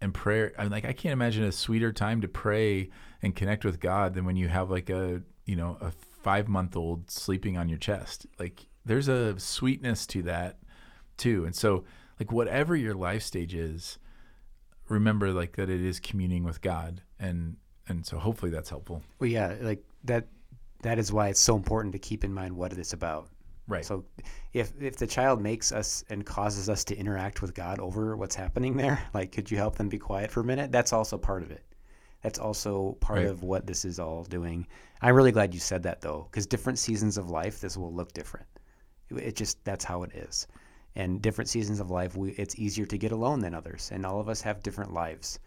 and 0.00 0.14
pray. 0.14 0.50
I'm 0.56 0.70
like, 0.70 0.84
I 0.84 0.92
can't 0.92 1.12
imagine 1.12 1.42
a 1.42 1.50
sweeter 1.50 1.92
time 1.92 2.20
to 2.20 2.28
pray 2.28 2.90
and 3.20 3.34
connect 3.34 3.64
with 3.64 3.80
God 3.80 4.14
than 4.14 4.24
when 4.24 4.36
you 4.36 4.46
have 4.46 4.70
like 4.70 4.90
a, 4.90 5.22
you 5.44 5.56
know, 5.56 5.76
a 5.80 5.92
five 6.22 6.48
month 6.48 6.76
old 6.76 7.10
sleeping 7.10 7.56
on 7.56 7.68
your 7.68 7.78
chest. 7.78 8.26
Like 8.38 8.66
there's 8.84 9.08
a 9.08 9.38
sweetness 9.38 10.06
to 10.08 10.22
that 10.22 10.58
too. 11.16 11.44
And 11.44 11.54
so 11.54 11.84
like 12.18 12.32
whatever 12.32 12.74
your 12.74 12.94
life 12.94 13.22
stage 13.22 13.54
is, 13.54 13.98
remember 14.88 15.32
like 15.32 15.56
that 15.56 15.70
it 15.70 15.80
is 15.80 16.00
communing 16.00 16.44
with 16.44 16.60
God 16.60 17.02
and 17.18 17.56
and 17.86 18.04
so 18.06 18.18
hopefully 18.18 18.50
that's 18.50 18.70
helpful. 18.70 19.02
Well 19.18 19.30
yeah, 19.30 19.54
like 19.60 19.84
that 20.04 20.26
that 20.82 20.98
is 20.98 21.12
why 21.12 21.28
it's 21.28 21.40
so 21.40 21.56
important 21.56 21.92
to 21.92 21.98
keep 21.98 22.24
in 22.24 22.32
mind 22.32 22.56
what 22.56 22.72
it 22.72 22.78
is 22.78 22.92
about. 22.92 23.28
Right. 23.66 23.84
So 23.84 24.04
if 24.52 24.72
if 24.80 24.96
the 24.96 25.06
child 25.06 25.40
makes 25.40 25.72
us 25.72 26.04
and 26.10 26.24
causes 26.24 26.68
us 26.68 26.84
to 26.84 26.96
interact 26.96 27.42
with 27.42 27.54
God 27.54 27.80
over 27.80 28.16
what's 28.16 28.34
happening 28.34 28.76
there, 28.76 29.02
like 29.14 29.32
could 29.32 29.50
you 29.50 29.58
help 29.58 29.76
them 29.76 29.88
be 29.88 29.98
quiet 29.98 30.30
for 30.30 30.40
a 30.40 30.44
minute? 30.44 30.72
That's 30.72 30.92
also 30.92 31.18
part 31.18 31.42
of 31.42 31.50
it. 31.50 31.64
That's 32.24 32.38
also 32.38 32.96
part 33.00 33.18
right. 33.18 33.26
of 33.26 33.42
what 33.42 33.66
this 33.66 33.84
is 33.84 33.98
all 33.98 34.24
doing. 34.24 34.66
I'm 35.02 35.14
really 35.14 35.30
glad 35.30 35.52
you 35.52 35.60
said 35.60 35.82
that 35.82 36.00
though, 36.00 36.26
because 36.30 36.46
different 36.46 36.78
seasons 36.78 37.18
of 37.18 37.28
life, 37.28 37.60
this 37.60 37.76
will 37.76 37.92
look 37.92 38.14
different. 38.14 38.46
It 39.10 39.36
just 39.36 39.62
that's 39.62 39.84
how 39.84 40.04
it 40.04 40.12
is. 40.14 40.46
And 40.96 41.20
different 41.20 41.50
seasons 41.50 41.80
of 41.80 41.90
life, 41.90 42.16
we, 42.16 42.30
it's 42.30 42.58
easier 42.58 42.86
to 42.86 42.96
get 42.96 43.12
alone 43.12 43.40
than 43.40 43.54
others, 43.54 43.90
and 43.92 44.06
all 44.06 44.20
of 44.20 44.30
us 44.30 44.40
have 44.40 44.62
different 44.62 44.94
lives. 44.94 45.38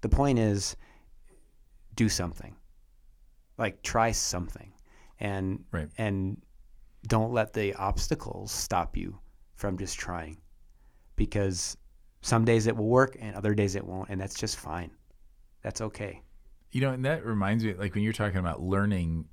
The 0.00 0.08
point 0.08 0.38
is, 0.38 0.74
do 1.96 2.08
something. 2.08 2.56
Like 3.58 3.82
try 3.82 4.10
something, 4.10 4.72
and 5.20 5.62
right. 5.70 5.90
and 5.98 6.40
don't 7.08 7.34
let 7.34 7.52
the 7.52 7.74
obstacles 7.74 8.50
stop 8.50 8.96
you 8.96 9.18
from 9.54 9.76
just 9.76 9.98
trying, 9.98 10.38
because 11.16 11.76
some 12.22 12.46
days 12.46 12.66
it 12.66 12.74
will 12.74 12.88
work 12.88 13.18
and 13.20 13.36
other 13.36 13.54
days 13.54 13.76
it 13.76 13.86
won't, 13.86 14.08
and 14.08 14.18
that's 14.18 14.40
just 14.40 14.56
fine. 14.56 14.90
That's 15.62 15.80
okay. 15.80 16.22
You 16.70 16.80
know, 16.80 16.92
and 16.92 17.04
that 17.04 17.24
reminds 17.24 17.64
me, 17.64 17.74
like 17.74 17.94
when 17.94 18.02
you're 18.02 18.12
talking 18.12 18.38
about 18.38 18.62
learning, 18.62 19.26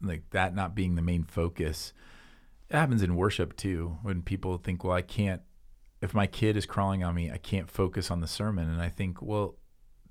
like 0.00 0.24
that 0.30 0.54
not 0.54 0.74
being 0.74 0.94
the 0.94 1.02
main 1.02 1.24
focus, 1.24 1.92
it 2.68 2.76
happens 2.76 3.02
in 3.02 3.16
worship 3.16 3.56
too. 3.56 3.98
When 4.02 4.22
people 4.22 4.56
think, 4.58 4.84
well, 4.84 4.94
I 4.94 5.02
can't, 5.02 5.42
if 6.00 6.14
my 6.14 6.26
kid 6.26 6.56
is 6.56 6.66
crawling 6.66 7.04
on 7.04 7.14
me, 7.14 7.30
I 7.30 7.36
can't 7.36 7.70
focus 7.70 8.10
on 8.10 8.20
the 8.20 8.26
sermon. 8.26 8.68
And 8.68 8.80
I 8.80 8.88
think, 8.88 9.20
well, 9.20 9.56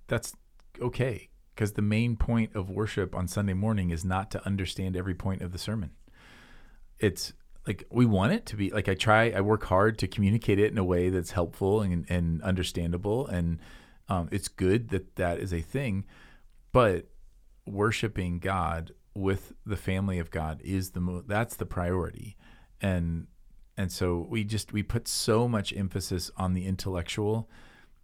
that's 0.08 0.34
okay. 0.80 1.30
Because 1.56 1.74
the 1.74 1.82
main 1.82 2.16
point 2.16 2.56
of 2.56 2.70
worship 2.70 3.16
on 3.16 3.28
Sunday 3.28 3.54
morning 3.54 3.90
is 3.90 4.06
not 4.06 4.32
to 4.32 4.46
understand 4.46 4.96
every 4.96 5.16
point 5.16 5.42
of 5.42 5.52
the 5.52 5.58
sermon. 5.58 5.92
It's 7.00 7.34
like 7.68 7.86
we 7.92 8.06
want 8.06 8.32
it 8.34 8.46
to 8.48 8.56
be 8.56 8.70
like 8.70 8.88
I 8.88 8.94
try, 8.94 9.32
I 9.32 9.42
work 9.42 9.66
hard 9.66 9.98
to 10.00 10.08
communicate 10.08 10.60
it 10.60 10.72
in 10.72 10.78
a 10.78 10.84
way 10.84 11.10
that's 11.10 11.32
helpful 11.32 11.82
and, 11.82 12.06
and 12.10 12.42
understandable. 12.44 13.28
And 13.28 13.60
um, 14.10 14.28
it's 14.32 14.48
good 14.48 14.90
that 14.90 15.16
that 15.16 15.40
is 15.40 15.54
a 15.54 15.62
thing 15.62 16.06
but 16.72 17.08
worshiping 17.66 18.40
God 18.40 18.94
with 19.14 19.54
the 19.66 19.78
family 19.78 20.20
of 20.20 20.32
God 20.32 20.62
is 20.64 20.92
the 20.92 21.00
mo- 21.00 21.24
that's 21.26 21.56
the 21.56 21.66
priority, 21.66 22.38
and 22.82 23.28
and 23.78 23.92
so 23.92 24.28
we 24.30 24.44
just 24.44 24.72
we 24.72 24.84
put 24.84 25.08
so 25.08 25.48
much 25.48 25.74
emphasis 25.74 26.32
on 26.38 26.54
the 26.54 26.66
intellectual, 26.66 27.50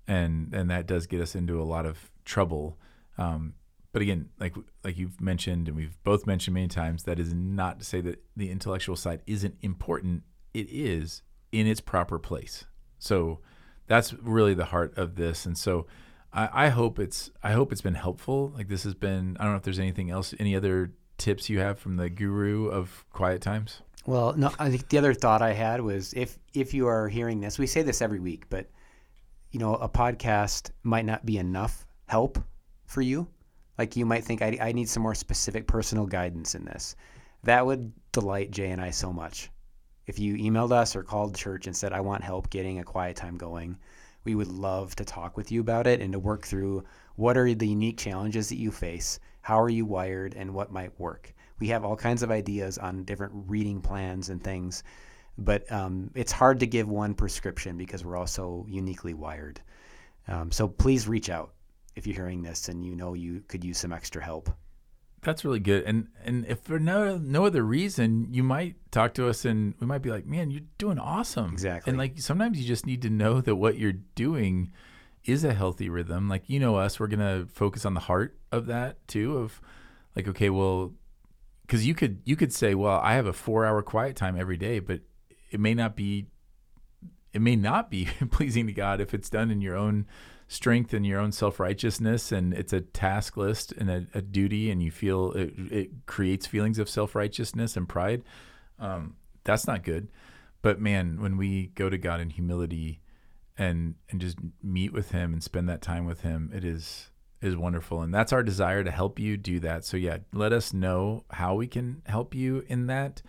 and 0.08 0.54
and 0.54 0.70
that 0.70 0.88
does 0.88 1.08
get 1.08 1.22
us 1.22 1.36
into 1.36 1.62
a 1.62 1.64
lot 1.64 1.86
of 1.86 2.12
trouble. 2.26 2.80
Um, 3.18 3.54
but 3.92 4.02
again, 4.02 4.30
like 4.40 4.56
like 4.84 4.98
you've 4.98 5.22
mentioned 5.22 5.68
and 5.68 5.78
we've 5.78 6.02
both 6.04 6.26
mentioned 6.26 6.56
many 6.56 6.68
times, 6.68 7.04
that 7.04 7.20
is 7.20 7.34
not 7.34 7.80
to 7.80 7.86
say 7.86 8.02
that 8.02 8.24
the 8.36 8.50
intellectual 8.50 8.96
side 8.96 9.22
isn't 9.28 9.56
important. 9.62 10.24
It 10.54 10.68
is 10.70 11.22
in 11.52 11.68
its 11.68 11.82
proper 11.82 12.20
place. 12.20 12.66
So 12.98 13.40
that's 13.88 14.14
really 14.14 14.54
the 14.54 14.66
heart 14.66 14.98
of 14.98 15.16
this, 15.16 15.46
and 15.46 15.58
so 15.58 15.86
I, 16.34 16.66
I 16.66 16.70
hope 16.70 17.00
it's 17.00 17.32
I 17.44 17.54
hope 17.54 17.72
it's 17.72 17.82
been 17.82 17.96
helpful. 17.96 18.52
Like 18.56 18.68
this 18.68 18.84
has 18.84 18.94
been. 18.94 19.38
I 19.40 19.44
don't 19.44 19.54
know 19.54 19.58
if 19.58 19.64
there's 19.64 19.80
anything 19.80 20.12
else, 20.12 20.34
any 20.40 20.56
other 20.56 20.92
tips 21.18 21.50
you 21.50 21.60
have 21.60 21.80
from 21.80 21.96
the 21.96 22.10
guru 22.10 22.68
of 22.68 23.06
quiet 23.12 23.42
times. 23.42 23.82
Well, 24.06 24.34
no. 24.34 24.52
I 24.60 24.70
think 24.70 24.90
the 24.90 24.98
other 24.98 25.14
thought 25.14 25.42
I 25.42 25.54
had 25.54 25.82
was 25.82 26.14
if 26.14 26.38
if 26.54 26.74
you 26.74 26.88
are 26.88 27.08
hearing 27.08 27.40
this, 27.40 27.58
we 27.58 27.68
say 27.68 27.82
this 27.82 28.02
every 28.02 28.20
week, 28.20 28.46
but 28.50 28.70
you 29.52 29.60
know, 29.60 29.76
a 29.76 29.88
podcast 29.88 30.72
might 30.84 31.06
not 31.06 31.26
be 31.26 31.38
enough 31.38 31.86
help 32.08 32.38
for 32.86 33.02
you. 33.02 33.28
Like 33.78 33.96
you 33.96 34.06
might 34.06 34.24
think, 34.24 34.42
I, 34.42 34.58
I 34.62 34.72
need 34.72 34.90
some 34.90 35.04
more 35.04 35.16
specific 35.16 35.68
personal 35.68 36.06
guidance 36.06 36.56
in 36.56 36.66
this. 36.66 36.96
That 37.44 37.66
would 37.66 37.92
delight 38.12 38.52
Jay 38.52 38.72
and 38.72 38.82
I 38.82 38.92
so 38.92 39.12
much. 39.12 39.50
If 40.08 40.20
you 40.20 40.36
emailed 40.36 40.72
us 40.72 40.96
or 40.96 41.04
called 41.04 41.36
church 41.36 41.68
and 41.68 41.76
said, 41.76 41.94
I 41.94 42.02
want 42.02 42.24
help 42.24 42.50
getting 42.50 42.80
a 42.80 42.84
quiet 42.84 43.16
time 43.16 43.38
going, 43.38 43.78
we 44.24 44.36
would 44.36 44.48
love 44.48 44.96
to 44.96 45.06
talk 45.06 45.38
with 45.38 45.52
you 45.52 45.62
about 45.62 45.88
it 45.88 46.02
and 46.02 46.14
to 46.14 46.20
work 46.20 46.46
through 46.46 46.84
what 47.16 47.38
are 47.38 47.54
the 47.54 47.68
unique 47.68 47.98
challenges 47.98 48.50
that 48.50 48.58
you 48.58 48.72
face, 48.72 49.20
how 49.42 49.60
are 49.60 49.70
you 49.70 49.86
wired, 49.86 50.34
and 50.36 50.54
what 50.54 50.72
might 50.72 51.00
work. 51.00 51.34
We 51.60 51.68
have 51.68 51.86
all 51.86 51.96
kinds 51.96 52.24
of 52.24 52.32
ideas 52.32 52.78
on 52.78 53.04
different 53.04 53.34
reading 53.48 53.82
plans 53.82 54.30
and 54.30 54.44
things, 54.44 54.84
but 55.38 55.70
um, 55.72 56.12
it's 56.16 56.32
hard 56.32 56.60
to 56.60 56.68
give 56.68 56.90
one 56.90 57.14
prescription 57.14 57.78
because 57.78 58.04
we're 58.04 58.18
all 58.18 58.28
so 58.28 58.66
uniquely 58.68 59.14
wired. 59.14 59.62
Um, 60.28 60.52
so 60.52 60.68
please 60.68 61.08
reach 61.08 61.30
out 61.30 61.54
if 61.96 62.06
you're 62.06 62.16
hearing 62.16 62.42
this 62.42 62.68
and 62.68 62.86
you 62.86 62.96
know 62.96 63.14
you 63.14 63.44
could 63.48 63.64
use 63.64 63.78
some 63.78 63.94
extra 63.94 64.24
help. 64.24 64.50
That's 65.26 65.44
really 65.44 65.60
good. 65.60 65.84
And 65.86 66.08
and 66.24 66.46
if 66.46 66.60
for 66.60 66.78
no 66.78 67.18
no 67.18 67.46
other 67.46 67.64
reason, 67.64 68.28
you 68.32 68.44
might 68.44 68.76
talk 68.92 69.16
to 69.16 69.28
us 69.28 69.44
and 69.44 69.74
we 69.80 69.88
might 69.88 70.04
be 70.04 70.12
like, 70.12 70.28
"Man, 70.28 70.52
you're 70.52 70.62
doing 70.78 71.00
awesome." 71.00 71.52
Exactly. 71.52 71.90
And 71.90 71.98
like 71.98 72.20
sometimes 72.20 72.60
you 72.60 72.66
just 72.66 72.86
need 72.86 73.02
to 73.02 73.10
know 73.10 73.42
that 73.42 73.56
what 73.56 73.80
you're 73.80 73.92
doing 73.92 74.72
is 75.24 75.44
a 75.44 75.56
healthy 75.56 75.90
rhythm. 75.90 76.30
Like 76.30 76.44
you 76.48 76.60
know 76.60 76.76
us, 76.76 77.00
we're 77.00 77.08
going 77.08 77.20
to 77.20 77.52
focus 77.52 77.86
on 77.86 77.96
the 77.96 78.02
heart 78.02 78.38
of 78.52 78.68
that 78.68 79.06
too 79.08 79.38
of 79.38 79.60
like 80.16 80.28
okay, 80.28 80.52
well 80.52 80.94
cuz 81.68 81.88
you 81.88 81.96
could 81.96 82.22
you 82.24 82.36
could 82.36 82.54
say, 82.54 82.76
"Well, 82.76 83.00
I 83.00 83.14
have 83.14 83.26
a 83.26 83.34
4-hour 83.34 83.82
quiet 83.82 84.16
time 84.16 84.40
every 84.40 84.58
day," 84.58 84.78
but 84.78 85.02
it 85.50 85.60
may 85.60 85.74
not 85.74 85.96
be 85.96 86.28
it 87.34 87.42
may 87.42 87.56
not 87.56 87.90
be 87.90 88.08
pleasing 88.30 88.68
to 88.68 88.74
God 88.74 89.02
if 89.02 89.12
it's 89.16 89.30
done 89.30 89.50
in 89.50 89.60
your 89.60 89.76
own 89.76 90.06
strength 90.48 90.94
and 90.94 91.06
your 91.06 91.20
own 91.20 91.32
self 91.32 91.60
righteousness, 91.60 92.32
and 92.32 92.54
it's 92.54 92.74
a 92.74 92.82
task 92.82 93.38
list 93.38 93.72
and 93.74 93.90
a, 93.90 94.08
a 94.14 94.22
duty, 94.22 94.70
and 94.72 94.82
you 94.82 94.92
feel 94.92 95.32
it, 95.32 95.54
it 95.72 96.06
creates 96.06 96.46
feelings 96.46 96.80
of 96.80 96.90
self 96.90 97.16
righteousness 97.16 97.76
and 97.76 97.88
pride. 97.88 98.24
Um, 98.80 99.16
that's 99.44 99.68
not 99.68 99.84
good. 99.84 100.10
But 100.62 100.82
man, 100.82 101.22
when 101.22 101.38
we 101.38 101.68
go 101.76 101.90
to 101.90 101.98
God 101.98 102.20
in 102.20 102.32
humility 102.32 103.02
and 103.58 103.96
and 104.10 104.20
just 104.20 104.38
meet 104.62 104.94
with 104.94 105.12
him 105.12 105.34
and 105.34 105.44
spend 105.44 105.70
that 105.70 105.82
time 105.82 106.06
with 106.06 106.22
him. 106.22 106.52
It 106.54 106.64
is 106.64 107.10
is 107.42 107.56
wonderful, 107.56 108.02
and 108.02 108.14
that's 108.14 108.34
our 108.34 108.44
desire 108.44 108.84
to 108.84 108.92
help 108.92 109.20
you 109.20 109.38
do 109.38 109.60
that. 109.60 109.86
So 109.86 109.98
yeah, 109.98 110.18
let 110.34 110.54
us 110.54 110.74
know 110.74 111.26
how 111.32 111.56
we 111.56 111.68
can 111.68 112.02
help 112.06 112.34
you 112.34 112.64
in 112.68 112.88
that. 112.88 113.22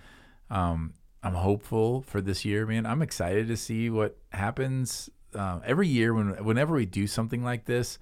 Um, 0.51 0.95
I'm 1.23 1.35
hopeful 1.35 2.03
for 2.03 2.21
this 2.21 2.45
year, 2.45 2.67
man. 2.67 2.87
I'm 2.87 3.03
excited 3.03 3.49
to 3.49 3.57
see 3.57 3.91
what 3.91 4.17
happens 4.31 5.11
uh, 5.37 5.61
every 5.64 5.89
year 5.89 6.14
when 6.14 6.45
whenever 6.45 6.74
we 6.74 6.87
do 6.87 7.07
something 7.07 7.45
like 7.45 7.66
this. 7.66 7.99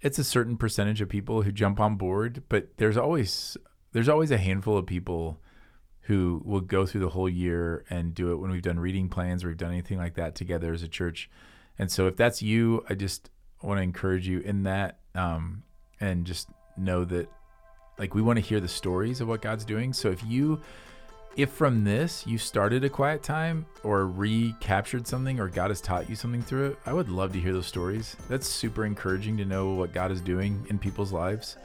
It's 0.00 0.18
a 0.18 0.24
certain 0.24 0.58
percentage 0.58 1.00
of 1.00 1.08
people 1.08 1.42
who 1.42 1.52
jump 1.52 1.80
on 1.80 1.96
board, 1.96 2.42
but 2.50 2.76
there's 2.76 2.98
always 2.98 3.56
there's 3.92 4.08
always 4.08 4.30
a 4.30 4.36
handful 4.36 4.76
of 4.76 4.84
people 4.84 5.40
who 6.02 6.42
will 6.44 6.60
go 6.60 6.84
through 6.84 7.00
the 7.00 7.08
whole 7.08 7.28
year 7.28 7.84
and 7.88 8.14
do 8.14 8.30
it 8.32 8.36
when 8.36 8.50
we've 8.50 8.60
done 8.60 8.78
reading 8.78 9.08
plans 9.08 9.42
or 9.42 9.48
we've 9.48 9.56
done 9.56 9.72
anything 9.72 9.96
like 9.96 10.14
that 10.14 10.34
together 10.34 10.74
as 10.74 10.82
a 10.82 10.88
church. 10.88 11.30
And 11.78 11.90
so 11.90 12.06
if 12.06 12.16
that's 12.16 12.42
you, 12.42 12.84
I 12.90 12.94
just 12.94 13.30
want 13.62 13.78
to 13.78 13.82
encourage 13.82 14.28
you 14.28 14.40
in 14.40 14.64
that 14.64 14.98
um, 15.14 15.62
and 16.00 16.26
just 16.26 16.48
know 16.76 17.04
that 17.06 17.28
like 17.98 18.14
we 18.14 18.20
want 18.20 18.36
to 18.36 18.44
hear 18.44 18.60
the 18.60 18.68
stories 18.68 19.20
of 19.20 19.28
what 19.28 19.40
God's 19.40 19.64
doing. 19.64 19.92
So 19.94 20.10
if 20.10 20.22
you 20.24 20.60
if 21.36 21.50
from 21.50 21.84
this 21.84 22.26
you 22.26 22.38
started 22.38 22.84
a 22.84 22.88
quiet 22.88 23.22
time 23.22 23.66
or 23.82 24.06
recaptured 24.06 25.06
something 25.06 25.40
or 25.40 25.48
God 25.48 25.70
has 25.70 25.80
taught 25.80 26.08
you 26.08 26.14
something 26.14 26.42
through 26.42 26.70
it, 26.70 26.78
I 26.86 26.92
would 26.92 27.08
love 27.08 27.32
to 27.32 27.40
hear 27.40 27.52
those 27.52 27.66
stories. 27.66 28.16
That's 28.28 28.46
super 28.46 28.84
encouraging 28.84 29.36
to 29.38 29.44
know 29.44 29.70
what 29.70 29.92
God 29.92 30.10
is 30.10 30.20
doing 30.20 30.64
in 30.70 30.78
people's 30.78 31.12
lives. 31.12 31.56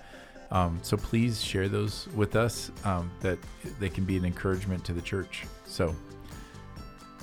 Um, 0.52 0.80
so 0.82 0.98
please 0.98 1.44
share 1.44 1.68
those 1.68 2.08
with 2.16 2.36
us 2.36 2.72
um, 2.84 3.12
that 3.20 3.38
they 3.80 3.90
can 3.90 4.06
be 4.06 4.18
an 4.18 4.26
encouragement 4.26 4.84
to 4.86 4.94
the 4.94 5.02
church. 5.02 5.46
So 5.66 5.96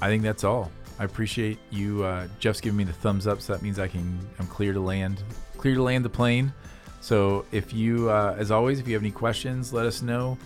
I 0.00 0.06
think 0.06 0.22
that's 0.22 0.44
all. 0.44 0.70
I 0.98 1.04
appreciate 1.04 1.58
you. 1.70 2.04
Uh, 2.04 2.28
Jeff's 2.38 2.60
giving 2.60 2.76
me 2.76 2.84
the 2.84 2.92
thumbs 2.92 3.26
up, 3.26 3.40
so 3.40 3.52
that 3.52 3.62
means 3.62 3.78
I 3.78 3.88
can. 3.88 4.18
I'm 4.38 4.46
clear 4.46 4.72
to 4.72 4.80
land. 4.80 5.22
Clear 5.58 5.74
to 5.74 5.82
land 5.82 6.04
the 6.04 6.10
plane. 6.10 6.52
So 7.00 7.44
if 7.52 7.72
you, 7.72 8.08
uh, 8.08 8.34
as 8.38 8.50
always, 8.50 8.78
if 8.78 8.88
you 8.88 8.94
have 8.94 9.02
any 9.02 9.10
questions, 9.10 9.72
let 9.72 9.84
us 9.84 10.00
know 10.00 10.38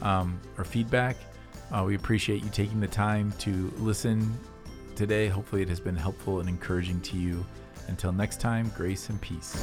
um, 0.00 0.40
or 0.56 0.64
feedback. 0.64 1.16
Uh, 1.70 1.84
we 1.84 1.94
appreciate 1.94 2.42
you 2.42 2.50
taking 2.50 2.80
the 2.80 2.88
time 2.88 3.32
to 3.38 3.72
listen 3.78 4.38
today. 4.96 5.28
Hopefully, 5.28 5.62
it 5.62 5.68
has 5.68 5.80
been 5.80 5.96
helpful 5.96 6.40
and 6.40 6.48
encouraging 6.48 7.00
to 7.02 7.16
you. 7.16 7.44
Until 7.88 8.12
next 8.12 8.40
time, 8.40 8.70
grace 8.76 9.08
and 9.08 9.20
peace. 9.20 9.56